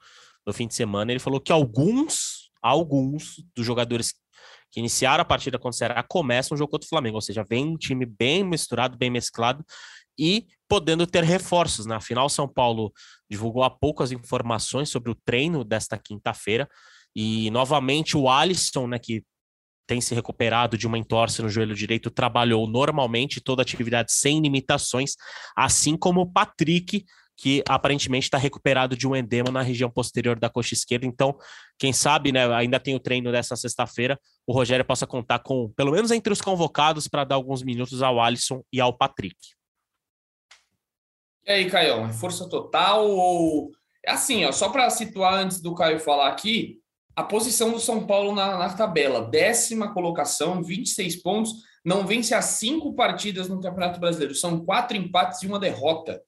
no 0.45 0.51
fim 0.51 0.67
de 0.67 0.73
semana. 0.73 1.11
Ele 1.11 1.19
falou 1.19 1.39
que 1.39 1.51
alguns, 1.51 2.49
alguns 2.61 3.35
dos 3.55 3.65
jogadores 3.65 4.13
que 4.71 4.79
iniciaram 4.79 5.21
a 5.21 5.25
partida 5.25 5.57
contra 5.57 5.75
o 5.75 5.77
Ceará 5.77 6.03
começam 6.03 6.55
o 6.55 6.57
jogo 6.57 6.71
contra 6.71 6.85
o 6.85 6.89
Flamengo, 6.89 7.15
ou 7.15 7.21
seja, 7.21 7.43
vem 7.47 7.65
um 7.65 7.77
time 7.77 8.05
bem 8.05 8.43
misturado, 8.43 8.97
bem 8.97 9.09
mesclado 9.09 9.65
e 10.17 10.47
podendo 10.67 11.05
ter 11.05 11.23
reforços. 11.23 11.85
Na 11.85 11.95
né? 11.95 12.01
final, 12.01 12.27
São 12.29 12.47
Paulo 12.47 12.91
divulgou 13.29 13.63
há 13.63 13.69
pouco 13.69 14.03
as 14.03 14.11
informações 14.11 14.89
sobre 14.89 15.11
o 15.11 15.15
treino 15.15 15.63
desta 15.63 15.97
quinta-feira. 15.97 16.67
E 17.15 17.49
novamente 17.51 18.17
o 18.17 18.29
Alisson, 18.29 18.87
né, 18.87 18.99
que 18.99 19.23
tem 19.87 20.01
se 20.01 20.13
recuperado 20.13 20.77
de 20.77 20.85
uma 20.85 20.97
entorse 20.97 21.41
no 21.41 21.49
joelho 21.49 21.73
direito, 21.73 22.11
trabalhou 22.11 22.67
normalmente 22.67 23.39
toda 23.39 23.61
a 23.61 23.63
atividade 23.63 24.11
sem 24.11 24.41
limitações, 24.41 25.15
assim 25.55 25.95
como 25.95 26.21
o 26.21 26.31
Patrick, 26.31 27.05
que 27.37 27.63
aparentemente 27.69 28.25
está 28.25 28.37
recuperado 28.37 28.97
de 28.97 29.07
um 29.07 29.15
edema 29.15 29.51
na 29.51 29.61
região 29.61 29.91
posterior 29.91 30.39
da 30.39 30.49
coxa 30.49 30.73
esquerda. 30.73 31.05
Então, 31.05 31.37
quem 31.77 31.93
sabe, 31.93 32.31
né, 32.31 32.51
ainda 32.51 32.79
tem 32.79 32.95
o 32.95 32.99
treino 32.99 33.31
dessa 33.31 33.55
sexta-feira, 33.55 34.19
o 34.45 34.51
Rogério 34.51 34.83
possa 34.83 35.05
contar 35.05 35.39
com, 35.39 35.69
pelo 35.75 35.91
menos 35.91 36.09
entre 36.09 36.33
os 36.33 36.41
convocados, 36.41 37.07
para 37.07 37.23
dar 37.23 37.35
alguns 37.35 37.61
minutos 37.61 38.01
ao 38.01 38.19
Alisson 38.19 38.63
e 38.73 38.81
ao 38.81 38.91
Patrick. 38.97 39.37
E 41.45 41.51
aí, 41.51 41.69
Caio, 41.69 42.11
força 42.11 42.49
total 42.49 43.07
ou. 43.07 43.71
É 44.03 44.11
assim, 44.11 44.43
ó, 44.43 44.51
só 44.51 44.69
para 44.69 44.89
situar 44.89 45.35
antes 45.35 45.61
do 45.61 45.75
Caio 45.75 45.99
falar 45.99 46.29
aqui, 46.29 46.79
a 47.15 47.23
posição 47.23 47.71
do 47.71 47.79
São 47.79 48.05
Paulo 48.05 48.33
na, 48.33 48.57
na, 48.57 48.69
tabela, 48.73 49.21
décima 49.21 49.93
colocação, 49.93 50.63
26 50.63 51.17
pontos, 51.17 51.51
não 51.83 52.05
vence 52.05 52.33
as 52.33 52.45
cinco 52.45 52.95
partidas 52.95 53.47
no 53.47 53.61
Campeonato 53.61 53.99
Brasileiro, 53.99 54.33
são 54.33 54.63
quatro 54.63 54.97
empates 54.97 55.41
e 55.41 55.47
uma 55.47 55.59
derrota. 55.59 56.21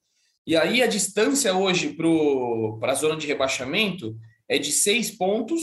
E 0.49 0.57
aí 0.57 0.81
a 0.81 0.87
distância 0.87 1.55
hoje 1.55 1.95
para 2.79 2.91
a 2.91 2.95
zona 2.95 3.15
de 3.15 3.27
rebaixamento 3.27 4.17
é 4.47 4.57
de 4.57 4.71
seis 4.71 5.11
pontos 5.11 5.61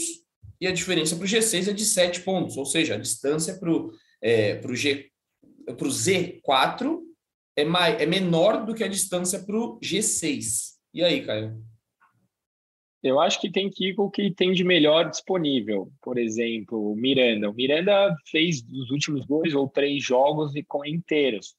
e 0.61 0.65
a 0.65 0.71
diferença 0.71 1.13
para 1.17 1.25
o 1.25 1.27
G6 1.27 1.67
é 1.67 1.73
de 1.73 1.83
sete 1.83 2.21
pontos, 2.21 2.55
ou 2.55 2.65
seja, 2.65 2.95
a 2.95 2.97
distância 2.97 3.59
para 3.59 3.69
o 3.69 3.91
é, 4.21 4.61
G 4.73 5.11
para 5.65 5.87
o 5.87 5.91
Z4 5.91 6.99
é, 7.57 7.65
mais, 7.65 8.01
é 8.01 8.05
menor 8.05 8.65
do 8.65 8.73
que 8.73 8.81
a 8.81 8.87
distância 8.87 9.43
para 9.43 9.57
o 9.57 9.77
G6. 9.81 10.77
E 10.93 11.03
aí, 11.03 11.25
Caio? 11.25 11.61
Eu 13.03 13.19
acho 13.19 13.41
que 13.41 13.51
tem 13.51 13.69
que 13.69 13.89
ir 13.89 13.93
com 13.93 14.03
o 14.03 14.09
que 14.09 14.31
tem 14.31 14.53
de 14.53 14.63
melhor 14.63 15.09
disponível. 15.09 15.91
Por 16.01 16.17
exemplo, 16.17 16.93
o 16.93 16.95
Miranda. 16.95 17.49
O 17.49 17.53
Miranda 17.53 18.15
fez 18.31 18.63
os 18.71 18.89
últimos 18.89 19.27
dois 19.27 19.53
ou 19.53 19.67
três 19.67 20.01
jogos 20.01 20.55
e 20.55 20.63
com 20.63 20.85
inteiros. 20.85 21.56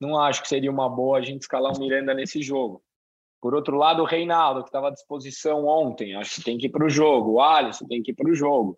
Não 0.00 0.18
acho 0.18 0.42
que 0.42 0.48
seria 0.48 0.70
uma 0.70 0.88
boa 0.88 1.18
a 1.18 1.22
gente 1.22 1.42
escalar 1.42 1.72
o 1.72 1.78
Miranda 1.78 2.14
nesse 2.14 2.40
jogo. 2.40 2.82
Por 3.40 3.54
outro 3.54 3.76
lado, 3.76 4.02
o 4.02 4.06
Reinaldo, 4.06 4.62
que 4.62 4.68
estava 4.68 4.88
à 4.88 4.92
disposição 4.92 5.66
ontem, 5.66 6.14
acho 6.14 6.36
que 6.36 6.44
tem 6.44 6.58
que 6.58 6.66
ir 6.66 6.70
para 6.70 6.84
o 6.84 6.90
jogo. 6.90 7.32
O 7.32 7.40
Alisson 7.40 7.86
tem 7.86 8.02
que 8.02 8.10
ir 8.10 8.14
para 8.14 8.30
o 8.30 8.34
jogo. 8.34 8.76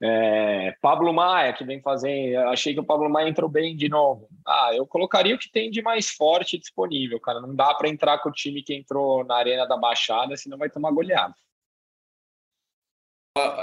É, 0.00 0.76
Pablo 0.80 1.12
Maia, 1.12 1.52
que 1.52 1.64
vem 1.64 1.80
fazendo. 1.80 2.38
Achei 2.48 2.74
que 2.74 2.80
o 2.80 2.84
Pablo 2.84 3.08
Maia 3.08 3.28
entrou 3.28 3.48
bem 3.48 3.74
de 3.76 3.88
novo. 3.88 4.28
Ah, 4.46 4.70
eu 4.74 4.86
colocaria 4.86 5.34
o 5.34 5.38
que 5.38 5.50
tem 5.50 5.70
de 5.70 5.82
mais 5.82 6.10
forte 6.10 6.58
disponível, 6.58 7.18
cara. 7.18 7.40
Não 7.40 7.54
dá 7.54 7.74
para 7.74 7.88
entrar 7.88 8.18
com 8.18 8.28
o 8.28 8.32
time 8.32 8.62
que 8.62 8.74
entrou 8.74 9.24
na 9.24 9.36
Arena 9.36 9.66
da 9.66 9.76
Baixada, 9.76 10.36
senão 10.36 10.58
vai 10.58 10.68
tomar 10.68 10.90
goleada. 10.90 11.34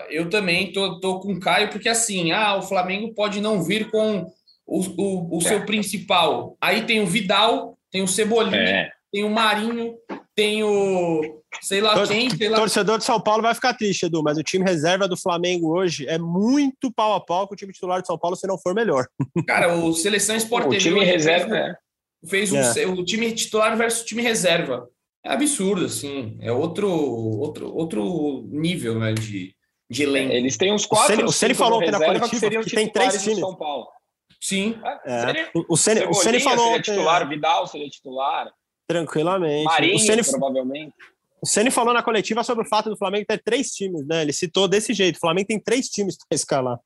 Eu 0.09 0.29
também 0.29 0.71
tô, 0.71 0.99
tô 0.99 1.19
com 1.19 1.33
o 1.33 1.39
Caio, 1.39 1.69
porque 1.69 1.89
assim, 1.89 2.31
ah, 2.31 2.55
o 2.57 2.61
Flamengo 2.61 3.13
pode 3.13 3.41
não 3.41 3.63
vir 3.63 3.89
com 3.89 4.25
o, 4.65 4.79
o, 4.79 5.37
o 5.37 5.41
seu 5.41 5.57
é. 5.57 5.65
principal. 5.65 6.57
Aí 6.61 6.85
tem 6.85 7.01
o 7.01 7.07
Vidal, 7.07 7.77
tem 7.91 8.01
o 8.01 8.07
Cebolinha, 8.07 8.57
é. 8.57 8.91
tem 9.11 9.23
o 9.23 9.29
Marinho, 9.29 9.95
tem 10.35 10.63
o 10.63 11.41
sei 11.61 11.81
lá 11.81 11.93
Tor 11.93 12.07
quem. 12.07 12.29
Sei 12.29 12.49
lá... 12.49 12.57
Torcedor 12.57 12.97
de 12.97 13.03
São 13.03 13.21
Paulo 13.21 13.41
vai 13.41 13.53
ficar 13.53 13.73
triste, 13.73 14.05
Edu, 14.05 14.23
mas 14.23 14.37
o 14.37 14.43
time 14.43 14.65
reserva 14.65 15.07
do 15.07 15.17
Flamengo 15.17 15.75
hoje 15.75 16.07
é 16.07 16.17
muito 16.17 16.91
pau 16.91 17.13
a 17.13 17.21
pau 17.21 17.47
com 17.47 17.53
o 17.53 17.57
time 17.57 17.73
titular 17.73 18.01
de 18.01 18.07
São 18.07 18.17
Paulo 18.17 18.35
se 18.35 18.47
não 18.47 18.57
for 18.57 18.73
melhor. 18.73 19.05
Cara, 19.47 19.75
o 19.75 19.93
Seleção 19.93 20.35
Esporte 20.35 20.67
O 20.67 20.77
time 20.77 21.03
reserva 21.03 21.77
fez, 22.25 22.49
fez 22.49 22.77
é. 22.77 22.85
o, 22.85 22.93
o 22.93 23.05
time 23.05 23.31
titular 23.33 23.77
versus 23.77 24.01
o 24.01 24.05
time 24.05 24.21
reserva. 24.21 24.87
É 25.25 25.31
absurdo, 25.31 25.85
assim. 25.85 26.37
É 26.41 26.51
outro, 26.51 26.89
outro, 26.89 27.73
outro 27.73 28.45
nível 28.49 28.99
né, 28.99 29.13
de, 29.13 29.55
de 29.89 30.03
elenco. 30.03 30.33
Eles 30.33 30.57
têm 30.57 30.73
uns 30.73 30.85
quatro. 30.85 31.25
O 31.25 31.31
Ceni 31.31 31.53
falou 31.53 31.79
que 31.79 31.91
na 31.91 31.99
coletiva 31.99 32.49
que, 32.49 32.69
que 32.69 32.75
tem 32.75 32.89
três 32.89 33.23
times. 33.23 33.39
São 33.39 33.55
Paulo. 33.55 33.87
Sim. 34.43 34.77
É. 35.05 35.49
O 35.69 35.77
Ceni, 35.77 36.05
o 36.05 36.13
Ceni 36.13 36.41
falou 36.41 36.65
seria 36.65 36.81
titular, 36.81 37.21
é. 37.21 37.25
Vidal 37.25 37.65
seria 37.65 37.89
titular. 37.89 38.51
Tranquilamente. 38.85 39.63
Marinho, 39.63 39.95
o 39.95 39.99
Ceni, 39.99 40.21
provavelmente. 40.21 40.93
O 41.41 41.47
Ceni 41.47 41.71
falou 41.71 41.93
na 41.93 42.03
coletiva 42.03 42.43
sobre 42.43 42.65
o 42.65 42.67
fato 42.67 42.89
do 42.89 42.97
Flamengo 42.97 43.25
ter 43.25 43.41
três 43.41 43.69
times, 43.69 44.05
né? 44.05 44.21
Ele 44.21 44.33
citou 44.33 44.67
desse 44.67 44.93
jeito. 44.93 45.15
O 45.15 45.19
Flamengo 45.21 45.47
tem 45.47 45.57
três 45.57 45.87
times 45.87 46.17
para 46.17 46.35
escalar. 46.35 46.77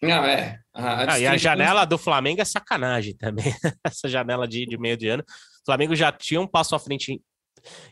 Não, 0.00 0.24
é. 0.24 0.60
A, 0.72 0.82
a 0.82 1.12
ah, 1.14 1.18
e 1.18 1.26
a 1.26 1.36
janela 1.36 1.84
do 1.84 1.98
Flamengo 1.98 2.40
é 2.40 2.44
sacanagem 2.44 3.16
também. 3.16 3.44
Essa 3.84 4.08
janela 4.08 4.46
de, 4.46 4.64
de 4.64 4.78
meio 4.78 4.96
de 4.96 5.08
ano. 5.08 5.24
O 5.24 5.64
Flamengo 5.66 5.96
já 5.96 6.12
tinha 6.12 6.40
um 6.40 6.46
passo 6.46 6.76
à 6.76 6.78
frente 6.78 7.20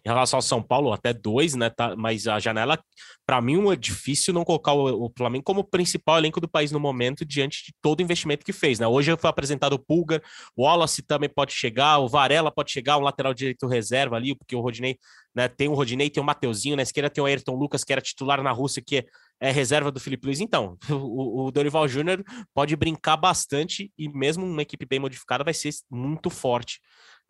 em 0.05 0.09
relação 0.09 0.39
ao 0.39 0.43
São 0.43 0.63
Paulo, 0.63 0.93
até 0.93 1.13
dois, 1.13 1.55
né? 1.55 1.71
Tá, 1.71 1.95
mas 1.97 2.27
a 2.27 2.39
janela, 2.39 2.79
para 3.27 3.41
mim, 3.41 3.71
é 3.71 3.77
difícil 3.77 4.33
não 4.35 4.45
colocar 4.45 4.73
o, 4.73 5.07
o, 5.07 5.13
Flamengo 5.17 5.45
como 5.45 5.65
principal 5.65 6.19
elenco 6.19 6.41
do 6.41 6.49
país 6.49 6.73
no 6.73 6.81
momento, 6.81 7.25
diante 7.25 7.65
de 7.67 7.75
todo 7.81 8.01
o 8.01 8.03
investimento 8.03 8.45
que 8.45 8.53
fez, 8.53 8.79
né? 8.79 8.87
Hoje 8.87 9.17
foi 9.17 9.31
apresentado 9.31 9.75
o 9.75 9.79
Pulgar, 9.79 10.21
o 10.57 10.65
Wallace 10.65 11.03
também 11.03 11.29
pode 11.29 11.53
chegar, 11.53 11.99
o 11.99 12.09
Varela 12.09 12.51
pode 12.51 12.71
chegar, 12.71 12.97
o 12.97 13.01
lateral 13.01 13.35
direito 13.35 13.67
reserva 13.67 14.17
ali, 14.17 14.35
porque 14.35 14.57
o 14.57 14.61
Rodinei, 14.61 14.99
né? 15.35 15.49
Tem 15.49 15.69
o 15.69 15.75
Rodinei, 15.75 16.11
tem 16.11 16.23
o 16.23 16.27
Mateuzinho, 16.27 16.77
na 16.77 16.83
esquerda 16.83 17.11
tem 17.11 17.23
o 17.23 17.27
Ayrton 17.27 17.55
Lucas, 17.55 17.85
que 17.85 17.93
era 17.93 18.01
titular 18.01 18.43
na 18.43 18.53
Rússia, 18.53 18.83
que 18.85 19.07
é 19.41 19.51
reserva 19.51 19.91
do 19.91 19.99
Felipe 19.99 20.27
Luiz. 20.27 20.41
Então, 20.41 20.77
o, 20.91 21.47
o 21.47 21.51
Dorival 21.51 21.89
Júnior 21.89 22.23
pode 22.55 22.77
brincar 22.77 23.17
bastante 23.17 23.91
e 23.99 24.09
mesmo 24.09 24.45
uma 24.45 24.63
equipe 24.63 24.85
bem 24.85 24.99
modificada 24.99 25.43
vai 25.43 25.55
ser 25.55 25.71
muito 25.91 26.29
forte. 26.29 26.81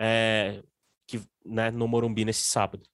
É, 0.01 0.63
que, 1.11 1.21
né, 1.45 1.71
no 1.71 1.89
Morumbi 1.89 2.25
nesse 2.25 2.45
sábado. 2.45 2.85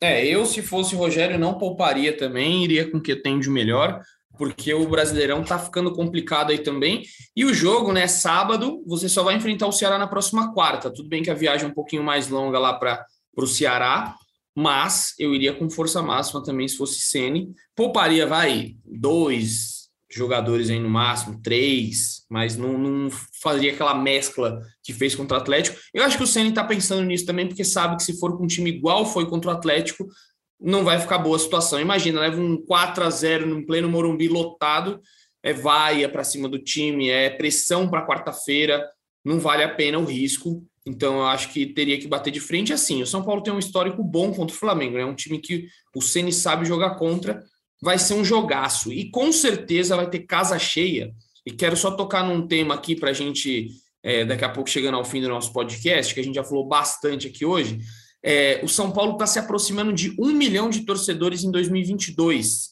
É, 0.00 0.26
eu, 0.26 0.44
se 0.44 0.60
fosse 0.62 0.96
Rogério, 0.96 1.38
não 1.38 1.56
pouparia 1.58 2.16
também, 2.16 2.64
iria 2.64 2.90
com 2.90 2.98
o 2.98 3.00
que 3.00 3.14
tem 3.14 3.38
de 3.38 3.48
melhor, 3.48 4.02
porque 4.36 4.74
o 4.74 4.88
Brasileirão 4.88 5.44
tá 5.44 5.58
ficando 5.58 5.92
complicado 5.92 6.50
aí 6.50 6.58
também. 6.58 7.04
E 7.36 7.44
o 7.44 7.54
jogo, 7.54 7.92
né, 7.92 8.08
sábado, 8.08 8.82
você 8.84 9.08
só 9.08 9.22
vai 9.22 9.36
enfrentar 9.36 9.68
o 9.68 9.72
Ceará 9.72 9.98
na 9.98 10.08
próxima 10.08 10.52
quarta. 10.52 10.90
Tudo 10.90 11.08
bem 11.08 11.22
que 11.22 11.30
a 11.30 11.34
viagem 11.34 11.66
é 11.66 11.70
um 11.70 11.74
pouquinho 11.74 12.02
mais 12.02 12.28
longa 12.28 12.58
lá 12.58 12.74
para 12.74 13.06
o 13.36 13.46
Ceará, 13.46 14.16
mas 14.56 15.14
eu 15.18 15.32
iria 15.34 15.54
com 15.54 15.70
força 15.70 16.02
máxima 16.02 16.42
também 16.42 16.66
se 16.66 16.76
fosse 16.76 17.00
Sene. 17.00 17.54
Pouparia, 17.76 18.26
vai, 18.26 18.74
dois, 18.84 19.81
jogadores 20.16 20.70
aí 20.70 20.78
no 20.78 20.88
máximo, 20.88 21.40
três, 21.42 22.24
mas 22.30 22.56
não, 22.56 22.76
não 22.76 23.10
faria 23.42 23.72
aquela 23.72 23.94
mescla 23.94 24.60
que 24.82 24.92
fez 24.92 25.14
contra 25.14 25.38
o 25.38 25.40
Atlético. 25.40 25.78
Eu 25.92 26.04
acho 26.04 26.16
que 26.16 26.24
o 26.24 26.26
Ceni 26.26 26.50
está 26.50 26.64
pensando 26.64 27.04
nisso 27.04 27.26
também, 27.26 27.46
porque 27.46 27.64
sabe 27.64 27.96
que 27.96 28.02
se 28.02 28.18
for 28.18 28.36
com 28.36 28.44
um 28.44 28.48
time 28.48 28.70
igual 28.70 29.06
foi 29.06 29.26
contra 29.28 29.50
o 29.50 29.54
Atlético, 29.54 30.06
não 30.60 30.84
vai 30.84 30.98
ficar 30.98 31.18
boa 31.18 31.36
a 31.36 31.40
situação. 31.40 31.80
Imagina, 31.80 32.20
leva 32.20 32.40
um 32.40 32.56
4 32.56 33.04
a 33.04 33.10
0 33.10 33.46
no 33.46 33.66
pleno 33.66 33.88
Morumbi 33.88 34.28
lotado 34.28 35.00
é 35.42 35.52
vaia 35.52 36.08
para 36.08 36.24
cima 36.24 36.48
do 36.48 36.58
time, 36.58 37.08
é 37.08 37.28
pressão 37.28 37.88
para 37.88 38.06
quarta-feira, 38.06 38.88
não 39.24 39.40
vale 39.40 39.64
a 39.64 39.74
pena 39.74 39.98
o 39.98 40.04
risco. 40.04 40.64
Então, 40.86 41.16
eu 41.18 41.26
acho 41.26 41.52
que 41.52 41.66
teria 41.66 41.98
que 41.98 42.08
bater 42.08 42.30
de 42.30 42.40
frente 42.40 42.72
assim. 42.72 43.02
O 43.02 43.06
São 43.06 43.24
Paulo 43.24 43.42
tem 43.42 43.52
um 43.52 43.58
histórico 43.58 44.02
bom 44.02 44.32
contra 44.32 44.54
o 44.54 44.58
Flamengo, 44.58 44.96
é 44.96 45.04
né? 45.04 45.10
um 45.10 45.14
time 45.14 45.38
que 45.38 45.66
o 45.94 46.00
Ceni 46.00 46.32
sabe 46.32 46.64
jogar 46.64 46.96
contra, 46.96 47.42
vai 47.82 47.98
ser 47.98 48.14
um 48.14 48.24
jogaço. 48.24 48.92
E 48.92 49.10
com 49.10 49.32
certeza 49.32 49.96
vai 49.96 50.08
ter 50.08 50.20
casa 50.20 50.58
cheia. 50.58 51.12
E 51.44 51.50
quero 51.50 51.76
só 51.76 51.90
tocar 51.90 52.24
num 52.24 52.46
tema 52.46 52.74
aqui 52.74 52.94
para 52.94 53.10
a 53.10 53.12
gente, 53.12 53.70
é, 54.02 54.24
daqui 54.24 54.44
a 54.44 54.48
pouco 54.48 54.70
chegando 54.70 54.96
ao 54.96 55.04
fim 55.04 55.20
do 55.20 55.28
nosso 55.28 55.52
podcast, 55.52 56.14
que 56.14 56.20
a 56.20 56.22
gente 56.22 56.36
já 56.36 56.44
falou 56.44 56.66
bastante 56.66 57.26
aqui 57.26 57.44
hoje. 57.44 57.80
É, 58.22 58.60
o 58.62 58.68
São 58.68 58.92
Paulo 58.92 59.14
está 59.14 59.26
se 59.26 59.40
aproximando 59.40 59.92
de 59.92 60.14
um 60.16 60.32
milhão 60.32 60.70
de 60.70 60.86
torcedores 60.86 61.42
em 61.42 61.50
2022. 61.50 62.70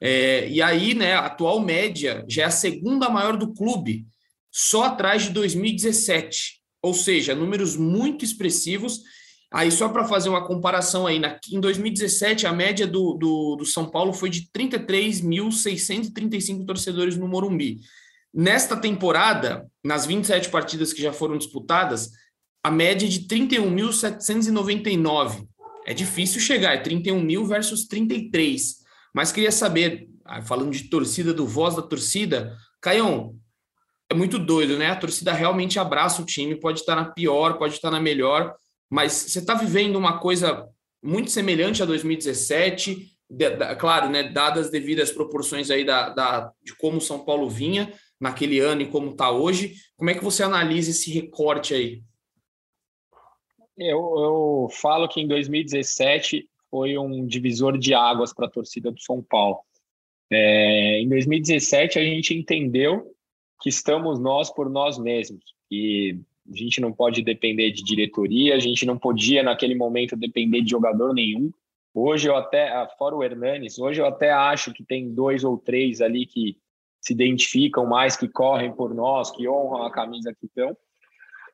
É, 0.00 0.48
e 0.48 0.60
aí, 0.60 0.92
né, 0.92 1.14
a 1.14 1.26
atual 1.26 1.60
média 1.60 2.24
já 2.28 2.42
é 2.42 2.46
a 2.46 2.50
segunda 2.50 3.08
maior 3.08 3.36
do 3.36 3.52
clube, 3.52 4.06
só 4.50 4.84
atrás 4.84 5.22
de 5.22 5.30
2017. 5.30 6.58
Ou 6.82 6.94
seja, 6.94 7.34
números 7.34 7.76
muito 7.76 8.24
expressivos. 8.24 9.02
Aí, 9.50 9.70
só 9.70 9.88
para 9.88 10.04
fazer 10.04 10.28
uma 10.28 10.46
comparação 10.46 11.06
aí, 11.06 11.18
na, 11.18 11.40
em 11.50 11.58
2017, 11.58 12.46
a 12.46 12.52
média 12.52 12.86
do, 12.86 13.14
do, 13.14 13.56
do 13.56 13.64
São 13.64 13.90
Paulo 13.90 14.12
foi 14.12 14.28
de 14.28 14.50
33.635 14.54 16.66
torcedores 16.66 17.16
no 17.16 17.26
Morumbi. 17.26 17.80
Nesta 18.32 18.76
temporada, 18.76 19.66
nas 19.82 20.04
27 20.04 20.50
partidas 20.50 20.92
que 20.92 21.00
já 21.00 21.14
foram 21.14 21.38
disputadas, 21.38 22.10
a 22.62 22.70
média 22.70 23.06
é 23.06 23.08
de 23.08 23.26
31.799. 23.26 25.48
É 25.86 25.94
difícil 25.94 26.38
chegar, 26.40 26.74
é 26.74 26.78
31 26.78 27.22
mil 27.22 27.46
versus 27.46 27.86
33. 27.86 28.80
Mas 29.14 29.32
queria 29.32 29.50
saber, 29.50 30.10
ah, 30.26 30.42
falando 30.42 30.72
de 30.72 30.90
torcida, 30.90 31.32
do 31.32 31.46
voz 31.46 31.74
da 31.74 31.80
torcida, 31.80 32.54
Caião, 32.82 33.34
é 34.10 34.14
muito 34.14 34.38
doido, 34.38 34.76
né? 34.76 34.90
A 34.90 34.96
torcida 34.96 35.32
realmente 35.32 35.78
abraça 35.78 36.20
o 36.20 36.26
time, 36.26 36.54
pode 36.54 36.80
estar 36.80 36.94
na 36.94 37.06
pior, 37.06 37.56
pode 37.58 37.72
estar 37.74 37.90
na 37.90 38.00
melhor, 38.00 38.54
mas 38.90 39.12
você 39.12 39.38
está 39.38 39.54
vivendo 39.54 39.96
uma 39.96 40.18
coisa 40.18 40.68
muito 41.02 41.30
semelhante 41.30 41.82
a 41.82 41.86
2017, 41.86 43.16
de, 43.30 43.74
claro, 43.76 44.08
né? 44.08 44.24
Dadas 44.24 44.66
as 44.66 44.70
devidas 44.70 45.12
proporções 45.12 45.70
aí 45.70 45.84
da, 45.84 46.08
da, 46.10 46.52
de 46.62 46.74
como 46.76 47.00
São 47.00 47.24
Paulo 47.24 47.48
vinha 47.48 47.92
naquele 48.20 48.58
ano 48.58 48.82
e 48.82 48.90
como 48.90 49.10
está 49.10 49.30
hoje. 49.30 49.74
Como 49.96 50.10
é 50.10 50.14
que 50.14 50.24
você 50.24 50.42
analisa 50.42 50.90
esse 50.90 51.10
recorte 51.12 51.74
aí? 51.74 52.02
Eu, 53.76 53.98
eu 53.98 54.68
falo 54.72 55.06
que 55.08 55.20
em 55.20 55.28
2017 55.28 56.48
foi 56.70 56.98
um 56.98 57.26
divisor 57.26 57.78
de 57.78 57.94
águas 57.94 58.32
para 58.32 58.46
a 58.46 58.50
torcida 58.50 58.90
do 58.90 59.00
São 59.00 59.22
Paulo. 59.22 59.60
É, 60.30 61.00
em 61.00 61.08
2017, 61.08 61.98
a 61.98 62.02
gente 62.02 62.34
entendeu 62.34 63.14
que 63.60 63.68
estamos 63.68 64.18
nós 64.18 64.50
por 64.50 64.68
nós 64.68 64.98
mesmos, 64.98 65.42
e 65.70 66.18
a 66.50 66.56
gente 66.56 66.80
não 66.80 66.92
pode 66.92 67.22
depender 67.22 67.70
de 67.72 67.82
diretoria, 67.82 68.54
a 68.54 68.58
gente 68.58 68.86
não 68.86 68.98
podia, 68.98 69.42
naquele 69.42 69.74
momento, 69.74 70.16
depender 70.16 70.62
de 70.62 70.70
jogador 70.70 71.12
nenhum. 71.12 71.50
Hoje 71.94 72.28
eu 72.28 72.36
até, 72.36 72.68
ah, 72.68 72.88
fora 72.98 73.16
o 73.16 73.22
Hernanes, 73.22 73.78
hoje 73.78 74.00
eu 74.00 74.06
até 74.06 74.30
acho 74.30 74.72
que 74.72 74.84
tem 74.84 75.12
dois 75.12 75.44
ou 75.44 75.58
três 75.58 76.00
ali 76.00 76.26
que 76.26 76.56
se 77.00 77.12
identificam 77.12 77.86
mais, 77.86 78.16
que 78.16 78.28
correm 78.28 78.72
por 78.72 78.94
nós, 78.94 79.30
que 79.30 79.48
honram 79.48 79.84
a 79.84 79.90
camisa 79.90 80.34
que 80.34 80.46
estão 80.46 80.76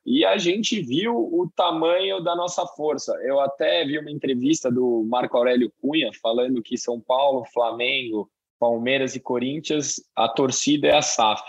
e 0.05 0.23
a 0.23 0.37
gente 0.37 0.79
viu 0.79 1.15
o 1.15 1.49
tamanho 1.55 2.21
da 2.21 2.35
nossa 2.35 2.65
força. 2.67 3.11
Eu 3.23 3.39
até 3.39 3.83
vi 3.83 3.97
uma 3.97 4.11
entrevista 4.11 4.71
do 4.71 5.03
Marco 5.09 5.35
Aurélio 5.35 5.73
Cunha 5.81 6.11
falando 6.21 6.61
que 6.61 6.77
São 6.77 7.01
Paulo, 7.01 7.43
Flamengo, 7.51 8.29
Palmeiras 8.59 9.15
e 9.15 9.19
Corinthians, 9.19 9.95
a 10.15 10.29
torcida 10.29 10.87
é 10.87 10.95
a 10.95 11.01
SAF. 11.01 11.41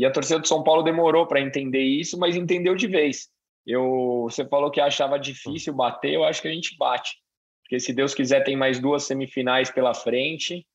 E 0.00 0.06
a 0.06 0.10
torcida 0.10 0.40
do 0.40 0.48
São 0.48 0.62
Paulo 0.62 0.82
demorou 0.82 1.26
para 1.26 1.42
entender 1.42 1.82
isso, 1.82 2.18
mas 2.18 2.34
entendeu 2.34 2.74
de 2.74 2.86
vez. 2.86 3.28
Eu, 3.66 4.22
você 4.22 4.46
falou 4.48 4.70
que 4.70 4.80
achava 4.80 5.18
difícil 5.18 5.74
bater, 5.74 6.14
eu 6.14 6.24
acho 6.24 6.40
que 6.40 6.48
a 6.48 6.54
gente 6.54 6.74
bate. 6.78 7.18
Porque 7.62 7.78
se 7.78 7.92
Deus 7.92 8.14
quiser, 8.14 8.42
tem 8.42 8.56
mais 8.56 8.80
duas 8.80 9.02
semifinais 9.02 9.70
pela 9.70 9.92
frente, 9.92 10.66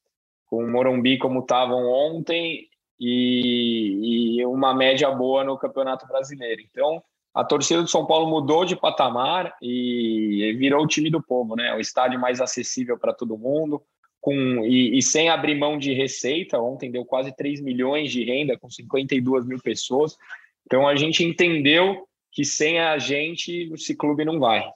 com 0.46 0.64
o 0.64 0.72
Morumbi 0.72 1.18
como 1.18 1.40
estavam 1.40 1.88
ontem 1.92 2.68
e, 3.00 4.38
e 4.38 4.46
uma 4.46 4.76
média 4.76 5.10
boa 5.10 5.44
no 5.44 5.58
Campeonato 5.58 6.06
Brasileiro. 6.06 6.62
Então, 6.62 7.02
a 7.34 7.44
torcida 7.44 7.82
do 7.82 7.90
São 7.90 8.06
Paulo 8.06 8.30
mudou 8.30 8.64
de 8.64 8.76
patamar 8.76 9.56
e 9.60 10.56
virou 10.60 10.84
o 10.84 10.88
time 10.88 11.10
do 11.10 11.20
povo, 11.20 11.56
né? 11.56 11.74
O 11.74 11.80
estádio 11.80 12.20
mais 12.20 12.40
acessível 12.40 12.96
para 12.96 13.12
todo 13.12 13.40
mundo, 13.40 13.82
com 14.26 14.66
e, 14.66 14.98
e, 14.98 15.04
sem 15.04 15.30
abrir 15.30 15.54
mão 15.54 15.78
de 15.78 15.94
receita. 15.94 16.60
Ontem 16.60 16.90
deu 16.90 17.06
quase 17.06 17.32
3 17.32 17.62
milhões 17.62 18.12
de 18.12 18.24
renda, 18.24 18.58
com 18.58 18.68
52 18.68 19.46
mil 19.46 19.60
pessoas. 19.60 20.18
Então 20.66 20.88
a 20.88 20.96
gente 20.96 21.24
entendeu 21.24 22.08
que 22.32 22.44
sem 22.44 22.80
a 22.80 22.98
gente 22.98 23.72
esse 23.72 23.96
clube 23.96 24.26
não 24.26 24.40
vai. 24.40 24.68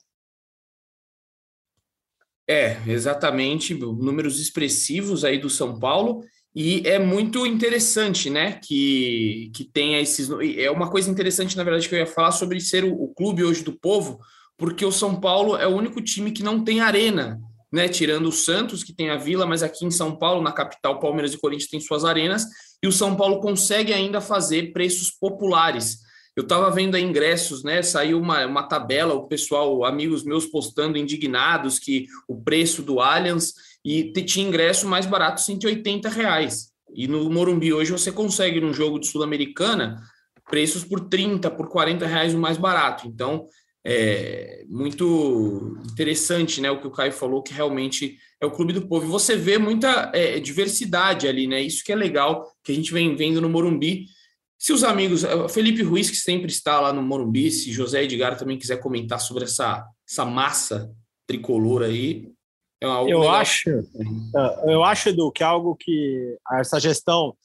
É, 2.48 2.78
exatamente, 2.88 3.74
números 3.74 4.40
expressivos 4.40 5.26
aí 5.26 5.40
do 5.40 5.50
São 5.50 5.80
Paulo. 5.80 6.24
E 6.54 6.84
é 6.86 7.00
muito 7.00 7.44
interessante, 7.48 8.30
né, 8.30 8.60
que, 8.64 9.52
que 9.56 9.64
tenha 9.64 10.00
esses. 10.00 10.30
É 10.58 10.70
uma 10.70 10.92
coisa 10.92 11.10
interessante, 11.10 11.58
na 11.58 11.64
verdade, 11.64 11.90
que 11.90 11.96
eu 11.96 12.00
ia 12.00 12.06
falar 12.06 12.32
sobre 12.32 12.60
ser 12.60 12.84
o, 12.84 12.94
o 12.94 13.08
clube 13.16 13.44
hoje 13.44 13.64
do 13.64 13.74
povo, 13.74 14.20
porque 14.58 14.86
o 14.86 14.92
São 14.92 15.20
Paulo 15.20 15.58
é 15.58 15.66
o 15.66 15.76
único 15.76 16.00
time 16.04 16.32
que 16.32 16.44
não 16.44 16.64
tem 16.64 16.82
arena, 16.82 17.40
né? 17.72 17.88
Tirando 17.88 18.28
o 18.28 18.32
Santos, 18.32 18.84
que 18.84 18.94
tem 18.94 19.10
a 19.10 19.18
Vila, 19.18 19.46
mas 19.46 19.64
aqui 19.64 19.86
em 19.86 19.92
São 19.92 20.16
Paulo, 20.16 20.42
na 20.42 20.52
capital, 20.52 21.00
Palmeiras 21.00 21.34
e 21.34 21.38
Corinthians 21.38 21.70
têm 21.70 21.80
suas 21.80 22.06
arenas, 22.06 22.46
e 22.82 22.88
o 22.88 22.92
São 22.92 23.16
Paulo 23.16 23.40
consegue 23.40 23.94
ainda 23.94 24.22
fazer 24.22 24.72
preços 24.72 25.12
populares. 25.12 26.00
Eu 26.36 26.44
estava 26.44 26.72
vendo 26.72 26.96
aí 26.96 27.04
ingressos, 27.04 27.64
né? 27.64 27.82
Saiu 27.82 28.20
uma, 28.20 28.46
uma 28.46 28.64
tabela, 28.64 29.14
o 29.14 29.28
pessoal, 29.28 29.84
amigos 29.84 30.24
meus 30.24 30.46
postando 30.46 30.98
indignados 30.98 31.80
que 31.80 32.06
o 32.28 32.42
preço 32.42 32.82
do 32.82 33.02
Allianz 33.02 33.54
e 33.84 34.12
tinha 34.24 34.48
ingresso 34.48 34.88
mais 34.88 35.06
barato, 35.06 35.42
180 35.42 36.10
reais. 36.10 36.70
E 36.94 37.08
no 37.08 37.30
Morumbi 37.30 37.74
hoje 37.74 37.92
você 37.92 38.12
consegue, 38.12 38.60
num 38.60 38.74
jogo 38.74 39.00
de 39.00 39.08
Sul-Americana, 39.08 40.02
preços 40.50 40.84
por 40.84 41.02
30, 41.02 41.52
por 41.52 41.70
40 41.70 42.06
reais 42.06 42.34
o 42.34 42.40
mais 42.40 42.58
barato. 42.58 43.08
Então, 43.08 43.46
é 43.86 44.64
muito 44.68 45.78
interessante, 45.92 46.62
né? 46.62 46.70
O 46.70 46.80
que 46.80 46.88
o 46.88 46.92
Caio 46.92 47.12
falou, 47.12 47.42
que 47.42 47.54
realmente 47.54 48.18
é 48.42 48.46
o 48.46 48.52
clube 48.52 48.74
do 48.74 48.88
povo. 48.88 49.06
E 49.06 49.10
você 49.10 49.36
vê 49.36 49.58
muita 49.58 50.12
é, 50.14 50.40
diversidade 50.40 51.28
ali, 51.28 51.48
né? 51.48 51.62
Isso 51.62 51.84
que 51.84 51.92
é 51.92 51.96
legal, 51.96 52.52
que 52.64 52.72
a 52.72 52.76
gente 52.76 52.92
vem 52.92 53.16
vendo 53.16 53.42
no 53.42 53.50
Morumbi. 53.50 54.06
Se 54.58 54.74
os 54.74 54.84
amigos, 54.84 55.24
é, 55.24 55.50
Felipe 55.50 55.82
Ruiz, 55.82 56.10
que 56.10 56.18
sempre 56.18 56.52
está 56.52 56.80
lá 56.80 56.92
no 56.92 57.02
Morumbi, 57.02 57.52
se 57.52 57.72
José 57.72 58.04
Edgar 58.04 58.38
também 58.38 58.58
quiser 58.58 58.78
comentar 58.78 59.20
sobre 59.20 59.46
essa, 59.46 59.86
essa 60.10 60.26
massa 60.26 60.92
tricolor 61.26 61.84
aí, 61.84 62.30
é 62.82 62.86
eu 62.86 63.20
legal. 63.20 63.30
acho, 63.32 63.70
é, 63.70 64.74
eu 64.74 64.84
acho, 64.84 65.10
Edu, 65.10 65.32
que 65.32 65.44
é 65.44 65.46
algo 65.46 65.76
que 65.76 66.38
essa 66.54 66.80
gestão 66.80 67.36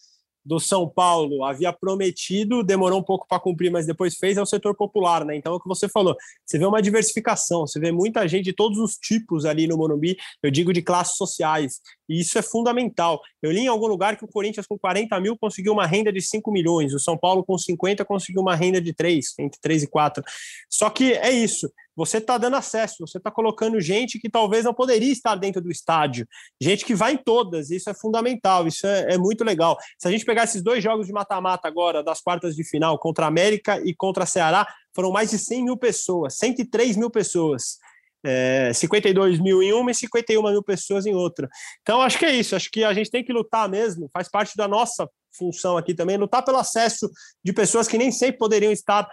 do 0.45 0.61
São 0.61 0.88
Paulo 0.88 1.45
havia 1.45 1.72
prometido, 1.72 2.62
demorou 2.62 3.01
um 3.01 3.03
pouco 3.03 3.26
para 3.26 3.40
cumprir, 3.40 3.70
mas 3.70 3.86
depois 3.86 4.16
fez, 4.16 4.36
é 4.36 4.42
o 4.42 4.47
setor 4.47 4.74
popular, 4.76 5.24
né? 5.24 5.36
Então 5.36 5.53
é 5.53 5.57
o 5.57 5.61
que 5.61 5.68
você 5.68 5.88
falou. 5.88 6.16
Você 6.45 6.59
vê 6.59 6.66
uma 6.66 6.82
diversificação, 6.82 7.66
você 7.66 7.80
vê 7.80 7.90
muita 7.90 8.26
gente 8.28 8.45
de 8.45 8.53
todos 8.53 8.78
os 8.78 8.97
tipos 8.97 9.45
ali 9.45 9.66
no 9.66 9.76
Morumbi, 9.76 10.16
eu 10.42 10.51
digo 10.51 10.72
de 10.72 10.82
classes 10.82 11.16
sociais, 11.16 11.80
e 12.09 12.20
isso 12.20 12.38
é 12.38 12.42
fundamental. 12.42 13.20
Eu 13.42 13.51
li 13.51 13.61
em 13.61 13.68
algum 13.68 13.86
lugar 13.86 14.16
que 14.16 14.24
o 14.24 14.28
Corinthians 14.28 14.66
com 14.66 14.78
40 14.78 15.18
mil 15.20 15.36
conseguiu 15.38 15.72
uma 15.72 15.86
renda 15.86 16.12
de 16.12 16.20
5 16.20 16.51
milhões, 16.53 16.92
o 16.92 16.99
São 16.99 17.16
Paulo 17.16 17.42
com 17.45 17.57
50 17.57 18.05
conseguiu 18.05 18.42
uma 18.42 18.55
renda 18.55 18.80
de 18.80 18.92
3, 18.92 19.34
entre 19.38 19.59
3 19.61 19.84
e 19.84 19.86
4. 19.86 20.22
Só 20.68 20.90
que 20.90 21.14
é 21.14 21.30
isso, 21.30 21.70
você 21.97 22.18
está 22.18 22.38
dando 22.38 22.57
acesso, 22.57 23.07
você 23.07 23.18
está 23.18 23.30
colocando 23.30 23.80
gente 23.80 24.18
que 24.18 24.28
talvez 24.28 24.64
não 24.64 24.74
poderia 24.74 25.12
estar 25.12 25.34
dentro 25.34 25.61
do 25.61 25.70
estádio, 25.70 26.26
gente 26.61 26.84
que 26.84 26.95
vai 26.95 27.12
em 27.12 27.16
todas, 27.16 27.70
isso 27.70 27.88
é 27.88 27.95
fundamental, 27.95 28.66
isso 28.66 28.86
é, 28.86 29.14
é 29.14 29.18
muito 29.18 29.45
legal. 29.45 29.76
Se 29.99 30.09
a 30.09 30.11
gente 30.11 30.24
pegar 30.24 30.45
esses 30.45 30.62
dois 30.62 30.82
jogos 30.82 31.07
de 31.07 31.12
mata-mata 31.12 31.68
agora, 31.68 32.03
das 32.03 32.20
quartas 32.20 32.55
de 32.55 32.64
final, 32.64 32.99
contra 32.99 33.24
a 33.24 33.28
América 33.28 33.80
e 33.84 33.95
contra 33.95 34.24
a 34.24 34.26
Ceará, 34.26 34.66
foram 34.95 35.11
mais 35.11 35.30
de 35.30 35.38
100 35.38 35.64
mil 35.64 35.76
pessoas, 35.76 36.36
103 36.36 36.97
mil 36.97 37.11
pessoas. 37.11 37.78
É, 38.26 38.72
52 38.72 39.38
mil 39.38 39.62
em 39.62 39.74
uma 39.74 39.90
e 39.90 39.95
51 39.95 40.42
mil 40.51 40.62
pessoas 40.62 41.05
em 41.05 41.14
outra. 41.14 41.47
Então, 41.82 42.01
acho 42.01 42.18
que 42.18 42.24
é 42.24 42.34
isso. 42.34 42.57
Acho 42.57 42.70
que 42.70 42.82
a 42.82 42.95
gente 42.95 43.11
tem 43.11 43.22
que 43.22 43.30
lutar 43.30 43.68
mesmo, 43.68 44.09
faz 44.14 44.30
parte 44.30 44.57
da 44.57 44.66
nossa 44.66 45.07
função 45.36 45.76
aqui 45.76 45.92
também, 45.92 46.16
lutar 46.16 46.42
pelo 46.42 46.57
acesso 46.57 47.11
de 47.45 47.53
pessoas 47.53 47.86
que 47.86 47.99
nem 47.99 48.11
sempre 48.11 48.38
poderiam 48.38 48.72
estar 48.72 49.07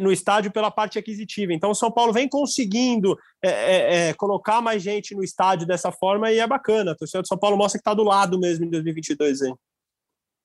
no 0.00 0.10
estádio 0.10 0.50
pela 0.50 0.70
parte 0.70 0.98
aquisitiva. 0.98 1.52
Então, 1.52 1.70
o 1.70 1.74
São 1.74 1.90
Paulo 1.90 2.12
vem 2.12 2.28
conseguindo 2.28 3.18
é, 3.42 3.48
é, 3.48 4.08
é, 4.08 4.14
colocar 4.14 4.62
mais 4.62 4.82
gente 4.82 5.14
no 5.14 5.22
estádio 5.22 5.66
dessa 5.66 5.92
forma 5.92 6.32
e 6.32 6.38
é 6.38 6.46
bacana. 6.46 6.92
A 6.92 6.96
torcida 6.96 7.22
do 7.22 7.28
São 7.28 7.38
Paulo 7.38 7.56
mostra 7.56 7.78
que 7.78 7.82
está 7.82 7.94
do 7.94 8.02
lado 8.02 8.38
mesmo 8.38 8.64
em 8.64 8.70
2022. 8.70 9.42
Hein? 9.42 9.54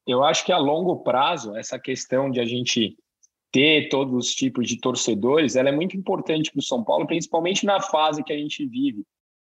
Eu 0.05 0.23
acho 0.23 0.45
que 0.45 0.51
a 0.51 0.57
longo 0.57 0.97
prazo, 1.03 1.55
essa 1.55 1.79
questão 1.79 2.29
de 2.29 2.39
a 2.39 2.45
gente 2.45 2.97
ter 3.51 3.89
todos 3.89 4.13
os 4.13 4.34
tipos 4.34 4.67
de 4.67 4.79
torcedores, 4.79 5.55
ela 5.55 5.69
é 5.69 5.73
muito 5.73 5.97
importante 5.97 6.51
para 6.51 6.59
o 6.59 6.63
São 6.63 6.84
Paulo, 6.84 7.05
principalmente 7.05 7.65
na 7.65 7.82
fase 7.82 8.23
que 8.23 8.34
a 8.34 8.38
gente 8.38 8.65
vive. 8.65 9.03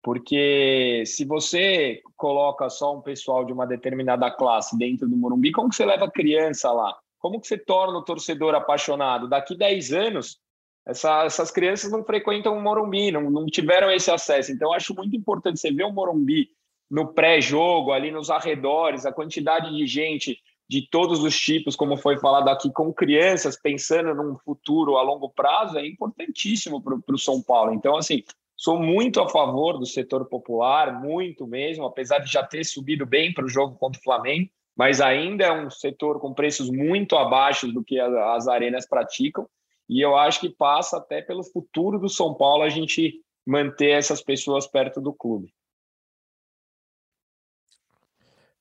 Porque 0.02 1.02
se 1.04 1.24
você 1.24 2.00
coloca 2.16 2.70
só 2.70 2.96
um 2.96 3.02
pessoal 3.02 3.44
de 3.44 3.52
uma 3.52 3.66
determinada 3.66 4.30
classe 4.30 4.78
dentro 4.78 5.08
do 5.08 5.16
Morumbi, 5.16 5.50
como 5.50 5.68
que 5.68 5.74
você 5.74 5.84
leva 5.84 6.10
criança 6.10 6.70
lá? 6.70 6.96
Como 7.26 7.40
que 7.40 7.48
você 7.48 7.58
torna 7.58 7.98
o 7.98 8.04
torcedor 8.04 8.54
apaixonado? 8.54 9.28
Daqui 9.28 9.56
10 9.56 9.92
anos, 9.92 10.38
essa, 10.86 11.24
essas 11.24 11.50
crianças 11.50 11.90
não 11.90 12.04
frequentam 12.04 12.56
o 12.56 12.62
Morumbi, 12.62 13.10
não, 13.10 13.28
não 13.28 13.46
tiveram 13.46 13.90
esse 13.90 14.12
acesso. 14.12 14.52
Então, 14.52 14.72
acho 14.72 14.94
muito 14.94 15.16
importante 15.16 15.58
você 15.58 15.72
ver 15.72 15.82
o 15.82 15.92
Morumbi 15.92 16.48
no 16.88 17.12
pré-jogo, 17.12 17.90
ali 17.90 18.12
nos 18.12 18.30
arredores, 18.30 19.04
a 19.04 19.12
quantidade 19.12 19.76
de 19.76 19.84
gente 19.88 20.38
de 20.70 20.88
todos 20.88 21.20
os 21.24 21.36
tipos, 21.36 21.74
como 21.74 21.96
foi 21.96 22.16
falado 22.16 22.48
aqui, 22.48 22.72
com 22.72 22.94
crianças 22.94 23.60
pensando 23.60 24.14
num 24.14 24.38
futuro 24.38 24.96
a 24.96 25.02
longo 25.02 25.28
prazo, 25.28 25.78
é 25.78 25.84
importantíssimo 25.84 26.80
para 26.80 26.94
o 27.12 27.18
São 27.18 27.42
Paulo. 27.42 27.74
Então, 27.74 27.96
assim, 27.96 28.22
Sou 28.58 28.78
muito 28.78 29.20
a 29.20 29.28
favor 29.28 29.78
do 29.78 29.84
setor 29.84 30.24
popular, 30.24 30.98
muito 30.98 31.46
mesmo, 31.46 31.84
apesar 31.84 32.20
de 32.20 32.32
já 32.32 32.42
ter 32.42 32.64
subido 32.64 33.04
bem 33.04 33.30
para 33.34 33.44
o 33.44 33.48
jogo 33.48 33.76
contra 33.76 34.00
o 34.00 34.02
Flamengo, 34.02 34.48
mas 34.76 35.00
ainda 35.00 35.44
é 35.44 35.52
um 35.52 35.70
setor 35.70 36.20
com 36.20 36.34
preços 36.34 36.68
muito 36.68 37.16
abaixo 37.16 37.72
do 37.72 37.82
que 37.82 37.98
as 37.98 38.46
arenas 38.46 38.86
praticam. 38.86 39.48
E 39.88 40.00
eu 40.00 40.16
acho 40.16 40.40
que 40.40 40.50
passa 40.50 40.98
até 40.98 41.22
pelo 41.22 41.42
futuro 41.42 41.98
do 41.98 42.08
São 42.08 42.34
Paulo 42.34 42.62
a 42.62 42.68
gente 42.68 43.22
manter 43.46 43.90
essas 43.90 44.22
pessoas 44.22 44.66
perto 44.66 45.00
do 45.00 45.14
clube. 45.14 45.54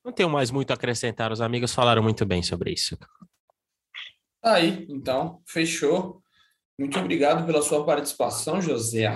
Não 0.04 0.12
tenho 0.12 0.30
mais 0.30 0.52
muito 0.52 0.70
a 0.70 0.74
acrescentar, 0.74 1.32
os 1.32 1.40
amigos 1.40 1.74
falaram 1.74 2.02
muito 2.02 2.24
bem 2.24 2.42
sobre 2.42 2.72
isso. 2.72 2.96
Aí, 4.42 4.86
então, 4.88 5.42
fechou. 5.44 6.22
Muito 6.78 6.98
obrigado 7.00 7.44
pela 7.44 7.62
sua 7.62 7.84
participação, 7.84 8.60
José. 8.60 9.10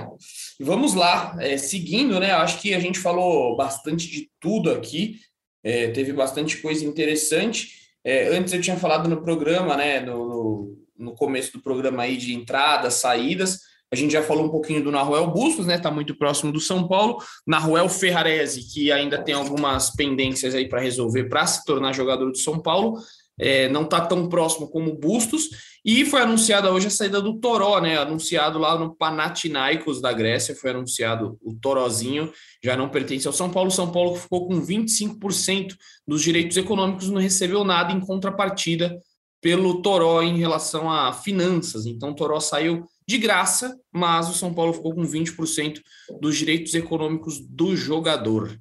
E 0.59 0.65
vamos 0.65 0.95
lá, 0.95 1.37
é, 1.39 1.57
seguindo, 1.57 2.19
né? 2.19 2.33
Acho 2.33 2.61
que 2.61 2.75
a 2.75 2.81
gente 2.81 2.99
falou 2.99 3.55
bastante 3.55 4.11
de 4.11 4.31
tudo 4.41 4.73
aqui, 4.73 5.21
é, 5.63 5.89
teve 5.89 6.13
bastante 6.13 6.59
coisa 6.59 6.85
interessante. 6.85 7.81
É, 8.05 8.29
antes 8.29 8.53
eu 8.53 8.61
tinha 8.61 8.77
falado 8.77 9.09
no 9.09 9.23
programa, 9.23 9.77
né? 9.77 10.01
No, 10.01 10.77
no, 10.99 11.15
começo 11.15 11.53
do 11.53 11.61
programa 11.61 12.03
aí 12.03 12.17
de 12.17 12.35
entradas, 12.35 12.95
saídas. 12.95 13.61
A 13.93 13.97
gente 13.97 14.13
já 14.13 14.23
falou 14.23 14.47
um 14.47 14.51
pouquinho 14.51 14.83
do 14.83 14.93
Naruel 14.93 15.27
Bustos, 15.31 15.67
né? 15.67 15.77
Tá 15.77 15.91
muito 15.91 16.17
próximo 16.17 16.53
do 16.53 16.61
São 16.61 16.87
Paulo. 16.87 17.19
Naruel 17.47 17.89
Ferrarese, 17.89 18.73
que 18.73 18.91
ainda 18.91 19.23
tem 19.23 19.35
algumas 19.35 19.91
pendências 19.91 20.55
aí 20.55 20.69
para 20.69 20.81
resolver 20.81 21.25
para 21.25 21.47
se 21.47 21.65
tornar 21.65 21.93
jogador 21.93 22.31
do 22.31 22.39
São 22.39 22.61
Paulo 22.61 22.99
é, 23.39 23.69
não 23.69 23.83
está 23.83 24.01
tão 24.01 24.29
próximo 24.29 24.69
como 24.69 24.95
Bustos, 24.95 25.49
e 25.85 26.05
foi 26.05 26.21
anunciada 26.21 26.71
hoje 26.71 26.89
a 26.89 26.91
saída 26.91 27.23
do 27.23 27.41
Toró, 27.41 27.81
né? 27.81 27.97
Anunciado 27.97 28.59
lá 28.59 28.79
no 28.79 28.95
Panathinaikos 28.95 30.01
da 30.01 30.13
Grécia, 30.13 30.55
foi 30.55 30.71
anunciado 30.71 31.39
o 31.43 31.55
Torozinho, 31.55 32.31
já 32.63 32.77
não 32.77 32.91
pertence 32.91 33.27
ao 33.27 33.33
São 33.33 33.51
Paulo. 33.51 33.71
São 33.71 33.91
Paulo 33.91 34.15
ficou 34.17 34.47
com 34.47 34.61
25% 34.61 35.75
dos 36.07 36.23
direitos 36.23 36.59
econômicos, 36.59 37.09
não 37.09 37.21
recebeu 37.21 37.65
nada 37.65 37.95
em 37.95 38.01
contrapartida 38.01 38.95
pelo 39.41 39.81
Toró 39.81 40.23
em 40.23 40.37
relação 40.37 40.91
a 40.91 41.15
finanças. 41.15 41.87
Então, 41.87 42.11
o 42.11 42.15
Toró 42.15 42.39
saiu 42.41 42.85
de 43.09 43.17
graça, 43.17 43.75
mas 43.91 44.29
o 44.29 44.35
São 44.35 44.53
Paulo 44.53 44.75
ficou 44.75 44.95
com 44.95 45.03
20% 45.03 45.81
dos 46.21 46.37
direitos 46.37 46.75
econômicos 46.75 47.41
do 47.41 47.75
jogador. 47.75 48.55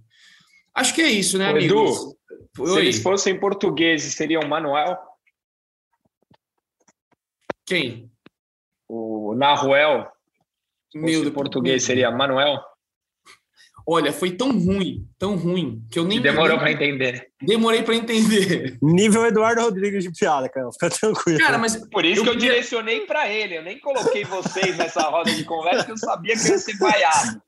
Acho 0.74 0.96
que 0.96 1.02
é 1.02 1.12
isso, 1.12 1.38
né, 1.38 1.50
amigos? 1.50 1.98
Edu, 1.98 2.18
se 2.66 2.80
eles 2.80 3.02
fossem 3.02 3.40
portugueses, 3.40 4.14
seriam 4.14 4.48
Manuel? 4.48 4.98
Quem? 7.66 8.12
O 8.88 9.36
Naruel. 9.36 10.08
Meu 10.96 11.24
de 11.24 11.32
português 11.32 11.84
seria 11.84 12.10
Manuel? 12.10 12.60
Olha, 13.92 14.14
foi 14.14 14.32
tão 14.32 14.52
ruim, 14.52 15.08
tão 15.18 15.36
ruim, 15.36 15.84
que 15.92 15.98
eu 15.98 16.04
nem. 16.04 16.22
Demorou 16.22 16.60
para 16.60 16.72
entender. 16.72 17.32
Demorei 17.42 17.82
para 17.82 17.96
entender. 17.96 18.78
Nível 18.82 19.26
Eduardo 19.26 19.62
Rodrigues 19.62 20.04
de 20.04 20.12
piada, 20.12 20.48
cara. 20.48 20.72
Fica 20.72 20.90
tranquilo. 20.92 21.40
Cara, 21.40 21.58
mas 21.58 21.76
por 21.90 22.06
isso 22.06 22.22
eu 22.22 22.24
que 22.24 22.30
eu 22.30 22.34
queria... 22.34 22.50
direcionei 22.52 23.02
para 23.08 23.28
ele. 23.28 23.58
Eu 23.58 23.64
nem 23.64 23.80
coloquei 23.80 24.24
vocês 24.26 24.78
nessa 24.78 25.02
roda 25.10 25.32
de 25.34 25.44
conversa, 25.44 25.80
porque 25.80 25.94
eu 25.94 25.98
sabia 25.98 26.36
que 26.36 26.48
ia 26.48 26.58
ser 26.60 26.78
vaiado. 26.78 27.42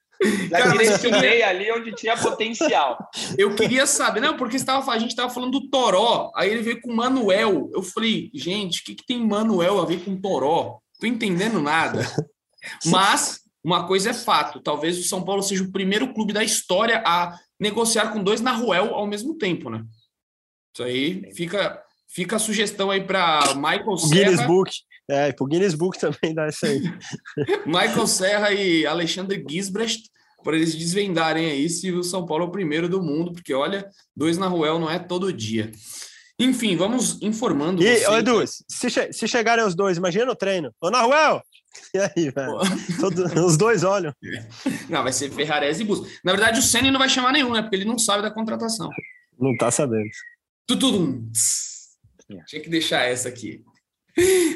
Já 0.50 0.68
direcionei 0.68 1.42
ali 1.42 1.72
onde 1.72 1.94
tinha 1.94 2.16
potencial. 2.16 2.98
Eu 3.38 3.56
queria 3.56 3.86
saber, 3.88 4.20
não, 4.20 4.38
porque 4.38 4.56
estava, 4.56 4.92
a 4.92 5.00
gente 5.00 5.12
estava 5.12 5.34
falando 5.34 5.60
do 5.60 5.70
Toró, 5.70 6.32
aí 6.36 6.50
ele 6.50 6.62
veio 6.62 6.82
com 6.82 6.94
Manuel. 6.94 7.70
Eu 7.74 7.82
falei, 7.82 8.30
gente, 8.34 8.82
o 8.82 8.84
que, 8.84 8.96
que 8.96 9.06
tem 9.06 9.26
Manuel 9.26 9.82
a 9.82 9.86
ver 9.86 10.04
com 10.04 10.20
Toró? 10.20 10.80
Tô 11.00 11.08
entendendo 11.08 11.62
nada. 11.62 12.08
Mas 12.86 13.42
uma 13.64 13.88
coisa 13.88 14.12
é 14.12 14.14
fato: 14.14 14.60
talvez 14.60 14.98
o 15.00 15.04
São 15.04 15.24
Paulo 15.24 15.42
seja 15.42 15.64
o 15.64 15.72
primeiro 15.72 16.14
clube 16.14 16.34
da 16.34 16.44
história 16.44 17.04
a 17.06 17.38
negociar 17.60 18.12
com 18.12 18.24
dois 18.24 18.42
Naruel 18.42 18.94
ao 18.94 19.08
mesmo 19.08 19.38
tempo, 19.38 19.70
né? 19.70 19.84
Isso 20.74 20.84
aí 20.84 21.34
fica, 21.34 21.82
fica 22.08 22.36
a 22.36 22.40
sugestão 22.40 22.90
aí 22.90 23.02
para 23.02 23.54
Michael 23.56 23.98
Serra. 23.98 24.30
Guinness 24.30 24.48
Book. 24.48 24.72
É, 25.10 25.32
pro 25.32 25.46
Guinness 25.46 25.74
Book 25.74 26.00
também 26.00 26.34
dá 26.34 26.48
isso 26.48 26.66
aí. 26.66 26.82
Michael 27.66 28.08
Serra 28.08 28.52
e 28.52 28.86
Alexandre 28.86 29.44
Gisbrecht, 29.50 30.10
para 30.44 30.56
eles 30.56 30.74
desvendarem 30.76 31.50
aí 31.52 31.70
se 31.70 31.92
o 31.92 32.04
São 32.04 32.26
Paulo 32.26 32.46
é 32.46 32.48
o 32.48 32.52
primeiro 32.52 32.88
do 32.88 33.02
mundo, 33.02 33.32
porque 33.32 33.54
olha, 33.54 33.88
dois 34.16 34.38
na 34.38 34.48
Ruel 34.48 34.80
não 34.80 34.90
é 34.90 34.98
todo 34.98 35.34
dia. 35.34 35.72
Enfim, 36.40 36.76
vamos 36.76 37.22
informando. 37.22 37.84
E, 37.84 38.00
você, 38.00 38.12
Edu, 38.14 38.44
se, 38.48 38.90
che 38.90 39.14
se 39.14 39.28
chegarem 39.28 39.64
os 39.64 39.76
dois, 39.76 39.98
imagina 39.98 40.26
no 40.26 40.36
treino. 40.36 40.74
Ô, 40.82 40.90
Naruel! 40.90 41.42
E 41.94 42.00
aí, 42.00 42.30
velho? 42.30 42.58
Todo, 43.00 43.46
os 43.46 43.58
dois 43.58 43.84
olham. 43.84 44.14
Não, 44.90 45.04
vai 45.04 45.14
ser 45.14 45.30
Ferrarese 45.32 45.84
e 45.84 45.86
Bus. 45.86 46.20
Na 46.24 46.32
verdade, 46.32 46.60
o 46.60 46.62
Senna 46.62 46.92
não 46.92 47.00
vai 47.00 47.10
chamar 47.10 47.32
nenhum, 47.32 47.54
né? 47.54 47.62
Porque 47.62 47.76
ele 47.76 47.86
não 47.86 47.98
sabe 47.98 48.22
da 48.22 48.32
contratação. 48.32 48.90
Não 49.40 49.56
tá 49.56 49.72
sabendo. 49.72 50.10
Tudo. 50.68 51.24
Tinha 52.48 52.62
que 52.62 52.70
deixar 52.70 53.04
essa 53.04 53.30
aqui. 53.30 53.64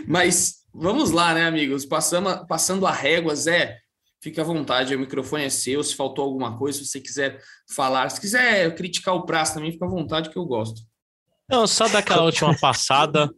Mas 0.08 0.66
vamos 0.74 1.12
lá, 1.12 1.34
né, 1.34 1.46
amigos? 1.46 1.86
Passando, 1.86 2.46
passando 2.48 2.86
a 2.86 2.92
régua, 2.92 3.36
Zé, 3.36 3.80
fique 4.22 4.40
à 4.40 4.44
vontade, 4.44 4.96
o 4.96 5.00
microfone 5.00 5.46
é 5.46 5.50
seu. 5.50 5.84
Se 5.84 5.96
faltou 5.96 6.26
alguma 6.26 6.58
coisa, 6.58 6.80
se 6.80 6.86
você 6.86 7.00
quiser 7.00 7.40
falar, 7.70 8.10
se 8.10 8.20
quiser 8.20 8.74
criticar 8.76 9.16
o 9.16 9.26
prazo 9.26 9.56
também, 9.56 9.72
fica 9.72 9.86
à 9.86 9.90
vontade 9.90 10.30
que 10.30 10.38
eu 10.38 10.46
gosto. 10.46 10.82
Não, 11.50 11.68
só 11.68 11.88
daquela 11.88 12.24
última 12.24 12.58
passada, 12.58 13.30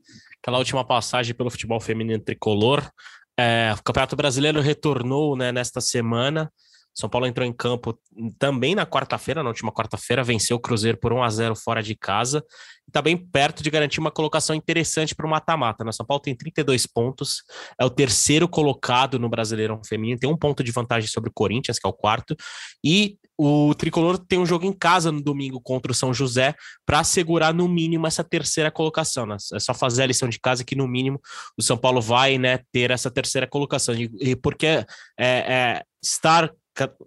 aquela 0.41 0.59
última 0.59 0.85
passagem 0.85 1.35
pelo 1.35 1.49
futebol 1.49 1.79
feminino 1.79 2.23
tricolor. 2.23 2.89
É, 3.37 3.73
o 3.77 3.83
Campeonato 3.83 4.15
Brasileiro 4.15 4.61
retornou 4.61 5.35
né, 5.35 5.51
nesta 5.51 5.81
semana. 5.81 6.51
São 6.97 7.07
Paulo 7.07 7.27
entrou 7.27 7.47
em 7.47 7.53
campo 7.53 7.95
também 8.39 8.73
na 8.73 8.83
quarta-feira, 8.83 9.43
na 9.43 9.49
última 9.49 9.71
quarta-feira, 9.71 10.23
venceu 10.23 10.57
o 10.57 10.59
Cruzeiro 10.59 10.97
por 10.97 11.13
1 11.13 11.21
a 11.21 11.29
0 11.29 11.55
fora 11.55 11.83
de 11.83 11.95
casa. 11.95 12.43
Está 12.87 13.03
bem 13.03 13.15
perto 13.15 13.61
de 13.61 13.69
garantir 13.69 13.99
uma 13.99 14.09
colocação 14.09 14.55
interessante 14.55 15.13
para 15.13 15.27
o 15.27 15.29
mata-mata. 15.29 15.83
Né? 15.83 15.91
São 15.91 16.03
Paulo 16.03 16.23
tem 16.23 16.35
32 16.35 16.87
pontos, 16.87 17.43
é 17.79 17.85
o 17.85 17.89
terceiro 17.89 18.47
colocado 18.47 19.19
no 19.19 19.29
Brasileirão 19.29 19.79
Feminino, 19.87 20.17
tem 20.17 20.29
um 20.29 20.35
ponto 20.35 20.63
de 20.63 20.71
vantagem 20.71 21.07
sobre 21.07 21.29
o 21.29 21.33
Corinthians, 21.33 21.77
que 21.77 21.85
é 21.85 21.89
o 21.89 21.93
quarto. 21.93 22.35
E 22.83 23.19
o 23.37 23.75
Tricolor 23.75 24.17
tem 24.17 24.39
um 24.39 24.45
jogo 24.45 24.65
em 24.65 24.73
casa 24.73 25.11
no 25.11 25.21
domingo 25.21 25.61
contra 25.61 25.91
o 25.91 25.95
São 25.95 26.11
José 26.11 26.55
para 26.83 27.01
assegurar 27.01 27.53
no 27.53 27.67
mínimo 27.67 28.07
essa 28.07 28.23
terceira 28.23 28.71
colocação. 28.71 29.27
Né? 29.27 29.37
É 29.53 29.59
só 29.59 29.75
fazer 29.75 30.01
a 30.01 30.07
lição 30.07 30.27
de 30.27 30.39
casa 30.39 30.63
que 30.63 30.75
no 30.75 30.87
mínimo 30.87 31.21
o 31.55 31.61
São 31.61 31.77
Paulo 31.77 32.01
vai 32.01 32.39
né, 32.39 32.61
ter 32.71 32.89
essa 32.89 33.11
terceira 33.11 33.45
colocação. 33.45 33.93
E 33.93 34.35
porque 34.35 34.65
é, 34.65 34.85
é, 35.19 35.83
estar 36.01 36.51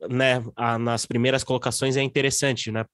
né, 0.08 0.42
nas 0.80 1.06
primeiras 1.06 1.44
colocações 1.44 1.96
é 1.96 2.02
interessante, 2.02 2.70
né? 2.70 2.84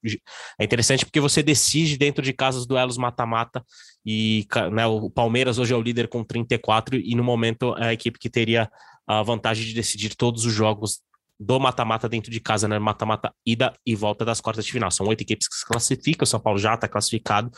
É 0.59 0.63
interessante 0.63 1.05
porque 1.05 1.19
você 1.19 1.41
decide 1.41 1.97
dentro 1.97 2.23
de 2.23 2.33
casa 2.33 2.57
os 2.57 2.67
duelos 2.67 2.97
mata-mata 2.97 3.63
e 4.05 4.45
né, 4.71 4.85
o 4.85 5.09
Palmeiras 5.09 5.57
hoje 5.57 5.73
é 5.73 5.77
o 5.77 5.81
líder 5.81 6.07
com 6.07 6.23
34 6.23 6.97
e 6.97 7.15
no 7.15 7.23
momento 7.23 7.75
é 7.77 7.87
a 7.87 7.93
equipe 7.93 8.19
que 8.19 8.29
teria 8.29 8.69
a 9.07 9.23
vantagem 9.23 9.65
de 9.65 9.73
decidir 9.73 10.15
todos 10.15 10.45
os 10.45 10.53
jogos 10.53 11.01
do 11.39 11.59
mata-mata 11.59 12.09
dentro 12.09 12.31
de 12.31 12.39
casa, 12.39 12.67
né? 12.67 12.79
Mata-mata 12.79 13.33
ida 13.45 13.73
e 13.85 13.95
volta 13.95 14.25
das 14.25 14.41
quartas 14.41 14.65
de 14.65 14.71
final. 14.71 14.89
São 14.91 15.05
oito 15.07 15.21
equipes 15.21 15.47
que 15.47 15.55
se 15.55 15.65
classificam, 15.65 16.23
o 16.23 16.27
São 16.27 16.39
Paulo 16.39 16.59
já 16.59 16.73
está 16.73 16.87
classificado, 16.87 17.51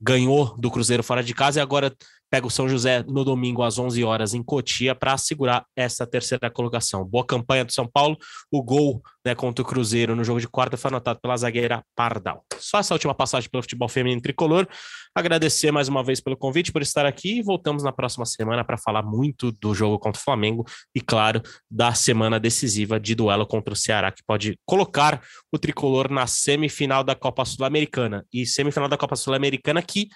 ganhou 0.00 0.56
do 0.58 0.70
Cruzeiro 0.70 1.02
fora 1.02 1.22
de 1.22 1.34
casa 1.34 1.58
e 1.58 1.62
agora 1.62 1.94
pega 2.30 2.46
o 2.46 2.50
São 2.50 2.68
José 2.68 3.04
no 3.06 3.24
domingo 3.24 3.62
às 3.62 3.78
11 3.78 4.02
horas 4.04 4.34
em 4.34 4.42
Cotia 4.42 4.94
para 4.94 5.12
assegurar 5.12 5.64
essa 5.76 6.06
terceira 6.06 6.50
colocação. 6.50 7.04
Boa 7.04 7.24
campanha 7.24 7.64
do 7.64 7.72
São 7.72 7.86
Paulo. 7.86 8.16
O 8.50 8.62
gol 8.62 9.02
né, 9.24 9.34
contra 9.34 9.62
o 9.62 9.66
Cruzeiro 9.66 10.16
no 10.16 10.24
jogo 10.24 10.40
de 10.40 10.48
quarta 10.48 10.76
foi 10.76 10.90
anotado 10.90 11.20
pela 11.20 11.36
zagueira 11.36 11.84
Pardal. 11.94 12.44
Só 12.58 12.78
essa 12.78 12.94
última 12.94 13.14
passagem 13.14 13.48
pelo 13.48 13.62
futebol 13.62 13.88
feminino 13.88 14.20
tricolor. 14.20 14.66
Agradecer 15.14 15.70
mais 15.70 15.88
uma 15.88 16.02
vez 16.04 16.20
pelo 16.20 16.36
convite, 16.36 16.72
por 16.72 16.82
estar 16.82 17.06
aqui 17.06 17.38
e 17.38 17.42
voltamos 17.42 17.82
na 17.82 17.92
próxima 17.92 18.26
semana 18.26 18.64
para 18.64 18.76
falar 18.76 19.02
muito 19.02 19.50
do 19.52 19.74
jogo 19.74 19.98
contra 19.98 20.20
o 20.20 20.22
Flamengo 20.24 20.64
e, 20.94 21.00
claro, 21.00 21.42
da 21.70 21.94
semana 21.94 22.38
decisiva 22.38 23.00
de 23.00 23.14
duelo 23.14 23.46
contra 23.46 23.72
o 23.72 23.76
Ceará, 23.76 24.12
que 24.12 24.22
pode 24.26 24.58
colocar 24.66 25.22
o 25.50 25.58
tricolor 25.58 26.10
na 26.10 26.26
semifinal 26.26 27.02
da 27.02 27.14
Copa 27.14 27.44
Sul-Americana. 27.44 28.26
E 28.32 28.44
semifinal 28.44 28.88
da 28.88 28.98
Copa 28.98 29.16
Sul-Americana 29.16 29.80
que 29.80 30.08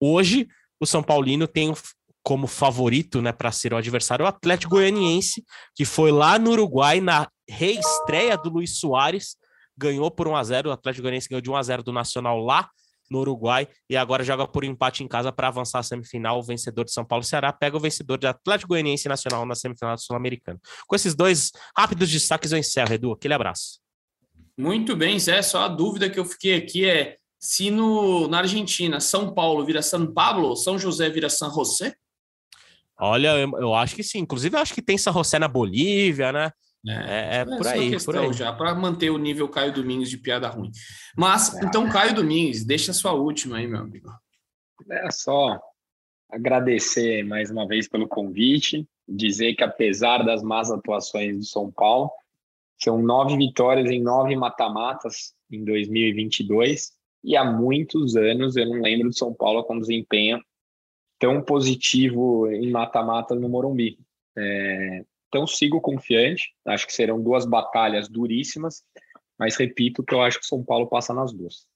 hoje 0.00 0.48
o 0.80 0.86
São 0.86 1.02
Paulino 1.02 1.46
tem 1.46 1.72
como 2.22 2.46
favorito, 2.46 3.22
né, 3.22 3.32
para 3.32 3.50
ser 3.50 3.72
o 3.72 3.76
adversário, 3.76 4.24
o 4.24 4.28
Atlético 4.28 4.74
Goianiense, 4.74 5.42
que 5.74 5.84
foi 5.84 6.12
lá 6.12 6.38
no 6.38 6.50
Uruguai 6.50 7.00
na 7.00 7.28
reestreia 7.48 8.36
do 8.36 8.50
Luiz 8.50 8.78
Soares, 8.78 9.36
ganhou 9.76 10.10
por 10.10 10.28
1 10.28 10.36
a 10.36 10.44
0, 10.44 10.68
o 10.68 10.72
Atlético 10.72 11.02
Goianiense 11.02 11.28
ganhou 11.28 11.40
de 11.40 11.50
1 11.50 11.56
a 11.56 11.62
0 11.62 11.82
do 11.82 11.92
Nacional 11.92 12.38
lá 12.38 12.68
no 13.10 13.20
Uruguai 13.20 13.66
e 13.88 13.96
agora 13.96 14.22
joga 14.22 14.46
por 14.46 14.64
empate 14.64 15.02
em 15.02 15.08
casa 15.08 15.32
para 15.32 15.48
avançar 15.48 15.78
a 15.78 15.82
semifinal. 15.82 16.38
O 16.38 16.42
vencedor 16.42 16.84
de 16.84 16.92
São 16.92 17.04
Paulo 17.04 17.24
Ceará 17.24 17.52
pega 17.52 17.76
o 17.76 17.80
vencedor 17.80 18.18
de 18.18 18.26
Atlético 18.26 18.68
Goianiense 18.68 19.08
Nacional 19.08 19.46
na 19.46 19.54
semifinal 19.54 19.94
do 19.94 20.02
Sul-Americano. 20.02 20.60
Com 20.86 20.94
esses 20.94 21.14
dois 21.14 21.50
rápidos 21.76 22.10
destaques 22.10 22.52
eu 22.52 22.58
encerro, 22.58 22.92
Edu. 22.92 23.12
Aquele 23.12 23.34
abraço. 23.34 23.80
Muito 24.56 24.96
bem, 24.96 25.18
Zé. 25.18 25.40
Só 25.40 25.62
a 25.62 25.68
dúvida 25.68 26.10
que 26.10 26.18
eu 26.18 26.24
fiquei 26.24 26.56
aqui 26.56 26.84
é 26.84 27.16
se 27.38 27.70
no, 27.70 28.26
na 28.28 28.38
Argentina 28.38 29.00
São 29.00 29.32
Paulo 29.32 29.64
vira 29.64 29.82
São 29.82 30.12
Pablo, 30.12 30.56
São 30.56 30.78
José 30.78 31.08
vira 31.08 31.30
São 31.30 31.52
José? 31.52 31.94
Olha, 33.00 33.38
eu, 33.38 33.50
eu 33.58 33.74
acho 33.74 33.94
que 33.94 34.02
sim. 34.02 34.18
Inclusive, 34.18 34.56
eu 34.56 34.60
acho 34.60 34.74
que 34.74 34.82
tem 34.82 34.98
São 34.98 35.12
José 35.12 35.38
na 35.38 35.46
Bolívia, 35.46 36.32
né? 36.32 36.52
É, 36.86 36.92
é, 36.92 37.36
é 37.40 37.44
por 37.44 37.66
aí, 37.66 38.04
por 38.04 38.16
aí. 38.16 38.32
já, 38.32 38.52
para 38.52 38.74
manter 38.74 39.10
o 39.10 39.18
nível 39.18 39.48
Caio 39.48 39.72
Domingos 39.72 40.08
de 40.08 40.16
piada 40.16 40.48
ruim. 40.48 40.70
Mas, 41.16 41.54
é. 41.54 41.64
então, 41.64 41.88
Caio 41.88 42.14
Domingos, 42.14 42.64
deixa 42.64 42.90
a 42.90 42.94
sua 42.94 43.12
última 43.12 43.58
aí, 43.58 43.66
meu 43.66 43.80
amigo. 43.80 44.08
É 44.90 45.10
só 45.10 45.60
agradecer 46.30 47.24
mais 47.24 47.50
uma 47.50 47.66
vez 47.66 47.88
pelo 47.88 48.08
convite, 48.08 48.86
dizer 49.08 49.54
que 49.54 49.64
apesar 49.64 50.24
das 50.24 50.42
más 50.42 50.70
atuações 50.70 51.36
do 51.38 51.44
São 51.44 51.70
Paulo, 51.70 52.10
são 52.80 53.00
nove 53.02 53.36
vitórias 53.36 53.90
em 53.90 54.00
nove 54.00 54.36
mata-matas 54.36 55.34
em 55.50 55.64
2022 55.64 56.97
e 57.22 57.36
há 57.36 57.44
muitos 57.44 58.16
anos 58.16 58.56
eu 58.56 58.66
não 58.66 58.80
lembro 58.80 59.10
de 59.10 59.18
São 59.18 59.34
Paulo 59.34 59.64
com 59.64 59.78
desempenho 59.78 60.40
tão 61.18 61.42
positivo 61.42 62.46
em 62.50 62.70
mata-mata 62.70 63.34
no 63.34 63.48
Morumbi. 63.48 63.98
É, 64.36 65.04
então, 65.28 65.46
sigo 65.46 65.80
confiante. 65.80 66.54
Acho 66.66 66.86
que 66.86 66.92
serão 66.92 67.20
duas 67.20 67.44
batalhas 67.44 68.08
duríssimas, 68.08 68.82
mas 69.38 69.56
repito 69.56 70.02
que 70.02 70.14
eu 70.14 70.22
acho 70.22 70.40
que 70.40 70.46
São 70.46 70.64
Paulo 70.64 70.86
passa 70.86 71.12
nas 71.12 71.32
duas. 71.32 71.66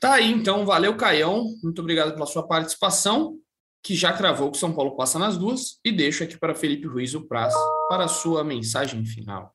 Tá 0.00 0.14
aí, 0.14 0.30
então. 0.30 0.66
Valeu, 0.66 0.96
Caião. 0.96 1.44
Muito 1.62 1.80
obrigado 1.80 2.12
pela 2.14 2.26
sua 2.26 2.46
participação, 2.46 3.38
que 3.82 3.94
já 3.94 4.12
cravou 4.12 4.50
que 4.50 4.58
São 4.58 4.74
Paulo 4.74 4.96
passa 4.96 5.18
nas 5.18 5.38
duas. 5.38 5.78
E 5.84 5.92
deixo 5.92 6.24
aqui 6.24 6.36
para 6.36 6.54
Felipe 6.54 6.86
Ruiz 6.86 7.14
o 7.14 7.26
prazo 7.26 7.56
para 7.88 8.04
a 8.04 8.08
sua 8.08 8.42
mensagem 8.42 9.04
final. 9.04 9.54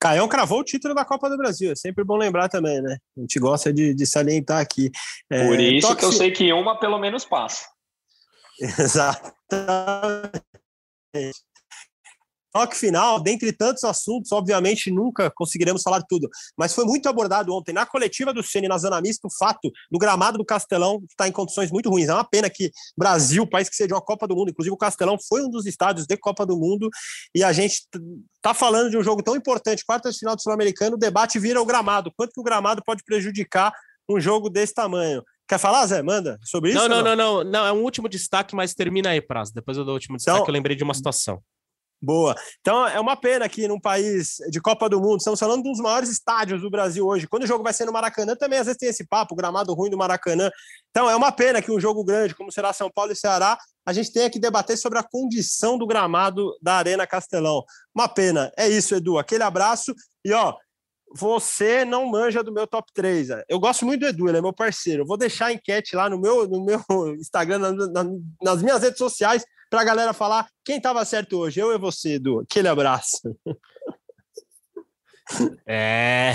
Caião 0.00 0.28
cravou 0.28 0.60
o 0.60 0.64
título 0.64 0.94
da 0.94 1.04
Copa 1.04 1.28
do 1.28 1.36
Brasil. 1.36 1.72
É 1.72 1.76
sempre 1.76 2.04
bom 2.04 2.16
lembrar 2.16 2.48
também, 2.48 2.80
né? 2.80 2.98
A 3.16 3.20
gente 3.20 3.38
gosta 3.38 3.72
de, 3.72 3.92
de 3.94 4.06
salientar 4.06 4.60
aqui. 4.60 4.90
É, 5.30 5.46
Por 5.46 5.58
isso 5.58 5.96
que 5.96 6.04
eu 6.04 6.12
sei 6.12 6.30
que 6.30 6.52
uma 6.52 6.78
pelo 6.78 6.98
menos 6.98 7.24
passa. 7.24 7.66
Exatamente 8.78 10.42
toque 12.52 12.76
final, 12.76 13.20
dentre 13.20 13.52
tantos 13.52 13.84
assuntos, 13.84 14.32
obviamente 14.32 14.90
nunca 14.90 15.30
conseguiremos 15.30 15.82
falar 15.82 16.02
tudo, 16.02 16.28
mas 16.56 16.74
foi 16.74 16.84
muito 16.84 17.08
abordado 17.08 17.54
ontem 17.54 17.72
na 17.72 17.86
coletiva 17.86 18.32
do 18.32 18.42
Ceni 18.42 18.68
na 18.68 18.78
Zona 18.78 19.00
Mista 19.00 19.26
o 19.26 19.30
fato 19.30 19.70
do 19.90 19.98
gramado 19.98 20.38
do 20.38 20.44
Castelão 20.44 21.02
estar 21.08 21.28
em 21.28 21.32
condições 21.32 21.70
muito 21.70 21.90
ruins. 21.90 22.08
É 22.08 22.14
uma 22.14 22.24
pena 22.24 22.48
que 22.48 22.70
Brasil, 22.96 23.46
país 23.46 23.68
que 23.68 23.76
sediou 23.76 23.98
a 23.98 24.02
Copa 24.02 24.26
do 24.26 24.34
Mundo, 24.34 24.50
inclusive 24.50 24.74
o 24.74 24.78
Castelão 24.78 25.16
foi 25.28 25.42
um 25.42 25.50
dos 25.50 25.66
estádios 25.66 26.06
de 26.06 26.16
Copa 26.16 26.44
do 26.46 26.56
Mundo 26.56 26.88
e 27.34 27.44
a 27.44 27.52
gente 27.52 27.82
tá 28.40 28.54
falando 28.54 28.90
de 28.90 28.96
um 28.96 29.02
jogo 29.02 29.22
tão 29.22 29.36
importante, 29.36 29.84
quartas 29.84 30.14
de 30.14 30.20
final 30.20 30.34
do 30.34 30.42
Sul-Americano, 30.42 30.96
o 30.96 30.98
debate 30.98 31.38
vira 31.38 31.60
o 31.60 31.66
gramado. 31.66 32.12
Quanto 32.16 32.32
que 32.32 32.40
o 32.40 32.44
gramado 32.44 32.82
pode 32.84 33.02
prejudicar 33.04 33.72
um 34.08 34.20
jogo 34.20 34.48
desse 34.48 34.74
tamanho? 34.74 35.22
Quer 35.48 35.58
falar, 35.58 35.86
Zé? 35.86 36.02
Manda 36.02 36.38
sobre 36.44 36.70
isso? 36.70 36.78
Não, 36.78 36.88
não, 36.88 37.02
não, 37.02 37.16
não, 37.16 37.44
não, 37.44 37.66
É 37.66 37.72
um 37.72 37.82
último 37.82 38.08
destaque, 38.08 38.54
mas 38.54 38.74
termina 38.74 39.10
aí, 39.10 39.20
Prazo. 39.20 39.52
Depois 39.54 39.78
eu 39.78 39.84
dou 39.84 39.92
o 39.92 39.96
último 39.96 40.18
destaque, 40.18 40.36
então, 40.36 40.48
eu 40.48 40.52
lembrei 40.52 40.76
de 40.76 40.84
uma 40.84 40.92
situação. 40.92 41.42
Boa. 42.00 42.36
Então 42.60 42.86
é 42.86 43.00
uma 43.00 43.16
pena 43.16 43.48
que 43.48 43.66
num 43.66 43.80
país 43.80 44.36
de 44.50 44.60
Copa 44.60 44.88
do 44.88 45.00
Mundo, 45.00 45.18
estamos 45.18 45.40
falando 45.40 45.64
de 45.64 45.68
um 45.68 45.72
dos 45.72 45.80
maiores 45.80 46.08
estádios 46.08 46.62
do 46.62 46.70
Brasil 46.70 47.04
hoje. 47.04 47.26
Quando 47.26 47.42
o 47.42 47.46
jogo 47.46 47.64
vai 47.64 47.72
ser 47.72 47.86
no 47.86 47.92
Maracanã, 47.92 48.36
também 48.36 48.60
às 48.60 48.66
vezes 48.66 48.78
tem 48.78 48.88
esse 48.88 49.04
papo, 49.04 49.34
gramado 49.34 49.74
ruim 49.74 49.90
do 49.90 49.98
Maracanã. 49.98 50.48
Então 50.90 51.10
é 51.10 51.16
uma 51.16 51.32
pena 51.32 51.60
que 51.60 51.72
um 51.72 51.80
jogo 51.80 52.04
grande, 52.04 52.36
como 52.36 52.52
será 52.52 52.72
São 52.72 52.88
Paulo 52.88 53.10
e 53.10 53.16
Ceará, 53.16 53.58
a 53.84 53.92
gente 53.92 54.12
tenha 54.12 54.30
que 54.30 54.38
debater 54.38 54.78
sobre 54.78 54.98
a 54.98 55.02
condição 55.02 55.76
do 55.76 55.86
gramado 55.86 56.56
da 56.62 56.74
Arena 56.74 57.04
Castelão. 57.04 57.64
Uma 57.92 58.08
pena. 58.08 58.52
É 58.56 58.68
isso, 58.68 58.94
Edu. 58.94 59.18
Aquele 59.18 59.42
abraço. 59.42 59.92
E 60.24 60.32
ó, 60.32 60.54
você 61.16 61.84
não 61.84 62.06
manja 62.06 62.44
do 62.44 62.52
meu 62.52 62.66
top 62.66 62.92
3. 62.94 63.28
Eu 63.48 63.58
gosto 63.58 63.84
muito 63.84 64.02
do 64.02 64.06
Edu, 64.06 64.28
ele 64.28 64.38
é 64.38 64.42
meu 64.42 64.52
parceiro. 64.52 65.02
Eu 65.02 65.06
vou 65.06 65.16
deixar 65.16 65.46
a 65.46 65.52
enquete 65.52 65.96
lá 65.96 66.08
no 66.08 66.20
meu, 66.20 66.46
no 66.46 66.64
meu 66.64 66.80
Instagram, 67.18 67.58
na, 67.58 67.72
na, 67.72 68.10
nas 68.40 68.62
minhas 68.62 68.82
redes 68.82 68.98
sociais 68.98 69.42
para 69.70 69.80
a 69.80 69.84
galera 69.84 70.12
falar 70.12 70.48
quem 70.64 70.76
estava 70.76 71.04
certo 71.04 71.38
hoje, 71.38 71.60
eu 71.60 71.72
e 71.72 71.78
você, 71.78 72.14
Edu. 72.14 72.40
Aquele 72.40 72.68
abraço. 72.68 73.20
É. 75.66 76.32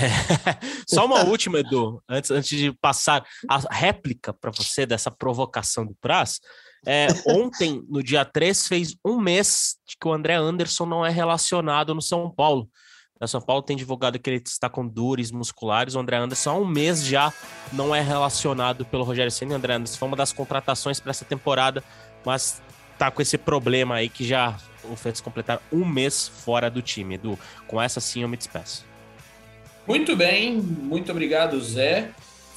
Só 0.88 1.04
uma 1.04 1.24
última, 1.24 1.58
Edu, 1.58 2.02
antes, 2.08 2.30
antes 2.30 2.56
de 2.56 2.72
passar 2.72 3.24
a 3.48 3.58
réplica 3.74 4.32
para 4.32 4.50
você 4.50 4.86
dessa 4.86 5.10
provocação 5.10 5.84
do 5.84 5.94
Praz. 6.00 6.40
É, 6.86 7.08
ontem, 7.26 7.82
no 7.88 8.02
dia 8.02 8.24
3, 8.24 8.68
fez 8.68 8.94
um 9.04 9.18
mês 9.18 9.76
que 10.00 10.06
o 10.06 10.12
André 10.12 10.34
Anderson 10.34 10.86
não 10.86 11.04
é 11.04 11.10
relacionado 11.10 11.94
no 11.94 12.02
São 12.02 12.30
Paulo. 12.30 12.68
O 13.20 13.26
São 13.26 13.40
Paulo 13.40 13.62
tem 13.62 13.76
divulgado 13.76 14.18
que 14.18 14.28
ele 14.28 14.42
está 14.44 14.68
com 14.68 14.86
dores 14.86 15.30
musculares. 15.30 15.94
O 15.94 16.00
André 16.00 16.18
Anderson 16.18 16.50
há 16.50 16.54
um 16.54 16.66
mês 16.66 17.04
já 17.04 17.32
não 17.72 17.94
é 17.94 18.00
relacionado 18.00 18.84
pelo 18.84 19.04
Rogério 19.04 19.30
Senna. 19.30 19.54
O 19.54 19.56
André 19.56 19.74
Anderson 19.74 19.98
foi 19.98 20.08
uma 20.08 20.16
das 20.16 20.32
contratações 20.32 21.00
para 21.00 21.10
essa 21.10 21.24
temporada, 21.24 21.82
mas 22.24 22.60
tá 22.98 23.10
com 23.10 23.22
esse 23.22 23.36
problema 23.36 23.96
aí 23.96 24.08
que 24.08 24.24
já 24.24 24.56
o 24.84 24.96
fez 24.96 25.20
completar 25.20 25.60
um 25.72 25.84
mês 25.84 26.28
fora 26.28 26.70
do 26.70 26.82
time. 26.82 27.14
Edu, 27.14 27.38
com 27.66 27.80
essa 27.80 28.00
sim 28.00 28.22
eu 28.22 28.28
me 28.28 28.36
despeço. 28.36 28.84
Muito 29.86 30.16
bem, 30.16 30.56
muito 30.56 31.10
obrigado, 31.10 31.60
Zé. 31.60 32.10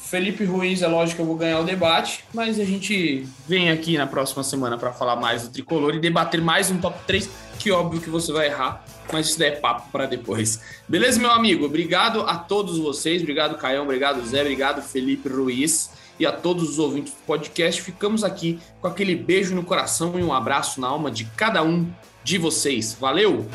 Felipe 0.09 0.45
Ruiz, 0.45 0.81
é 0.81 0.87
lógico 0.87 1.17
que 1.17 1.21
eu 1.21 1.25
vou 1.25 1.35
ganhar 1.35 1.59
o 1.59 1.65
debate, 1.65 2.23
mas 2.33 2.57
a 2.61 2.63
gente 2.63 3.27
vem 3.45 3.69
aqui 3.69 3.97
na 3.97 4.07
próxima 4.07 4.41
semana 4.41 4.77
para 4.77 4.93
falar 4.93 5.17
mais 5.17 5.43
do 5.43 5.49
tricolor 5.49 5.95
e 5.95 5.99
debater 5.99 6.39
mais 6.39 6.71
um 6.71 6.77
top 6.77 6.97
3, 7.05 7.29
que 7.59 7.71
óbvio 7.71 7.99
que 7.99 8.09
você 8.09 8.31
vai 8.31 8.47
errar, 8.47 8.85
mas 9.11 9.27
isso 9.27 9.39
daí 9.39 9.49
é 9.49 9.55
papo 9.57 9.91
para 9.91 10.05
depois. 10.05 10.61
Beleza, 10.87 11.19
meu 11.19 11.31
amigo? 11.31 11.65
Obrigado 11.65 12.21
a 12.21 12.37
todos 12.37 12.77
vocês, 12.77 13.21
obrigado, 13.21 13.57
Caião, 13.57 13.83
obrigado, 13.83 14.25
Zé, 14.25 14.39
obrigado, 14.39 14.81
Felipe 14.81 15.27
Ruiz 15.27 15.89
e 16.19 16.25
a 16.25 16.31
todos 16.31 16.69
os 16.69 16.79
ouvintes 16.79 17.13
do 17.13 17.19
podcast. 17.25 17.81
Ficamos 17.81 18.23
aqui 18.23 18.59
com 18.81 18.87
aquele 18.87 19.15
beijo 19.15 19.55
no 19.55 19.63
coração 19.63 20.19
e 20.19 20.23
um 20.23 20.33
abraço 20.33 20.79
na 20.81 20.87
alma 20.87 21.11
de 21.11 21.25
cada 21.35 21.63
um 21.63 21.87
de 22.23 22.37
vocês. 22.37 22.97
Valeu! 22.99 23.47